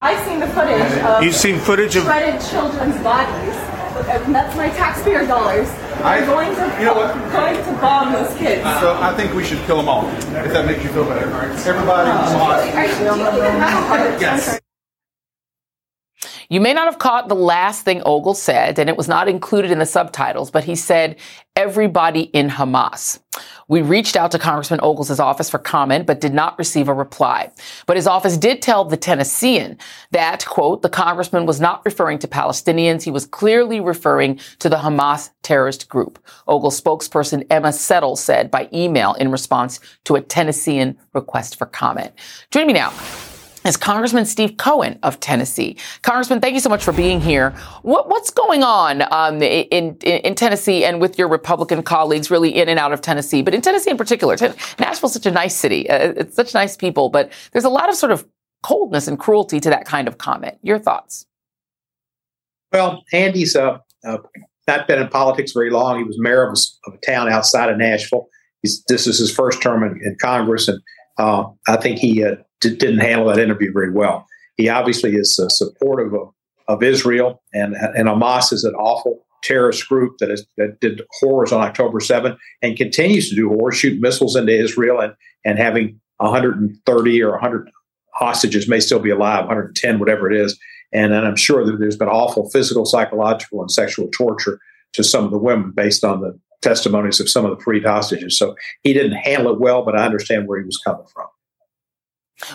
I've 0.00 0.22
seen 0.26 0.38
the 0.38 0.46
footage 0.48 1.02
of 1.02 1.22
You've 1.24 1.34
seen 1.34 1.58
footage 1.58 1.96
of 1.96 2.04
shredded 2.04 2.38
children's 2.50 3.02
bodies 3.02 3.56
and 3.56 3.63
that's 4.02 4.56
my 4.56 4.68
taxpayer 4.70 5.26
dollars. 5.26 5.68
I, 6.02 6.18
am 6.18 6.26
going 6.26 6.54
to 6.56 6.76
you 6.78 6.84
know 6.86 6.94
what? 6.94 7.14
going 7.32 7.56
to 7.56 7.80
bomb 7.80 8.12
those 8.12 8.34
kids. 8.36 8.62
So 8.80 8.98
I 9.00 9.14
think 9.16 9.34
we 9.34 9.44
should 9.44 9.60
kill 9.66 9.76
them 9.76 9.88
all. 9.88 10.08
If 10.08 10.52
that 10.52 10.66
makes 10.66 10.82
you 10.82 10.90
feel 10.90 11.04
better. 11.04 11.28
Everybody. 11.66 12.10
Oh. 12.10 12.56
Yes. 14.20 14.60
You 16.48 16.60
may 16.60 16.72
not 16.72 16.86
have 16.86 16.98
caught 16.98 17.28
the 17.28 17.34
last 17.34 17.84
thing 17.84 18.02
Ogles 18.04 18.40
said, 18.40 18.78
and 18.78 18.88
it 18.88 18.96
was 18.96 19.08
not 19.08 19.28
included 19.28 19.70
in 19.70 19.78
the 19.78 19.86
subtitles, 19.86 20.50
but 20.50 20.64
he 20.64 20.76
said, 20.76 21.16
everybody 21.56 22.22
in 22.22 22.48
Hamas. 22.48 23.20
We 23.68 23.80
reached 23.80 24.16
out 24.16 24.30
to 24.32 24.38
Congressman 24.38 24.80
Ogles' 24.82 25.20
office 25.20 25.48
for 25.48 25.58
comment, 25.58 26.06
but 26.06 26.20
did 26.20 26.34
not 26.34 26.58
receive 26.58 26.88
a 26.88 26.94
reply. 26.94 27.50
But 27.86 27.96
his 27.96 28.06
office 28.06 28.36
did 28.36 28.60
tell 28.60 28.84
the 28.84 28.96
Tennessean 28.96 29.78
that, 30.10 30.44
quote, 30.44 30.82
the 30.82 30.88
congressman 30.88 31.46
was 31.46 31.60
not 31.60 31.84
referring 31.84 32.18
to 32.20 32.28
Palestinians. 32.28 33.02
He 33.02 33.10
was 33.10 33.26
clearly 33.26 33.80
referring 33.80 34.40
to 34.58 34.68
the 34.68 34.76
Hamas 34.76 35.30
terrorist 35.42 35.88
group. 35.88 36.18
Ogles 36.46 36.80
spokesperson 36.80 37.46
Emma 37.50 37.72
Settle 37.72 38.16
said 38.16 38.50
by 38.50 38.68
email 38.72 39.14
in 39.14 39.30
response 39.30 39.80
to 40.04 40.16
a 40.16 40.20
Tennessean 40.20 40.98
request 41.12 41.56
for 41.56 41.66
comment. 41.66 42.12
Join 42.50 42.66
me 42.66 42.72
now 42.72 42.92
is 43.64 43.76
Congressman 43.76 44.26
Steve 44.26 44.56
Cohen 44.56 44.98
of 45.02 45.20
Tennessee. 45.20 45.76
Congressman, 46.02 46.40
thank 46.40 46.54
you 46.54 46.60
so 46.60 46.68
much 46.68 46.84
for 46.84 46.92
being 46.92 47.20
here. 47.20 47.50
What, 47.82 48.08
what's 48.08 48.30
going 48.30 48.62
on 48.62 49.02
um, 49.10 49.42
in, 49.42 49.96
in, 49.96 50.18
in 50.18 50.34
Tennessee 50.34 50.84
and 50.84 51.00
with 51.00 51.18
your 51.18 51.28
Republican 51.28 51.82
colleagues, 51.82 52.30
really 52.30 52.54
in 52.54 52.68
and 52.68 52.78
out 52.78 52.92
of 52.92 53.00
Tennessee, 53.00 53.42
but 53.42 53.54
in 53.54 53.62
Tennessee 53.62 53.90
in 53.90 53.96
particular? 53.96 54.36
Ten- 54.36 54.54
Nashville's 54.78 55.14
such 55.14 55.26
a 55.26 55.30
nice 55.30 55.54
city. 55.54 55.88
Uh, 55.88 56.12
it's 56.16 56.36
such 56.36 56.54
nice 56.54 56.76
people, 56.76 57.08
but 57.08 57.32
there's 57.52 57.64
a 57.64 57.70
lot 57.70 57.88
of 57.88 57.94
sort 57.94 58.12
of 58.12 58.26
coldness 58.62 59.08
and 59.08 59.18
cruelty 59.18 59.60
to 59.60 59.70
that 59.70 59.84
kind 59.84 60.08
of 60.08 60.18
comment. 60.18 60.58
Your 60.62 60.78
thoughts? 60.78 61.26
Well, 62.72 63.04
Andy's 63.12 63.54
uh, 63.54 63.78
uh, 64.06 64.18
not 64.66 64.88
been 64.88 65.00
in 65.00 65.08
politics 65.08 65.52
very 65.52 65.70
long. 65.70 65.98
He 65.98 66.04
was 66.04 66.18
mayor 66.18 66.48
of 66.48 66.54
a, 66.54 66.90
of 66.90 66.94
a 66.94 67.06
town 67.06 67.28
outside 67.28 67.68
of 67.68 67.78
Nashville. 67.78 68.28
He's, 68.62 68.82
this 68.88 69.06
is 69.06 69.18
his 69.18 69.30
first 69.34 69.62
term 69.62 69.82
in, 69.82 70.00
in 70.04 70.16
Congress, 70.20 70.68
and 70.68 70.80
uh, 71.18 71.44
I 71.68 71.76
think 71.76 71.98
he 71.98 72.24
uh, 72.24 72.36
didn't 72.70 73.00
handle 73.00 73.28
that 73.28 73.38
interview 73.38 73.72
very 73.72 73.90
well. 73.90 74.26
He 74.56 74.68
obviously 74.68 75.14
is 75.14 75.38
uh, 75.38 75.48
supportive 75.48 76.14
of, 76.14 76.28
of 76.68 76.82
Israel, 76.82 77.42
and, 77.52 77.74
and 77.74 78.08
Hamas 78.08 78.52
is 78.52 78.64
an 78.64 78.74
awful 78.74 79.24
terrorist 79.42 79.88
group 79.88 80.18
that, 80.18 80.30
is, 80.30 80.46
that 80.56 80.80
did 80.80 81.02
horrors 81.20 81.52
on 81.52 81.60
October 81.60 82.00
7th 82.00 82.36
and 82.62 82.76
continues 82.76 83.28
to 83.28 83.36
do 83.36 83.48
horrors, 83.48 83.76
shoot 83.76 84.00
missiles 84.00 84.36
into 84.36 84.56
Israel 84.56 85.00
and, 85.00 85.14
and 85.44 85.58
having 85.58 86.00
130 86.18 87.22
or 87.22 87.32
100 87.32 87.70
hostages 88.14 88.68
may 88.68 88.80
still 88.80 89.00
be 89.00 89.10
alive, 89.10 89.40
110, 89.40 89.98
whatever 89.98 90.30
it 90.30 90.40
is. 90.40 90.58
And, 90.92 91.12
and 91.12 91.26
I'm 91.26 91.36
sure 91.36 91.64
that 91.64 91.78
there's 91.78 91.96
been 91.96 92.08
awful 92.08 92.48
physical, 92.50 92.86
psychological, 92.86 93.60
and 93.60 93.70
sexual 93.70 94.08
torture 94.08 94.60
to 94.94 95.02
some 95.02 95.24
of 95.24 95.30
the 95.30 95.38
women 95.38 95.72
based 95.72 96.04
on 96.04 96.20
the 96.20 96.38
testimonies 96.62 97.20
of 97.20 97.28
some 97.28 97.44
of 97.44 97.56
the 97.56 97.62
freed 97.62 97.84
hostages. 97.84 98.38
So 98.38 98.54
he 98.82 98.92
didn't 98.92 99.18
handle 99.18 99.52
it 99.52 99.60
well, 99.60 99.84
but 99.84 99.98
I 99.98 100.04
understand 100.04 100.48
where 100.48 100.58
he 100.58 100.64
was 100.64 100.78
coming 100.78 101.04
from. 101.12 101.26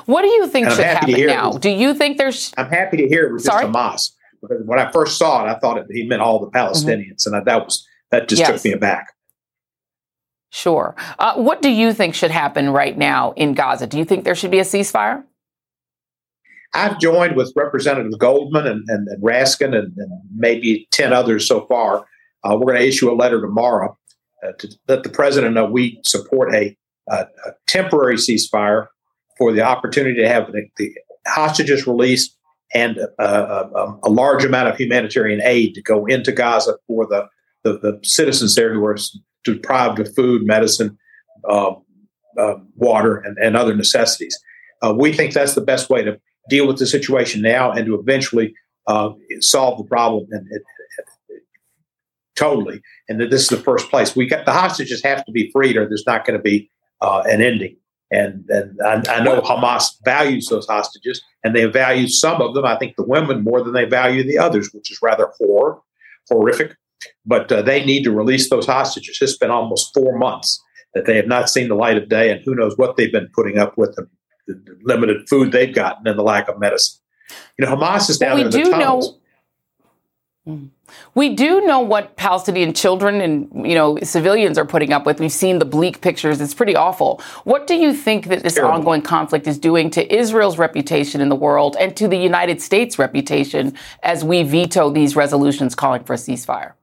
What 0.05 0.23
do 0.23 0.27
you 0.27 0.47
think 0.47 0.69
should 0.69 0.83
happen 0.83 1.25
now? 1.25 1.51
Do 1.53 1.69
you 1.69 1.93
think 1.93 2.17
there's? 2.17 2.53
I'm 2.57 2.69
happy 2.69 2.97
to 2.97 3.07
hear 3.07 3.27
it 3.27 3.33
was 3.33 3.45
Sorry? 3.45 3.63
just 3.65 3.73
Hamas. 3.73 4.11
Because 4.41 4.65
when 4.65 4.79
I 4.79 4.91
first 4.91 5.17
saw 5.17 5.45
it, 5.45 5.49
I 5.49 5.59
thought 5.59 5.77
it, 5.77 5.87
he 5.89 6.05
meant 6.05 6.21
all 6.21 6.39
the 6.39 6.47
mm-hmm. 6.47 6.57
Palestinians, 6.57 7.27
mm-hmm. 7.27 7.33
and 7.33 7.41
I, 7.41 7.43
that 7.45 7.65
was 7.65 7.87
that 8.11 8.27
just 8.27 8.39
yes. 8.39 8.49
took 8.49 8.65
me 8.65 8.71
aback. 8.71 9.13
Sure. 10.51 10.95
Uh, 11.19 11.35
what 11.35 11.61
do 11.61 11.69
you 11.69 11.93
think 11.93 12.15
should 12.15 12.31
happen 12.31 12.71
right 12.71 12.97
now 12.97 13.33
in 13.33 13.53
Gaza? 13.53 13.85
Do 13.85 13.97
you 13.97 14.05
think 14.05 14.23
there 14.23 14.35
should 14.35 14.51
be 14.51 14.59
a 14.59 14.63
ceasefire? 14.63 15.23
I've 16.73 16.99
joined 16.99 17.35
with 17.35 17.53
Representative 17.55 18.17
Goldman 18.17 18.65
and, 18.67 18.83
and, 18.87 19.07
and 19.07 19.23
Raskin 19.23 19.75
and, 19.75 19.95
and, 19.97 20.11
maybe 20.35 20.87
10 20.91 21.13
others 21.13 21.47
so 21.47 21.65
far. 21.67 22.05
Uh, 22.43 22.55
we're 22.55 22.71
going 22.71 22.79
to 22.79 22.87
issue 22.87 23.11
a 23.11 23.13
letter 23.13 23.41
tomorrow 23.41 23.97
uh, 24.43 24.51
to 24.59 24.69
let 24.87 25.03
the 25.03 25.09
president 25.09 25.53
know 25.53 25.65
we 25.65 25.99
support 26.03 26.53
a, 26.53 26.75
a 27.09 27.27
temporary 27.67 28.15
ceasefire 28.15 28.87
for 29.39 29.51
the 29.51 29.61
opportunity 29.61 30.21
to 30.21 30.27
have 30.27 30.51
the, 30.51 30.69
the 30.77 30.93
hostages 31.25 31.87
released 31.87 32.37
and 32.73 32.99
uh, 33.17 33.21
uh, 33.21 33.95
a 34.03 34.09
large 34.09 34.45
amount 34.45 34.69
of 34.69 34.77
humanitarian 34.77 35.41
aid 35.43 35.73
to 35.73 35.81
go 35.81 36.05
into 36.05 36.31
Gaza 36.31 36.75
for 36.85 37.07
the, 37.07 37.27
the, 37.63 37.79
the 37.79 37.99
citizens 38.03 38.53
there 38.55 38.73
who 38.73 38.85
are 38.85 38.97
deprived 39.43 39.99
of 39.99 40.13
food, 40.13 40.45
medicine, 40.45 40.97
uh, 41.47 41.71
uh, 42.37 42.55
water, 42.75 43.17
and, 43.17 43.37
and, 43.39 43.57
other 43.57 43.75
necessities. 43.75 44.37
Uh, 44.83 44.93
we 44.95 45.11
think 45.11 45.33
that's 45.33 45.55
the 45.55 45.61
best 45.61 45.89
way 45.89 46.03
to 46.03 46.19
deal 46.49 46.67
with 46.67 46.77
the 46.77 46.85
situation 46.85 47.41
now 47.41 47.71
and 47.71 47.85
to 47.85 47.95
eventually 47.95 48.53
solve 49.41 49.77
the 49.77 49.83
problem 49.83 50.25
and, 50.31 50.47
and, 50.51 50.61
totally. 52.35 52.81
And 53.07 53.19
that 53.19 53.29
this 53.29 53.43
is 53.43 53.49
the 53.49 53.57
first 53.57 53.89
place. 53.89 54.15
We 54.15 54.27
got 54.27 54.45
the 54.45 54.53
hostages 54.53 55.03
have 55.03 55.25
to 55.25 55.31
be 55.31 55.49
freed, 55.51 55.75
or 55.75 55.85
there's 55.85 56.05
not 56.07 56.25
going 56.25 56.37
to 56.37 56.43
be 56.43 56.69
an 57.01 57.41
ending. 57.41 57.75
And, 58.11 58.45
and 58.49 58.79
I, 58.81 59.17
I, 59.17 59.23
know 59.23 59.39
Hamas 59.41 59.91
values 60.03 60.47
those 60.47 60.65
hostages, 60.65 61.21
and 61.43 61.55
they 61.55 61.65
value 61.65 62.07
some 62.07 62.41
of 62.41 62.55
them. 62.55 62.65
I 62.65 62.75
think 62.75 62.95
the 62.95 63.05
women 63.05 63.43
more 63.43 63.63
than 63.63 63.73
they 63.73 63.85
value 63.85 64.23
the 64.23 64.37
others, 64.37 64.71
which 64.73 64.91
is 64.91 64.99
rather 65.01 65.31
horror, 65.37 65.79
horrific. 66.27 66.75
But 67.25 67.51
uh, 67.51 67.61
they 67.61 67.85
need 67.85 68.03
to 68.03 68.11
release 68.11 68.49
those 68.49 68.65
hostages. 68.65 69.19
It's 69.21 69.37
been 69.37 69.51
almost 69.51 69.93
four 69.93 70.17
months 70.17 70.61
that 70.95 71.05
they 71.05 71.15
have 71.17 71.27
not 71.27 71.49
seen 71.49 71.67
the 71.67 71.75
light 71.75 71.97
of 71.97 72.09
day, 72.09 72.31
and 72.31 72.41
who 72.43 72.55
knows 72.55 72.77
what 72.77 72.97
they've 72.97 73.11
been 73.11 73.29
putting 73.33 73.59
up 73.59 73.77
with 73.77 73.95
the, 73.95 74.07
the 74.47 74.77
limited 74.81 75.29
food 75.29 75.51
they've 75.51 75.73
gotten 75.73 76.07
and 76.07 76.17
the 76.17 76.23
lack 76.23 76.47
of 76.47 76.59
medicine. 76.59 76.99
You 77.57 77.65
know, 77.65 77.75
Hamas 77.75 78.09
is 78.09 78.17
down 78.17 78.39
well, 78.39 78.49
there 78.49 78.61
in 78.61 78.65
the 78.65 78.71
tunnels. 78.71 79.19
Know- 80.45 80.53
mm. 80.53 80.69
We 81.15 81.35
do 81.35 81.61
know 81.61 81.79
what 81.79 82.15
Palestinian 82.15 82.73
children 82.73 83.21
and 83.21 83.49
you 83.67 83.75
know 83.75 83.97
civilians 84.03 84.57
are 84.57 84.65
putting 84.65 84.93
up 84.93 85.05
with. 85.05 85.19
We've 85.19 85.31
seen 85.31 85.59
the 85.59 85.65
bleak 85.65 86.01
pictures. 86.01 86.41
It's 86.41 86.53
pretty 86.53 86.75
awful. 86.75 87.21
What 87.43 87.67
do 87.67 87.75
you 87.75 87.93
think 87.93 88.27
that 88.27 88.43
this 88.43 88.55
Terrible. 88.55 88.75
ongoing 88.75 89.01
conflict 89.01 89.47
is 89.47 89.57
doing 89.57 89.89
to 89.91 90.13
Israel's 90.13 90.57
reputation 90.57 91.21
in 91.21 91.29
the 91.29 91.35
world 91.35 91.75
and 91.79 91.95
to 91.97 92.07
the 92.07 92.17
United 92.17 92.61
States' 92.61 92.99
reputation 92.99 93.73
as 94.03 94.23
we 94.23 94.43
veto 94.43 94.89
these 94.89 95.15
resolutions 95.15 95.75
calling 95.75 96.03
for 96.03 96.13
a 96.13 96.17
ceasefire? 96.17 96.73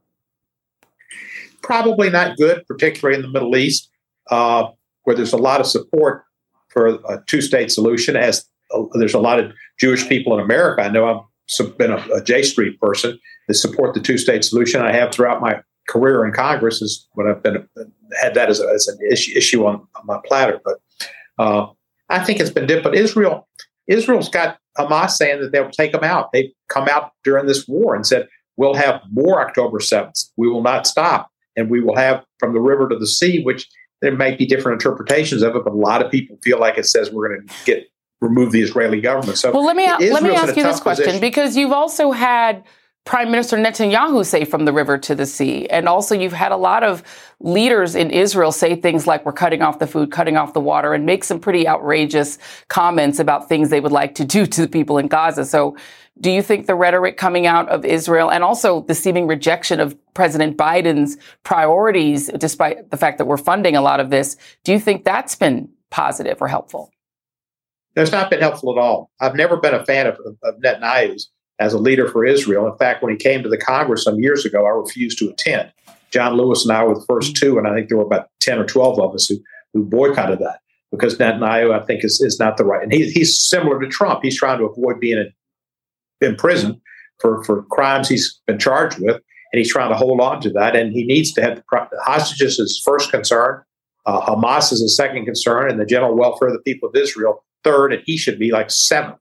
Probably 1.63 2.11
not 2.11 2.37
good, 2.37 2.65
particularly 2.67 3.17
in 3.17 3.23
the 3.23 3.31
Middle 3.31 3.57
East, 3.57 3.91
uh, 4.31 4.69
where 5.03 5.17
there's 5.17 5.33
a 5.33 5.39
lot 5.39 5.61
of 5.61 5.67
support 5.67 6.25
for 6.69 6.87
a 6.87 7.23
two-state 7.27 7.73
solution. 7.73 8.17
As 8.17 8.45
uh, 8.75 8.83
there's 8.95 9.15
a 9.15 9.19
lot 9.19 9.41
of 9.41 9.53
Jewish 9.79 10.09
people 10.09 10.35
in 10.35 10.45
America. 10.45 10.83
I 10.83 10.89
know 10.89 11.09
I've 11.09 11.25
been 11.79 11.93
a, 11.93 12.05
a 12.15 12.23
J 12.23 12.43
Street 12.43 12.81
person 12.81 13.19
that 13.49 13.55
support 13.55 13.95
the 13.95 14.01
two 14.01 14.19
state 14.19 14.45
solution. 14.45 14.81
I 14.81 14.93
have 14.93 15.13
throughout 15.13 15.41
my 15.41 15.61
career 15.89 16.25
in 16.25 16.33
Congress 16.33 16.83
is 16.83 17.07
when 17.13 17.29
I've 17.29 17.43
been 17.43 17.69
had 18.21 18.35
that 18.35 18.49
as, 18.49 18.61
a, 18.61 18.67
as 18.69 18.89
an 18.89 18.99
issue, 19.11 19.37
issue 19.37 19.67
on, 19.67 19.87
on, 19.95 20.07
my 20.07 20.19
platter. 20.25 20.61
But 20.65 20.79
uh, 21.39 21.67
I 22.09 22.25
think 22.25 22.41
it's 22.41 22.51
been 22.51 22.67
different. 22.67 22.97
Israel, 22.97 23.49
Israel's 23.87 24.29
got 24.29 24.59
Hamas 24.79 25.11
saying 25.11 25.41
that 25.41 25.53
they'll 25.53 25.71
take 25.71 25.93
them 25.93 26.05
out. 26.05 26.33
They've 26.33 26.51
come 26.69 26.89
out 26.89 27.13
during 27.25 27.47
this 27.47 27.67
war 27.67 27.95
and 27.95 28.07
said 28.07 28.29
we'll 28.57 28.75
have 28.75 29.01
more 29.11 29.41
October 29.41 29.81
seventh. 29.81 30.25
We 30.37 30.49
will 30.49 30.63
not 30.63 30.87
stop, 30.87 31.31
and 31.57 31.71
we 31.71 31.81
will 31.81 31.97
have 31.97 32.25
from 32.39 32.53
the 32.53 32.61
river 32.61 32.89
to 32.89 32.99
the 32.99 33.07
sea, 33.07 33.43
which 33.43 33.69
there 34.03 34.15
might 34.15 34.39
be 34.39 34.47
different 34.47 34.83
interpretations 34.83 35.43
of 35.43 35.57
it, 35.57 35.65
but 35.65 35.73
a 35.73 35.77
lot 35.77 36.05
of 36.05 36.11
people 36.11 36.39
feel 36.43 36.61
like 36.61 36.77
it 36.77 36.87
says 36.87 37.11
we're 37.11 37.29
going 37.29 37.47
to 37.47 37.55
get 37.65 37.87
remove 38.21 38.53
the 38.53 38.63
Israeli 38.63 39.01
government. 39.01 39.39
So 39.39 39.53
well, 39.53 39.65
let 39.65 39.77
me 39.77 39.85
Israel's 39.85 40.13
let 40.13 40.23
me 40.23 40.35
ask 40.35 40.57
you 40.57 40.63
this 40.63 40.81
question 40.81 41.05
position. 41.05 41.21
because 41.21 41.57
you've 41.57 41.73
also 41.73 42.13
had 42.13 42.65
Prime 43.07 43.31
Minister 43.31 43.57
Netanyahu 43.57 44.27
say 44.27 44.45
from 44.45 44.65
the 44.65 44.73
river 44.73 44.99
to 44.99 45.15
the 45.15 45.27
sea. 45.27 45.69
And 45.69 45.89
also, 45.89 46.13
you've 46.15 46.33
had 46.33 46.51
a 46.51 46.57
lot 46.57 46.83
of 46.83 47.05
leaders 47.39 47.95
in 47.95 48.11
Israel 48.11 48.51
say 48.51 48.75
things 48.75 49.07
like, 49.07 49.25
we're 49.25 49.33
cutting 49.33 49.63
off 49.63 49.79
the 49.79 49.87
food, 49.87 50.11
cutting 50.11 50.37
off 50.37 50.55
the 50.55 50.61
water, 50.61 50.93
and 50.93 51.07
make 51.07 51.23
some 51.23 51.39
pretty 51.39 51.69
outrageous 51.69 52.37
comments 52.67 53.21
about 53.21 53.49
things 53.49 53.71
they 53.71 53.79
would 53.79 53.93
like 53.93 54.17
to 54.17 54.25
do 54.25 54.45
to 54.55 54.63
the 54.63 54.69
people 54.69 54.99
in 54.99 55.07
Gaza. 55.07 55.45
So, 55.45 55.77
do 56.21 56.31
you 56.31 56.43
think 56.43 56.67
the 56.67 56.75
rhetoric 56.75 57.17
coming 57.17 57.47
out 57.47 57.69
of 57.69 57.85
Israel 57.85 58.31
and 58.31 58.43
also 58.43 58.81
the 58.81 58.95
seeming 58.95 59.27
rejection 59.27 59.81
of 59.81 59.97
President 60.15 60.57
Biden's 60.57 61.17
priorities, 61.45 62.29
despite 62.39 62.91
the 62.91 62.97
fact 62.97 63.19
that 63.19 63.27
we're 63.27 63.37
funding 63.37 63.77
a 63.77 63.83
lot 63.83 64.01
of 64.01 64.11
this, 64.11 64.37
do 64.65 64.73
you 64.73 64.81
think 64.81 65.05
that's 65.05 65.37
been 65.37 65.69
positive 65.91 66.41
or 66.41 66.49
helpful? 66.49 66.91
That's 67.97 68.13
not 68.13 68.29
been 68.29 68.41
helpful 68.41 68.79
at 68.79 68.81
all. 68.81 69.11
I've 69.21 69.35
never 69.35 69.57
been 69.57 69.75
a 69.75 69.85
fan 69.85 70.07
of, 70.07 70.19
of 70.43 70.55
Netanyahu's 70.61 71.31
as 71.59 71.73
a 71.73 71.79
leader 71.79 72.07
for 72.09 72.27
Israel. 72.27 72.71
In 72.71 72.77
fact, 72.77 73.03
when 73.03 73.11
he 73.11 73.17
came 73.17 73.43
to 73.43 73.49
the 73.49 73.57
Congress 73.57 74.05
some 74.05 74.21
years 74.21 74.45
ago, 74.45 74.67
I 74.67 74.71
refused 74.71 75.19
to 75.19 75.31
attend. 75.31 75.73
John 76.11 76.35
Lewis 76.35 76.65
and 76.65 76.77
I 76.77 76.85
were 76.85 76.95
the 76.95 77.07
first 77.09 77.37
two, 77.37 77.57
and 77.57 77.67
I 77.67 77.75
think 77.75 77.89
there 77.89 77.97
were 77.97 78.05
about 78.05 78.29
10 78.41 78.59
or 78.59 78.67
12 78.67 79.01
of 79.01 79.15
us 79.15 79.27
who, 79.27 79.39
who 79.73 79.83
boycotted 79.83 80.39
that 80.41 80.61
because 80.91 81.17
Netanyahu, 81.17 81.73
I 81.75 81.85
think, 81.87 82.05
is, 82.05 82.21
is 82.21 82.39
not 82.39 82.59
the 82.59 82.65
right. 82.67 82.83
And 82.83 82.93
he, 82.93 83.11
he's 83.11 83.41
similar 83.49 83.81
to 83.81 83.89
Trump. 83.89 84.21
He's 84.23 84.39
trying 84.39 84.59
to 84.59 84.67
avoid 84.67 85.01
being 85.01 85.19
in, 85.19 85.33
in 86.29 86.37
prison 86.37 86.81
for, 87.21 87.43
for 87.45 87.63
crimes 87.65 88.11
he's 88.11 88.39
been 88.47 88.59
charged 88.59 88.99
with, 89.01 89.17
and 89.17 89.59
he's 89.59 89.73
trying 89.73 89.89
to 89.91 89.97
hold 89.97 90.21
on 90.21 90.43
to 90.43 90.51
that. 90.51 90.77
And 90.77 90.93
he 90.93 91.05
needs 91.07 91.33
to 91.33 91.43
have 91.43 91.57
the, 91.57 91.63
the 91.71 92.01
hostages 92.03 92.61
as 92.61 92.79
first 92.85 93.11
concern, 93.11 93.63
uh, 94.05 94.21
Hamas 94.25 94.73
is 94.73 94.83
a 94.83 94.89
second 94.89 95.25
concern, 95.25 95.71
and 95.71 95.81
the 95.81 95.87
general 95.87 96.15
welfare 96.15 96.49
of 96.49 96.55
the 96.55 96.61
people 96.61 96.89
of 96.89 96.95
Israel 96.95 97.43
third, 97.67 97.93
and 97.93 98.03
he 98.07 98.17
should 98.17 98.39
be 98.39 98.51
like 98.51 98.71
seventh. 98.71 99.19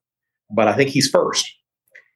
But 0.51 0.67
I 0.67 0.73
think 0.73 0.91
he's 0.91 1.09
first. 1.09 1.45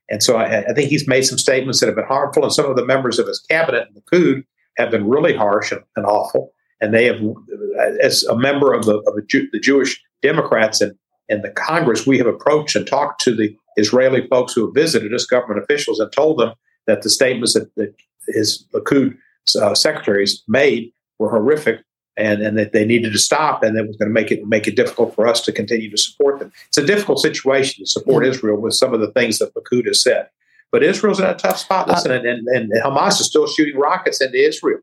And 0.09 0.23
so 0.23 0.37
I, 0.37 0.61
I, 0.61 0.73
think 0.73 0.89
he's 0.89 1.07
made 1.07 1.23
some 1.23 1.37
statements 1.37 1.79
that 1.79 1.87
have 1.87 1.95
been 1.95 2.05
harmful, 2.05 2.43
and 2.43 2.53
some 2.53 2.69
of 2.69 2.75
the 2.75 2.85
members 2.85 3.19
of 3.19 3.27
his 3.27 3.39
cabinet 3.39 3.87
in 3.87 4.01
Likud 4.01 4.43
have 4.77 4.91
been 4.91 5.07
really 5.07 5.35
harsh 5.35 5.71
and, 5.71 5.81
and, 5.95 6.05
awful. 6.05 6.51
And 6.81 6.93
they 6.93 7.05
have, 7.05 7.21
as 8.01 8.23
a 8.23 8.35
member 8.35 8.73
of 8.73 8.85
the, 8.85 8.97
of 8.99 9.15
the, 9.15 9.23
Jew, 9.27 9.47
the 9.51 9.59
Jewish 9.59 10.01
Democrats 10.21 10.81
and, 10.81 10.93
and 11.27 11.43
the 11.43 11.51
Congress, 11.51 12.07
we 12.07 12.17
have 12.17 12.27
approached 12.27 12.75
and 12.75 12.87
talked 12.87 13.21
to 13.21 13.35
the 13.35 13.55
Israeli 13.75 14.27
folks 14.27 14.53
who 14.53 14.65
have 14.65 14.73
visited 14.73 15.13
us, 15.13 15.25
government 15.25 15.63
officials, 15.63 15.99
and 15.99 16.11
told 16.11 16.39
them 16.39 16.53
that 16.87 17.01
the 17.01 17.09
statements 17.09 17.53
that, 17.53 17.73
that 17.75 17.93
his 18.27 18.65
Likud 18.73 19.15
uh, 19.61 19.75
secretaries 19.75 20.43
made 20.47 20.91
were 21.19 21.29
horrific 21.29 21.81
and, 22.19 22.41
and 22.41 22.57
that 22.57 22.73
they 22.73 22.85
needed 22.85 23.13
to 23.13 23.19
stop, 23.19 23.63
and 23.63 23.77
it 23.77 23.87
was 23.87 23.95
going 23.97 24.09
to 24.09 24.13
make 24.13 24.31
it 24.31 24.45
make 24.45 24.67
it 24.67 24.75
difficult 24.75 25.15
for 25.15 25.27
us 25.27 25.41
to 25.41 25.51
continue 25.51 25.89
to 25.89 25.97
support 25.97 26.39
them. 26.39 26.51
It's 26.67 26.77
a 26.77 26.85
difficult 26.85 27.19
situation 27.19 27.83
to 27.83 27.89
support 27.89 28.23
mm-hmm. 28.23 28.31
Israel 28.31 28.57
with 28.57 28.73
some 28.73 28.93
of 28.93 28.99
the 28.99 29.11
things 29.11 29.39
that 29.39 29.53
Likud 29.55 29.93
said. 29.95 30.29
But 30.71 30.83
Israel's 30.83 31.19
in 31.19 31.25
a 31.25 31.35
tough 31.35 31.57
spot. 31.57 31.89
Uh, 31.89 31.93
Listen, 31.93 32.11
and, 32.11 32.25
and, 32.27 32.47
and, 32.47 32.71
Hamas 32.83 33.19
is 33.19 33.25
still 33.25 33.47
shooting 33.47 33.79
rockets 33.79 34.21
into 34.21 34.37
Israel. 34.37 34.81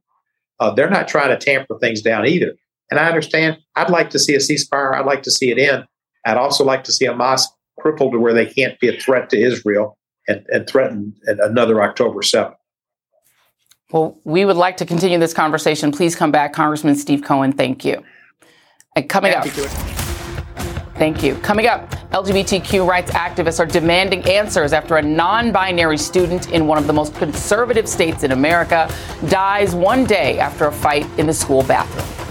Uh, 0.58 0.70
they're 0.70 0.90
not 0.90 1.06
trying 1.06 1.28
to 1.28 1.36
tamper 1.36 1.78
things 1.78 2.02
down 2.02 2.26
either. 2.26 2.54
And 2.90 2.98
I 2.98 3.06
understand. 3.06 3.58
I'd 3.76 3.90
like 3.90 4.10
to 4.10 4.18
see 4.18 4.34
a 4.34 4.38
ceasefire. 4.38 4.94
I'd 4.94 5.06
like 5.06 5.22
to 5.24 5.30
see 5.30 5.50
it 5.50 5.58
end. 5.58 5.84
I'd 6.24 6.38
also 6.38 6.64
like 6.64 6.82
to 6.84 6.92
see 6.92 7.06
Hamas 7.06 7.42
crippled 7.78 8.12
to 8.12 8.18
where 8.18 8.32
they 8.32 8.46
can't 8.46 8.78
be 8.80 8.88
a 8.88 8.98
threat 8.98 9.30
to 9.30 9.40
Israel 9.40 9.96
and, 10.26 10.44
and 10.48 10.66
threaten 10.66 11.14
another 11.26 11.80
October 11.82 12.20
7th. 12.20 12.55
Well, 13.92 14.18
we 14.24 14.44
would 14.44 14.56
like 14.56 14.76
to 14.78 14.86
continue 14.86 15.18
this 15.18 15.32
conversation. 15.32 15.92
Please 15.92 16.16
come 16.16 16.32
back, 16.32 16.52
Congressman 16.52 16.96
Steve 16.96 17.22
Cohen. 17.22 17.52
Thank 17.52 17.84
you. 17.84 18.02
And 18.96 19.08
coming 19.08 19.32
up. 19.32 19.46
Thank 20.96 21.22
you. 21.22 21.34
Coming 21.36 21.66
up, 21.66 21.90
LGBTQ 22.10 22.86
rights 22.86 23.10
activists 23.12 23.60
are 23.60 23.66
demanding 23.66 24.24
answers 24.24 24.72
after 24.72 24.96
a 24.96 25.02
non 25.02 25.52
binary 25.52 25.98
student 25.98 26.50
in 26.50 26.66
one 26.66 26.78
of 26.78 26.86
the 26.86 26.92
most 26.92 27.14
conservative 27.14 27.86
states 27.88 28.22
in 28.24 28.32
America 28.32 28.90
dies 29.28 29.74
one 29.74 30.04
day 30.04 30.38
after 30.38 30.66
a 30.66 30.72
fight 30.72 31.06
in 31.18 31.26
the 31.26 31.34
school 31.34 31.62
bathroom. 31.62 32.25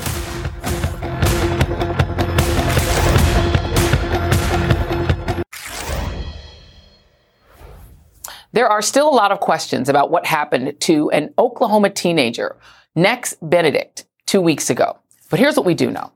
There 8.56 8.70
are 8.70 8.82
still 8.82 9.10
a 9.10 9.12
lot 9.12 9.34
of 9.34 9.42
questions 9.42 9.90
about 9.90 10.12
what 10.12 10.26
happened 10.26 10.80
to 10.80 11.10
an 11.12 11.34
Oklahoma 11.38 11.90
teenager, 11.90 12.56
Nex 12.96 13.36
Benedict, 13.42 14.06
two 14.26 14.40
weeks 14.40 14.70
ago. 14.70 14.98
But 15.30 15.40
here's 15.40 15.58
what 15.58 15.66
we 15.66 15.74
do 15.74 15.92
know. 15.92 16.14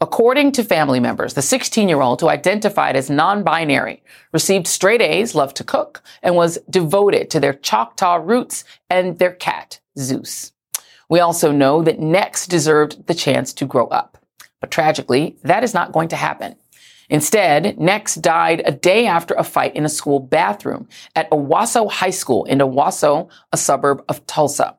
According 0.00 0.52
to 0.52 0.64
family 0.64 1.00
members, 1.00 1.34
the 1.34 1.42
16 1.42 1.90
year 1.90 2.00
old 2.00 2.22
who 2.22 2.30
identified 2.30 2.96
as 2.96 3.10
non 3.10 3.42
binary 3.42 4.02
received 4.32 4.66
straight 4.68 5.02
A's, 5.02 5.34
loved 5.34 5.54
to 5.56 5.64
cook, 5.64 6.02
and 6.22 6.34
was 6.34 6.56
devoted 6.70 7.28
to 7.28 7.40
their 7.40 7.52
Choctaw 7.52 8.14
roots 8.14 8.64
and 8.88 9.18
their 9.18 9.34
cat, 9.34 9.78
Zeus. 9.98 10.52
We 11.10 11.20
also 11.20 11.52
know 11.52 11.82
that 11.82 12.00
Nex 12.00 12.46
deserved 12.46 13.06
the 13.06 13.14
chance 13.14 13.52
to 13.52 13.66
grow 13.66 13.88
up. 13.88 14.16
But 14.60 14.70
tragically, 14.70 15.36
that 15.42 15.62
is 15.62 15.74
not 15.74 15.92
going 15.92 16.08
to 16.08 16.16
happen. 16.16 16.56
Instead, 17.12 17.78
Nex 17.78 18.14
died 18.14 18.62
a 18.64 18.72
day 18.72 19.06
after 19.06 19.34
a 19.34 19.44
fight 19.44 19.76
in 19.76 19.84
a 19.84 19.90
school 19.90 20.18
bathroom 20.18 20.88
at 21.14 21.30
Owasso 21.30 21.90
High 21.90 22.08
School 22.08 22.46
in 22.46 22.60
Owasso, 22.60 23.28
a 23.52 23.58
suburb 23.58 24.02
of 24.08 24.26
Tulsa. 24.26 24.78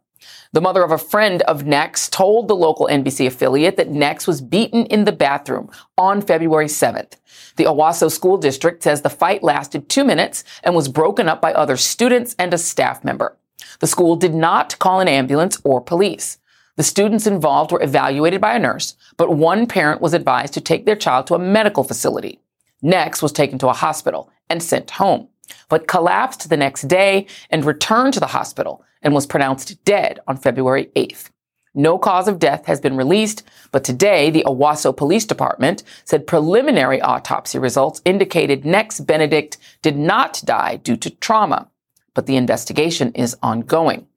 The 0.52 0.62
mother 0.62 0.82
of 0.82 0.90
a 0.90 0.98
friend 0.98 1.44
of 1.44 1.68
Nex 1.68 2.10
told 2.10 2.48
the 2.48 2.56
local 2.56 2.88
NBC 2.88 3.28
affiliate 3.28 3.78
that 3.78 3.92
Nex 3.92 4.26
was 4.26 4.42
beaten 4.42 4.88
in 4.88 5.04
the 5.04 5.12
bathroom 5.12 5.70
on 5.96 6.22
February 6.22 6.66
7th. 6.66 7.18
The 7.58 7.66
Owasso 7.66 8.10
School 8.12 8.38
District 8.38 8.82
says 8.82 9.04
the 9.04 9.12
fight 9.12 9.44
lasted 9.44 9.88
two 9.88 10.04
minutes 10.04 10.44
and 10.64 10.74
was 10.74 10.90
broken 10.90 11.30
up 11.30 11.40
by 11.40 11.54
other 11.54 11.78
students 11.78 12.36
and 12.40 12.52
a 12.52 12.58
staff 12.58 13.04
member. 13.04 13.38
The 13.80 13.88
school 13.88 14.16
did 14.16 14.34
not 14.34 14.80
call 14.80 15.02
an 15.02 15.08
ambulance 15.08 15.62
or 15.64 15.82
police. 15.82 16.40
The 16.76 16.84
students 16.84 17.28
involved 17.28 17.72
were 17.72 17.84
evaluated 17.84 18.42
by 18.42 18.56
a 18.56 18.60
nurse, 18.60 18.96
but 19.16 19.36
one 19.36 19.68
parent 19.68 20.02
was 20.02 20.14
advised 20.14 20.54
to 20.56 20.62
take 20.62 20.86
their 20.86 20.96
child 20.96 21.28
to 21.28 21.36
a 21.36 21.40
medical 21.40 21.84
facility. 21.84 22.40
Nex 22.82 23.22
was 23.22 23.32
taken 23.32 23.60
to 23.60 23.70
a 23.70 23.74
hospital 23.74 24.32
and 24.50 24.62
sent 24.62 24.90
home, 24.92 25.28
but 25.70 25.88
collapsed 25.88 26.50
the 26.50 26.58
next 26.58 26.88
day 26.88 27.28
and 27.52 27.64
returned 27.64 28.14
to 28.16 28.20
the 28.20 28.28
hospital 28.28 28.84
and 29.04 29.14
was 29.14 29.28
pronounced 29.28 29.84
dead 29.86 30.20
on 30.28 30.38
February 30.38 30.90
8th. 30.96 31.30
No 31.76 31.98
cause 31.98 32.28
of 32.28 32.40
death 32.40 32.66
has 32.66 32.80
been 32.80 32.98
released, 32.98 33.44
but 33.72 33.84
today 33.84 34.30
the 34.30 34.44
Owasso 34.46 34.96
Police 34.96 35.26
Department 35.26 35.84
said 36.06 36.28
preliminary 36.28 37.02
autopsy 37.02 37.58
results 37.58 38.02
indicated 38.06 38.66
Nex 38.66 39.00
Benedict 39.00 39.58
did 39.82 39.98
not 39.98 40.42
die 40.46 40.78
due 40.78 40.98
to 40.98 41.10
trauma, 41.10 41.70
but 42.14 42.26
the 42.26 42.36
investigation 42.36 43.12
is 43.14 43.36
ongoing. 43.42 44.08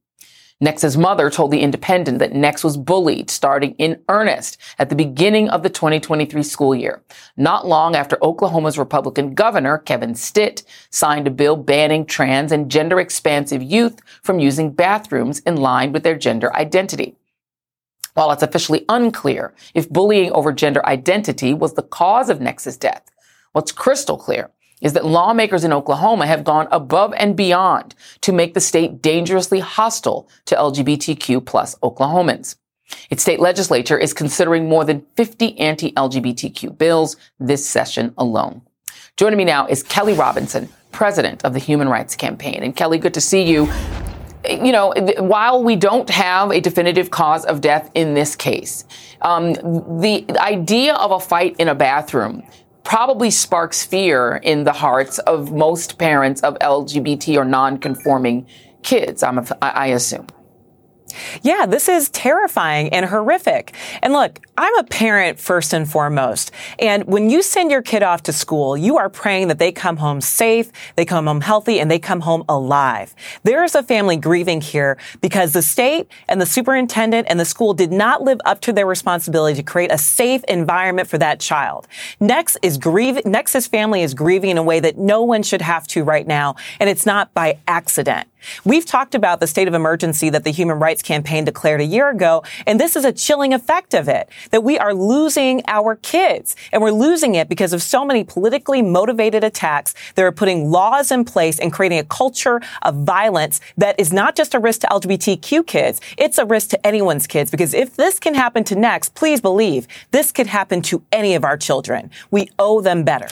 Nex's 0.59 0.97
mother 0.97 1.29
told 1.29 1.51
The 1.51 1.61
Independent 1.61 2.19
that 2.19 2.33
Nex 2.33 2.65
was 2.65 2.79
bullied 2.79 3.29
starting 3.29 3.73
in 3.73 4.03
earnest 4.09 4.57
at 4.79 4.89
the 4.89 4.95
beginning 4.95 5.51
of 5.51 5.63
the 5.63 5.69
2023 5.69 6.43
school 6.43 6.75
year, 6.75 7.03
not 7.37 7.67
long 7.67 7.95
after 7.95 8.17
Oklahoma's 8.25 8.79
Republican 8.79 9.35
governor, 9.35 9.77
Kevin 9.77 10.15
Stitt, 10.15 10.63
signed 10.89 11.27
a 11.27 11.31
bill 11.31 11.57
banning 11.57 12.07
trans 12.07 12.53
and 12.53 12.71
gender 12.71 12.99
expansive 12.99 13.63
youth 13.63 14.01
from 14.23 14.39
using 14.39 14.73
bathrooms 14.73 15.41
in 15.41 15.57
line 15.57 15.93
with 15.93 16.05
their 16.05 16.17
gender 16.17 16.55
identity. 16.57 17.17
While 18.15 18.31
it's 18.31 18.43
officially 18.43 18.87
unclear 18.89 19.53
if 19.75 19.91
bullying 19.91 20.33
over 20.33 20.55
gender 20.55 20.85
identity 20.87 21.53
was 21.53 21.75
the 21.75 21.83
cause 21.83 22.31
of 22.31 22.41
Nex's 22.41 22.79
death, 22.79 23.11
what's 23.53 23.73
crystal 23.73 24.17
clear 24.17 24.51
is 24.81 24.93
that 24.93 25.05
lawmakers 25.05 25.65
in 25.65 25.73
Oklahoma 25.73 26.27
have 26.27 26.45
gone 26.45 26.69
above 26.71 27.15
and 27.17 27.37
beyond 27.37 27.95
to 28.21 28.33
make 28.33 28.55
the 28.55 28.61
state 28.61 29.01
dangerously 29.01 29.61
hostile 29.61 30.29
to 30.45 30.55
LGBTQ 30.55 31.45
plus 31.45 31.75
Oklahomans. 31.77 32.57
Its 33.11 33.23
state 33.23 33.41
legislature 33.41 33.99
is 33.99 34.13
considering 34.13 34.69
more 34.69 34.85
than 34.85 35.05
50 35.17 35.59
anti-LGBTQ 35.59 36.77
bills 36.79 37.17
this 37.41 37.67
session 37.67 38.15
alone. 38.17 38.63
Joining 39.17 39.39
me 39.39 39.45
now 39.45 39.67
is 39.67 39.83
Kelly 39.83 40.13
Robinson, 40.13 40.69
president 40.93 41.45
of 41.45 41.53
the 41.53 41.59
Human 41.59 41.89
Rights 41.89 42.15
Campaign. 42.15 42.63
And 42.63 42.77
Kelly, 42.77 42.99
good 42.99 43.15
to 43.15 43.21
see 43.21 43.43
you. 43.43 43.69
You 44.49 44.71
know, 44.71 44.93
while 45.19 45.65
we 45.65 45.75
don't 45.75 46.09
have 46.11 46.53
a 46.53 46.61
definitive 46.61 47.11
cause 47.11 47.45
of 47.47 47.61
death 47.61 47.91
in 47.95 48.15
this 48.15 48.37
case, 48.37 48.85
um, 49.23 49.55
the 50.01 50.25
idea 50.39 50.95
of 50.95 51.11
a 51.11 51.19
fight 51.19 51.57
in 51.59 51.67
a 51.67 51.75
bathroom 51.75 52.45
probably 52.87 53.33
sparks 53.33 53.85
fear 53.85 54.37
in 54.45 54.63
the 54.63 54.73
hearts 54.73 55.19
of 55.19 55.51
most 55.51 55.99
parents 55.99 56.41
of 56.43 56.57
LGBT 56.61 57.37
or 57.37 57.45
non-conforming 57.45 58.47
kids. 58.85 59.25
I'm 59.25 59.39
a, 59.39 59.47
I 59.61 59.89
assume. 59.89 60.29
Yeah, 61.43 61.67
this 61.67 61.89
is 61.89 62.09
terrifying 62.11 62.89
and 62.91 63.07
horrific. 63.07 63.75
And 64.03 64.13
look, 64.13 64.41
I'm 64.59 64.77
a 64.79 64.85
parent 64.85 65.39
first 65.39 65.73
and 65.73 65.89
foremost. 65.89 66.51
And 66.79 67.05
when 67.05 67.29
you 67.29 67.43
send 67.43 67.71
your 67.71 67.83
kid 67.83 68.03
off 68.03 68.23
to 68.25 68.33
school, 68.33 68.77
you 68.77 68.97
are 68.97 69.09
praying 69.09 69.49
that 69.49 69.59
they 69.59 69.73
come 69.73 69.99
home 69.99 70.21
safe, 70.21 70.71
they 70.97 71.05
come 71.05 71.27
home 71.27 71.43
healthy, 71.43 71.79
and 71.79 71.91
they 71.91 71.99
come 71.99 72.21
home 72.21 72.45
alive. 72.49 73.15
There 73.43 73.65
is 73.65 73.75
a 73.75 73.83
family 73.83 74.17
grieving 74.17 74.61
here 74.61 74.97
because 75.21 75.53
the 75.53 75.63
state 75.63 76.11
and 76.29 76.41
the 76.41 76.47
superintendent 76.47 77.27
and 77.29 77.39
the 77.39 77.45
school 77.45 77.75
did 77.75 77.93
not 77.93 78.23
live 78.23 78.41
up 78.45 78.61
to 78.63 78.73
their 78.73 78.87
responsibility 78.87 79.57
to 79.57 79.63
create 79.63 79.93
a 79.93 79.99
safe 79.99 80.43
environment 80.45 81.09
for 81.09 81.19
that 81.19 81.41
child. 81.41 81.87
Next 82.21 82.57
is 82.63 82.79
grieving, 82.79 83.23
Nex's 83.27 83.67
family 83.67 84.03
is 84.03 84.15
grieving 84.15 84.51
in 84.51 84.59
a 84.59 84.63
way 84.63 84.81
that 84.81 84.97
no 84.97 85.23
one 85.23 85.43
should 85.43 85.63
have 85.63 85.87
to 85.89 86.03
right 86.03 86.27
now. 86.27 86.57
And 86.81 86.89
it's 86.89 87.05
not 87.05 87.35
by 87.35 87.59
accident. 87.69 88.29
We've 88.65 88.87
talked 88.87 89.15
about 89.15 89.41
the 89.41 89.47
state 89.47 89.69
of 89.69 89.75
emergency 89.75 90.31
that 90.31 90.45
the 90.45 90.51
Human 90.51 90.79
Rights 90.79 91.03
Campaign 91.03 91.45
declared 91.45 91.81
a 91.81 91.85
year 91.85 92.11
ago, 92.11 92.43
and 92.67 92.81
this 92.81 92.97
is 92.97 93.05
a 93.05 93.13
chilling 93.13 93.53
effect 93.53 93.95
of 93.95 94.09
it, 94.09 94.29
that 94.51 94.63
we 94.63 94.79
are 94.79 94.95
losing 94.95 95.63
our 95.67 95.97
kids. 95.97 96.57
And 96.73 96.83
we're 96.83 96.91
losing 96.91 97.35
it 97.35 97.49
because 97.49 97.73
of 97.73 97.83
so 97.83 98.05
many 98.05 98.25
politically 98.25 98.83
motivated 98.83 99.45
attacks 99.45 99.95
that 100.15 100.25
are 100.25 100.33
putting 100.33 100.71
laws 100.71 101.11
in 101.11 101.25
place 101.25 101.59
and 101.59 101.73
creating 101.73 101.99
a 101.99 102.05
culture 102.05 102.61
of 102.83 102.97
violence 102.97 103.61
that 103.77 103.99
is 103.99 104.13
not 104.13 104.37
just 104.37 104.55
a 104.55 104.59
risk 104.59 104.83
to 104.83 104.87
LGBTQ 104.89 105.67
kids, 105.67 106.01
it's 106.17 106.39
a 106.39 106.45
risk 106.45 106.71
to 106.71 106.87
anyone's 106.87 107.27
kids. 107.27 107.51
Because 107.51 107.75
if 107.75 107.97
this 107.97 108.19
can 108.19 108.35
happen 108.35 108.65
to 108.65 108.75
Nex, 108.75 109.09
please 109.09 109.41
believe 109.41 109.87
this 110.11 110.33
could 110.33 110.47
happen 110.47 110.83
to 110.83 111.03
any 111.13 111.35
of 111.35 111.45
our 111.45 111.57
children. 111.57 112.11
We 112.31 112.51
owe 112.59 112.81
them 112.81 113.05
better. 113.05 113.29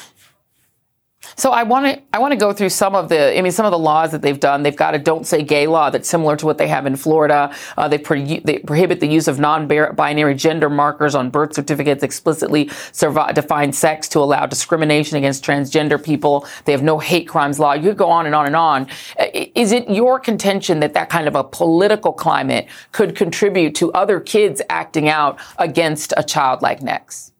So 1.36 1.50
I 1.50 1.62
want 1.62 1.86
to 1.86 2.02
I 2.12 2.18
want 2.18 2.32
to 2.32 2.36
go 2.36 2.52
through 2.52 2.70
some 2.70 2.94
of 2.94 3.08
the 3.08 3.36
I 3.36 3.42
mean 3.42 3.52
some 3.52 3.66
of 3.66 3.72
the 3.72 3.78
laws 3.78 4.12
that 4.12 4.22
they've 4.22 4.38
done. 4.38 4.62
They've 4.62 4.76
got 4.76 4.94
a 4.94 4.98
"Don't 4.98 5.26
Say 5.26 5.42
Gay" 5.42 5.66
law 5.66 5.90
that's 5.90 6.08
similar 6.08 6.36
to 6.36 6.46
what 6.46 6.58
they 6.58 6.68
have 6.68 6.86
in 6.86 6.96
Florida. 6.96 7.54
Uh, 7.76 7.88
they, 7.88 7.98
they, 7.98 8.58
prohibit 8.58 9.00
the 9.00 9.08
use 9.08 9.28
of 9.28 9.38
non-binary 9.38 10.34
gender 10.34 10.70
markers 10.70 11.14
on 11.14 11.30
birth 11.30 11.54
certificates. 11.54 12.02
Explicitly 12.02 12.70
survive, 12.92 13.34
define 13.34 13.72
sex 13.72 14.08
to 14.08 14.20
allow 14.20 14.46
discrimination 14.46 15.18
against 15.18 15.44
transgender 15.44 16.02
people. 16.02 16.46
They 16.64 16.72
have 16.72 16.82
no 16.82 16.98
hate 16.98 17.28
crimes 17.28 17.58
law. 17.58 17.72
You 17.72 17.90
could 17.90 17.98
go 17.98 18.10
on 18.10 18.26
and 18.26 18.34
on 18.34 18.46
and 18.46 18.56
on. 18.56 18.88
Uh, 19.18 19.26
is 19.54 19.72
it 19.72 19.88
your 19.90 20.18
contention 20.18 20.80
that 20.80 20.94
that 20.94 21.10
kind 21.10 21.28
of 21.28 21.34
a 21.34 21.44
political 21.44 22.12
climate 22.12 22.68
could 22.92 23.16
contribute 23.16 23.74
to 23.76 23.92
other 23.92 24.20
kids 24.20 24.62
acting 24.70 25.08
out 25.08 25.38
against 25.58 26.12
a 26.16 26.22
child 26.22 26.62
like 26.62 26.82
Nex? 26.82 27.33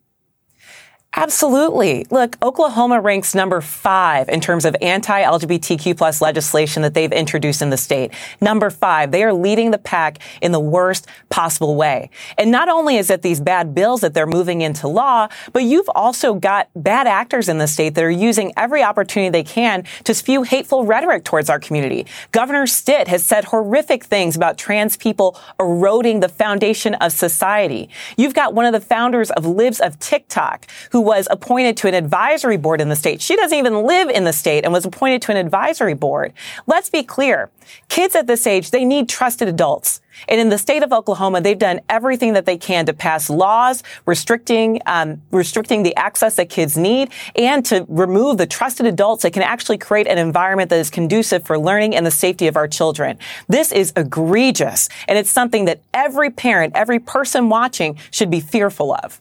Absolutely. 1.17 2.07
Look, 2.11 2.37
Oklahoma 2.43 3.01
ranks 3.01 3.37
number 3.37 3.61
five 3.61 4.29
in 4.29 4.41
terms 4.41 4.65
of 4.65 4.75
anti-LGBTQ 4.83 5.97
plus 5.97 6.21
legislation 6.21 6.83
that 6.83 6.95
they've 6.95 7.13
introduced 7.13 7.63
in 7.63 7.71
the 7.71 7.77
state. 7.77 8.13
Number 8.41 8.69
five. 8.69 9.13
They 9.13 9.23
are 9.23 9.33
leading 9.33 9.71
the 9.71 9.79
pack 9.79 10.19
in 10.43 10.51
the 10.51 10.59
worst 10.59 11.07
possible 11.29 11.77
way. 11.77 12.11
And 12.37 12.51
not 12.51 12.69
only 12.69 12.97
is 12.97 13.11
it 13.11 13.23
these 13.23 13.41
bad 13.41 13.75
bills 13.75 14.01
that 14.01 14.13
they're 14.13 14.27
moving 14.27 14.61
into 14.61 14.89
law, 14.89 15.29
but 15.53 15.63
you've 15.63 15.89
also 15.95 16.35
got 16.35 16.69
bad 16.75 17.07
actors 17.07 17.49
in 17.49 17.59
the 17.59 17.69
state 17.69 17.95
that 17.95 18.03
are 18.03 18.11
using 18.11 18.53
every 18.57 18.83
opportunity 18.83 19.31
they 19.31 19.45
can 19.45 19.85
to 20.03 20.15
spew 20.15 20.43
hateful 20.43 20.85
rhetoric 20.85 21.25
towards 21.25 21.49
our 21.49 21.61
community. 21.61 22.07
Governor 22.33 22.67
Stitt 22.67 23.07
has 23.07 23.25
said 23.25 23.45
horrific 23.45 24.05
things 24.05 24.35
about 24.35 24.59
trans 24.59 24.97
people 24.97 25.39
eroding 25.61 26.21
the 26.21 26.29
foundation 26.29 26.95
of 26.95 27.13
society. 27.13 27.89
You've 28.17 28.35
got 28.35 28.53
one 28.53 28.67
of 28.67 28.73
the 28.73 28.81
founders 28.81 29.31
of 29.31 29.47
Libs 29.47 29.81
of 29.81 29.99
TikTok 30.01 30.67
who 30.91 31.04
was 31.05 31.29
appointed 31.31 31.77
to 31.77 31.89
an 31.89 31.95
advisory 31.95 32.57
board 32.57 32.81
in 32.81 32.89
the 32.89 32.97
state. 32.97 33.21
She 33.21 33.37
doesn't 33.37 33.57
even 33.57 33.83
live 33.85 34.09
in 34.09 34.25
the 34.25 34.33
state 34.33 34.65
and 34.65 34.73
was 34.73 34.85
appointed 34.85 35.23
to 35.23 35.31
an 35.31 35.37
advisory 35.37 35.95
board. 35.95 36.33
Let's 36.67 36.91
be 36.91 37.03
clear. 37.03 37.51
Kids 37.89 38.15
at 38.15 38.27
this 38.27 38.47
age, 38.47 38.71
they 38.71 38.85
need 38.85 39.09
trusted 39.09 39.49
adults. 39.49 40.01
And 40.29 40.41
in 40.41 40.49
the 40.49 40.59
state 40.59 40.83
of 40.83 40.93
Oklahoma, 40.93 41.41
they've 41.41 41.59
done 41.59 41.81
everything 41.89 42.35
that 42.35 42.47
they 42.47 42.57
can 42.57 42.87
to 42.87 42.93
pass 42.93 43.29
laws 43.29 43.83
restricting 44.07 44.81
um, 44.87 45.23
restricting 45.31 45.83
the 45.83 45.95
access 45.97 46.37
that 46.37 46.49
kids 46.49 46.77
need, 46.77 47.11
and 47.37 47.65
to 47.67 47.85
remove 47.89 48.39
the 48.39 48.47
trusted 48.47 48.87
adults 48.87 49.23
that 49.25 49.33
can 49.33 49.43
actually 49.43 49.79
create 49.79 50.07
an 50.07 50.19
environment 50.19 50.71
that 50.71 50.79
is 50.79 50.91
conducive 50.91 51.45
for 51.45 51.59
learning 51.59 51.97
and 51.97 52.07
the 52.07 52.11
safety 52.11 52.47
of 52.47 52.57
our 52.57 52.69
children. 52.69 53.19
This 53.49 53.73
is 53.73 53.93
egregious, 53.97 54.89
and 55.09 55.19
it's 55.19 55.31
something 55.31 55.65
that 55.65 55.81
every 55.93 56.31
parent, 56.31 56.75
every 56.77 57.01
person 57.01 57.49
watching, 57.49 57.99
should 58.11 58.31
be 58.31 58.41
fearful 58.41 58.95
of. 58.95 59.21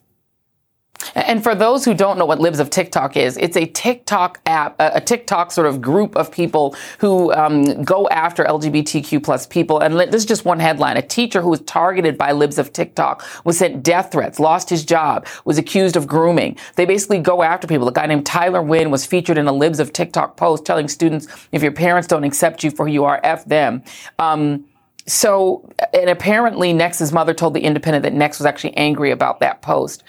And 1.16 1.44
for 1.44 1.56
those 1.56 1.86
who 1.86 1.94
don't 1.94 2.18
know 2.18 2.26
what 2.26 2.40
Libs 2.40 2.60
of 2.60 2.70
TikTok 2.70 3.18
is, 3.18 3.38
it's 3.38 3.58
a 3.58 3.66
TikTok 3.66 4.40
app, 4.46 4.76
a, 4.80 5.02
TikTok 5.02 5.52
sort 5.52 5.68
of 5.68 5.82
group 5.82 6.16
of 6.16 6.32
people 6.32 6.76
who 7.00 7.34
um, 7.34 7.84
go 7.84 8.08
after 8.10 8.44
LGBTQ 8.44 9.24
plus 9.24 9.46
people. 9.46 9.80
And 9.80 10.00
this 10.00 10.16
is 10.16 10.26
just 10.26 10.46
one 10.46 10.60
headline. 10.60 10.98
A 10.98 11.02
teacher 11.02 11.42
who 11.42 11.50
was 11.50 11.62
targeted 11.62 12.18
by 12.18 12.32
Libs 12.32 12.58
of 12.58 12.74
TikTok 12.74 13.24
was 13.44 13.58
sent 13.58 13.84
death 13.84 14.12
threats, 14.12 14.40
lost 14.40 14.70
his 14.70 14.86
job, 14.86 15.28
was 15.46 15.58
accused 15.58 15.96
of 15.96 16.08
grooming. 16.08 16.58
They 16.76 16.86
basically 16.86 17.20
go 17.20 17.44
after 17.44 17.68
people. 17.68 17.88
A 17.88 17.94
guy 17.94 18.06
named 18.06 18.26
Tyler 18.26 18.62
Wrynn 18.62 18.90
was 18.90 19.06
featured 19.06 19.38
in 19.38 19.48
a 19.48 19.54
Libs 19.54 19.80
of 19.80 19.94
TikTok 19.94 20.38
post 20.38 20.66
telling 20.66 20.88
students, 20.88 21.28
if 21.52 21.62
your 21.62 21.72
parents 21.72 22.08
don't 22.08 22.24
accept 22.24 22.64
you 22.64 22.72
for 22.72 22.88
who 22.88 22.94
you 22.94 23.06
are, 23.06 23.20
F 23.24 23.46
them. 23.46 23.84
Um, 24.20 24.66
so, 25.06 25.70
and 25.94 26.10
apparently 26.10 26.72
Nex's 26.72 27.12
mother 27.12 27.34
told 27.34 27.54
The 27.54 27.62
Independent 27.62 28.04
that 28.04 28.14
Nex 28.14 28.40
was 28.40 28.46
actually 28.46 28.76
angry 28.78 29.12
about 29.12 29.40
that 29.42 29.62
post 29.62 30.04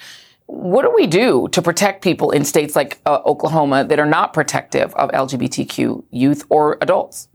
what 0.47 0.83
do 0.83 0.91
we 0.95 1.07
do 1.07 1.47
to 1.51 1.61
protect 1.61 2.03
people 2.03 2.31
in 2.31 2.45
states 2.45 2.75
like 2.75 2.99
uh, 3.05 3.19
Oklahoma 3.25 3.83
that 3.85 3.99
are 3.99 4.05
not 4.05 4.33
protective 4.33 4.93
of 4.95 5.09
LGBTQ 5.11 6.03
youth 6.11 6.45
or 6.49 6.77
adults? 6.81 7.27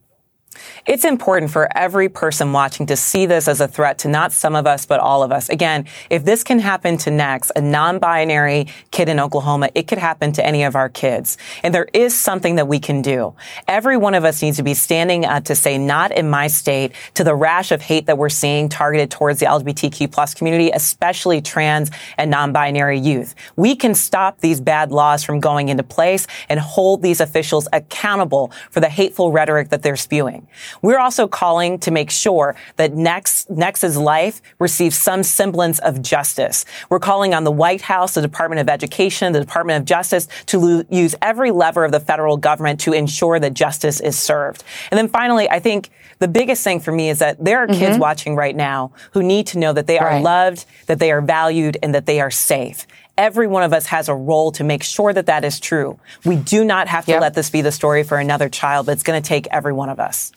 It's 0.86 1.04
important 1.04 1.50
for 1.50 1.68
every 1.76 2.08
person 2.08 2.52
watching 2.52 2.86
to 2.86 2.96
see 2.96 3.26
this 3.26 3.48
as 3.48 3.60
a 3.60 3.68
threat 3.68 3.98
to 3.98 4.08
not 4.08 4.32
some 4.32 4.54
of 4.54 4.66
us, 4.66 4.86
but 4.86 5.00
all 5.00 5.22
of 5.22 5.32
us. 5.32 5.48
Again, 5.48 5.86
if 6.08 6.24
this 6.24 6.42
can 6.42 6.58
happen 6.58 6.96
to 6.98 7.10
Nex, 7.10 7.52
a 7.54 7.60
non-binary 7.60 8.66
kid 8.90 9.08
in 9.08 9.20
Oklahoma, 9.20 9.68
it 9.74 9.86
could 9.86 9.98
happen 9.98 10.32
to 10.32 10.44
any 10.44 10.64
of 10.64 10.74
our 10.76 10.88
kids. 10.88 11.38
And 11.62 11.74
there 11.74 11.88
is 11.92 12.18
something 12.18 12.56
that 12.56 12.66
we 12.66 12.78
can 12.78 13.02
do. 13.02 13.34
Every 13.68 13.96
one 13.96 14.14
of 14.14 14.24
us 14.24 14.42
needs 14.42 14.56
to 14.56 14.62
be 14.62 14.74
standing 14.74 15.24
up 15.24 15.44
to 15.44 15.54
say, 15.54 15.78
not 15.78 16.12
in 16.12 16.28
my 16.30 16.46
state, 16.46 16.92
to 17.14 17.24
the 17.24 17.34
rash 17.34 17.72
of 17.72 17.82
hate 17.82 18.06
that 18.06 18.18
we're 18.18 18.28
seeing 18.28 18.68
targeted 18.68 19.10
towards 19.10 19.40
the 19.40 19.46
LGBTQ 19.46 20.10
plus 20.10 20.34
community, 20.34 20.70
especially 20.70 21.40
trans 21.40 21.90
and 22.18 22.30
non-binary 22.30 22.98
youth. 22.98 23.34
We 23.56 23.76
can 23.76 23.94
stop 23.94 24.40
these 24.40 24.60
bad 24.60 24.92
laws 24.92 25.24
from 25.24 25.40
going 25.40 25.68
into 25.68 25.82
place 25.82 26.26
and 26.48 26.58
hold 26.58 27.02
these 27.02 27.20
officials 27.20 27.68
accountable 27.72 28.52
for 28.70 28.80
the 28.80 28.88
hateful 28.88 29.32
rhetoric 29.32 29.68
that 29.70 29.82
they're 29.82 29.96
spewing. 29.96 30.46
We're 30.82 30.98
also 30.98 31.26
calling 31.28 31.78
to 31.80 31.90
make 31.90 32.10
sure 32.10 32.56
that 32.76 32.94
Nex, 32.94 33.46
Nex's 33.48 33.96
life 33.96 34.40
receives 34.58 34.96
some 34.96 35.22
semblance 35.22 35.78
of 35.80 36.02
justice. 36.02 36.64
We're 36.88 37.00
calling 37.00 37.34
on 37.34 37.44
the 37.44 37.50
White 37.50 37.82
House, 37.82 38.14
the 38.14 38.22
Department 38.22 38.60
of 38.60 38.68
Education, 38.68 39.32
the 39.32 39.40
Department 39.40 39.78
of 39.78 39.84
Justice 39.84 40.28
to 40.46 40.58
lo- 40.58 40.84
use 40.90 41.14
every 41.22 41.50
lever 41.50 41.84
of 41.84 41.92
the 41.92 42.00
federal 42.00 42.36
government 42.36 42.80
to 42.80 42.92
ensure 42.92 43.38
that 43.38 43.54
justice 43.54 44.00
is 44.00 44.18
served. 44.18 44.64
And 44.90 44.98
then 44.98 45.08
finally, 45.08 45.48
I 45.48 45.60
think 45.60 45.90
the 46.18 46.28
biggest 46.28 46.62
thing 46.62 46.80
for 46.80 46.92
me 46.92 47.08
is 47.10 47.18
that 47.18 47.42
there 47.42 47.58
are 47.58 47.66
mm-hmm. 47.66 47.78
kids 47.78 47.98
watching 47.98 48.36
right 48.36 48.54
now 48.54 48.92
who 49.12 49.22
need 49.22 49.46
to 49.48 49.58
know 49.58 49.72
that 49.72 49.86
they 49.86 49.98
are 49.98 50.10
right. 50.10 50.22
loved, 50.22 50.66
that 50.86 50.98
they 50.98 51.10
are 51.10 51.20
valued, 51.22 51.78
and 51.82 51.94
that 51.94 52.06
they 52.06 52.20
are 52.20 52.30
safe 52.30 52.86
every 53.20 53.46
one 53.46 53.62
of 53.62 53.74
us 53.74 53.84
has 53.86 54.08
a 54.08 54.14
role 54.14 54.50
to 54.52 54.64
make 54.64 54.82
sure 54.82 55.12
that 55.12 55.26
that 55.26 55.44
is 55.44 55.60
true. 55.60 55.98
We 56.24 56.36
do 56.36 56.64
not 56.64 56.88
have 56.88 57.04
to 57.04 57.12
yep. 57.12 57.20
let 57.20 57.34
this 57.34 57.50
be 57.50 57.60
the 57.60 57.70
story 57.70 58.02
for 58.02 58.18
another 58.18 58.48
child, 58.48 58.86
but 58.86 58.92
it's 58.92 59.02
going 59.02 59.22
to 59.22 59.28
take 59.28 59.46
every 59.48 59.74
one 59.74 59.90
of 59.90 60.00
us. 60.00 60.32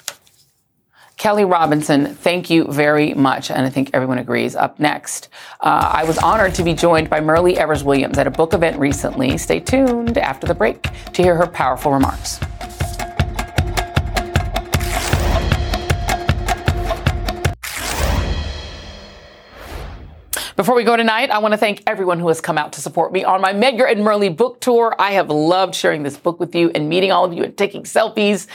Kelly 1.15 1.45
Robinson, 1.45 2.15
thank 2.15 2.49
you 2.49 2.65
very 2.65 3.13
much. 3.13 3.49
And 3.49 3.65
I 3.65 3.69
think 3.69 3.91
everyone 3.93 4.17
agrees. 4.17 4.55
Up 4.57 4.79
next, 4.79 5.29
uh, 5.61 5.91
I 5.93 6.03
was 6.03 6.17
honored 6.17 6.55
to 6.55 6.63
be 6.63 6.73
joined 6.73 7.09
by 7.09 7.21
Myrlie 7.21 7.55
Evers 7.55 7.85
Williams 7.85 8.17
at 8.17 8.27
a 8.27 8.31
book 8.31 8.53
event 8.53 8.77
recently. 8.77 9.37
Stay 9.37 9.61
tuned 9.61 10.17
after 10.17 10.45
the 10.45 10.55
break 10.55 10.89
to 11.13 11.23
hear 11.23 11.35
her 11.35 11.47
powerful 11.47 11.93
remarks. 11.93 12.39
Before 20.55 20.75
we 20.75 20.83
go 20.83 20.95
tonight, 20.95 21.31
I 21.31 21.39
want 21.39 21.53
to 21.53 21.57
thank 21.57 21.81
everyone 21.87 22.19
who 22.19 22.27
has 22.27 22.39
come 22.39 22.59
out 22.59 22.73
to 22.73 22.81
support 22.81 23.11
me 23.11 23.23
on 23.23 23.41
my 23.41 23.53
Medgar 23.53 23.91
and 23.91 24.01
Myrlie 24.01 24.29
book 24.29 24.61
tour. 24.61 24.95
I 24.99 25.13
have 25.13 25.31
loved 25.31 25.73
sharing 25.73 26.03
this 26.03 26.15
book 26.15 26.39
with 26.39 26.53
you 26.53 26.69
and 26.75 26.87
meeting 26.87 27.11
all 27.11 27.25
of 27.25 27.33
you 27.33 27.43
and 27.43 27.57
taking 27.57 27.85
selfies. 27.85 28.45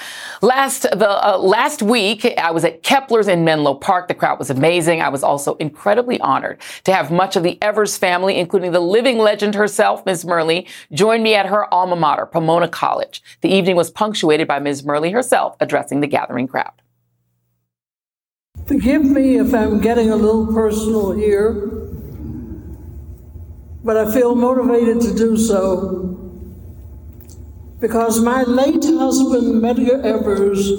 Last 0.41 0.83
the 0.83 1.11
uh, 1.11 1.37
last 1.39 1.83
week, 1.83 2.25
I 2.39 2.53
was 2.53 2.65
at 2.65 2.85
Kepler's 2.85 3.27
in 3.27 3.45
Menlo 3.45 3.75
Park. 3.75 4.07
The 4.07 4.15
crowd 4.15 4.39
was 4.39 4.49
amazing. 4.49 5.03
I 5.03 5.09
was 5.09 5.25
also 5.25 5.57
incredibly 5.57 6.21
honored 6.21 6.61
to 6.85 6.95
have 6.95 7.11
much 7.11 7.35
of 7.35 7.43
the 7.43 7.61
Evers 7.61 7.99
family, 7.99 8.37
including 8.37 8.71
the 8.71 8.79
living 8.79 9.19
legend 9.19 9.57
herself, 9.57 10.07
Ms. 10.07 10.25
Myrlie, 10.25 10.69
join 10.93 11.25
me 11.25 11.35
at 11.35 11.47
her 11.47 11.73
alma 11.75 11.97
mater, 11.97 12.27
Pomona 12.27 12.69
College. 12.69 13.25
The 13.41 13.49
evening 13.49 13.75
was 13.75 13.91
punctuated 13.91 14.47
by 14.47 14.61
Ms. 14.61 14.85
Myrlie 14.85 15.13
herself 15.13 15.57
addressing 15.59 15.99
the 15.99 16.07
gathering 16.07 16.47
crowd. 16.47 16.71
Forgive 18.69 19.03
me 19.03 19.39
if 19.39 19.55
I'm 19.55 19.81
getting 19.81 20.11
a 20.11 20.17
little 20.17 20.47
personal 20.53 21.13
here 21.13 21.69
but 23.89 23.97
I 23.97 24.13
feel 24.13 24.35
motivated 24.35 25.01
to 25.01 25.15
do 25.15 25.35
so 25.37 26.15
because 27.81 28.21
my 28.21 28.43
late 28.43 28.85
husband, 28.85 29.63
Medgar 29.63 30.05
Evers, 30.05 30.71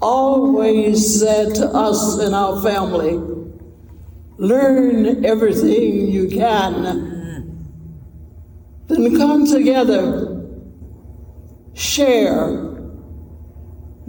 always 0.00 1.20
said 1.20 1.54
to 1.54 1.66
us 1.66 2.20
in 2.20 2.34
our 2.34 2.60
family 2.62 3.20
learn 4.38 5.24
everything 5.24 6.08
you 6.08 6.28
can, 6.28 7.62
then 8.88 9.16
come 9.16 9.46
together, 9.46 10.48
share, 11.74 12.56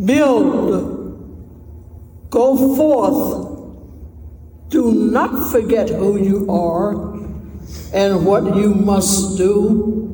build, 0.04 1.01
go 2.32 2.76
forth. 2.76 3.50
Do 4.70 4.94
not 4.94 5.52
forget 5.52 5.90
who 5.90 6.18
you 6.18 6.50
are 6.50 6.94
and 7.94 8.26
what 8.26 8.56
you 8.56 8.74
must 8.74 9.38
do. 9.38 10.08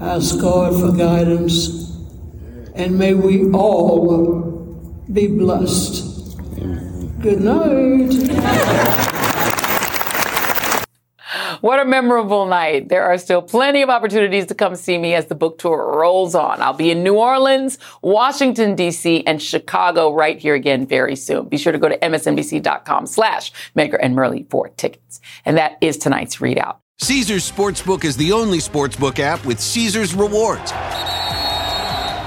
Ask 0.00 0.40
God 0.40 0.78
for 0.78 0.90
guidance 0.94 1.82
and 2.74 2.98
may 2.98 3.14
we 3.14 3.48
all 3.52 5.06
be 5.12 5.28
blessed. 5.28 6.36
Good 7.20 7.40
night. 7.40 9.11
What 11.62 11.78
a 11.78 11.84
memorable 11.84 12.46
night. 12.46 12.88
There 12.88 13.04
are 13.04 13.16
still 13.18 13.40
plenty 13.40 13.82
of 13.82 13.88
opportunities 13.88 14.46
to 14.46 14.54
come 14.54 14.74
see 14.74 14.98
me 14.98 15.14
as 15.14 15.26
the 15.26 15.36
book 15.36 15.58
tour 15.58 15.96
rolls 15.96 16.34
on. 16.34 16.60
I'll 16.60 16.72
be 16.72 16.90
in 16.90 17.04
New 17.04 17.14
Orleans, 17.14 17.78
Washington, 18.02 18.74
D.C., 18.74 19.24
and 19.28 19.40
Chicago 19.40 20.12
right 20.12 20.40
here 20.40 20.56
again 20.56 20.88
very 20.88 21.14
soon. 21.14 21.48
Be 21.48 21.56
sure 21.56 21.72
to 21.72 21.78
go 21.78 21.88
to 21.88 21.96
msnbc.com 21.96 23.06
slash 23.06 23.52
Medgar 23.76 23.98
and 24.02 24.16
Myrlie 24.16 24.50
for 24.50 24.70
tickets. 24.70 25.20
And 25.44 25.56
that 25.56 25.78
is 25.80 25.98
tonight's 25.98 26.38
ReidOut. 26.38 26.78
Caesars 26.98 27.48
Sportsbook 27.48 28.04
is 28.04 28.16
the 28.16 28.32
only 28.32 28.58
sportsbook 28.58 29.20
app 29.20 29.44
with 29.46 29.60
Caesars 29.60 30.16
rewards. 30.16 30.72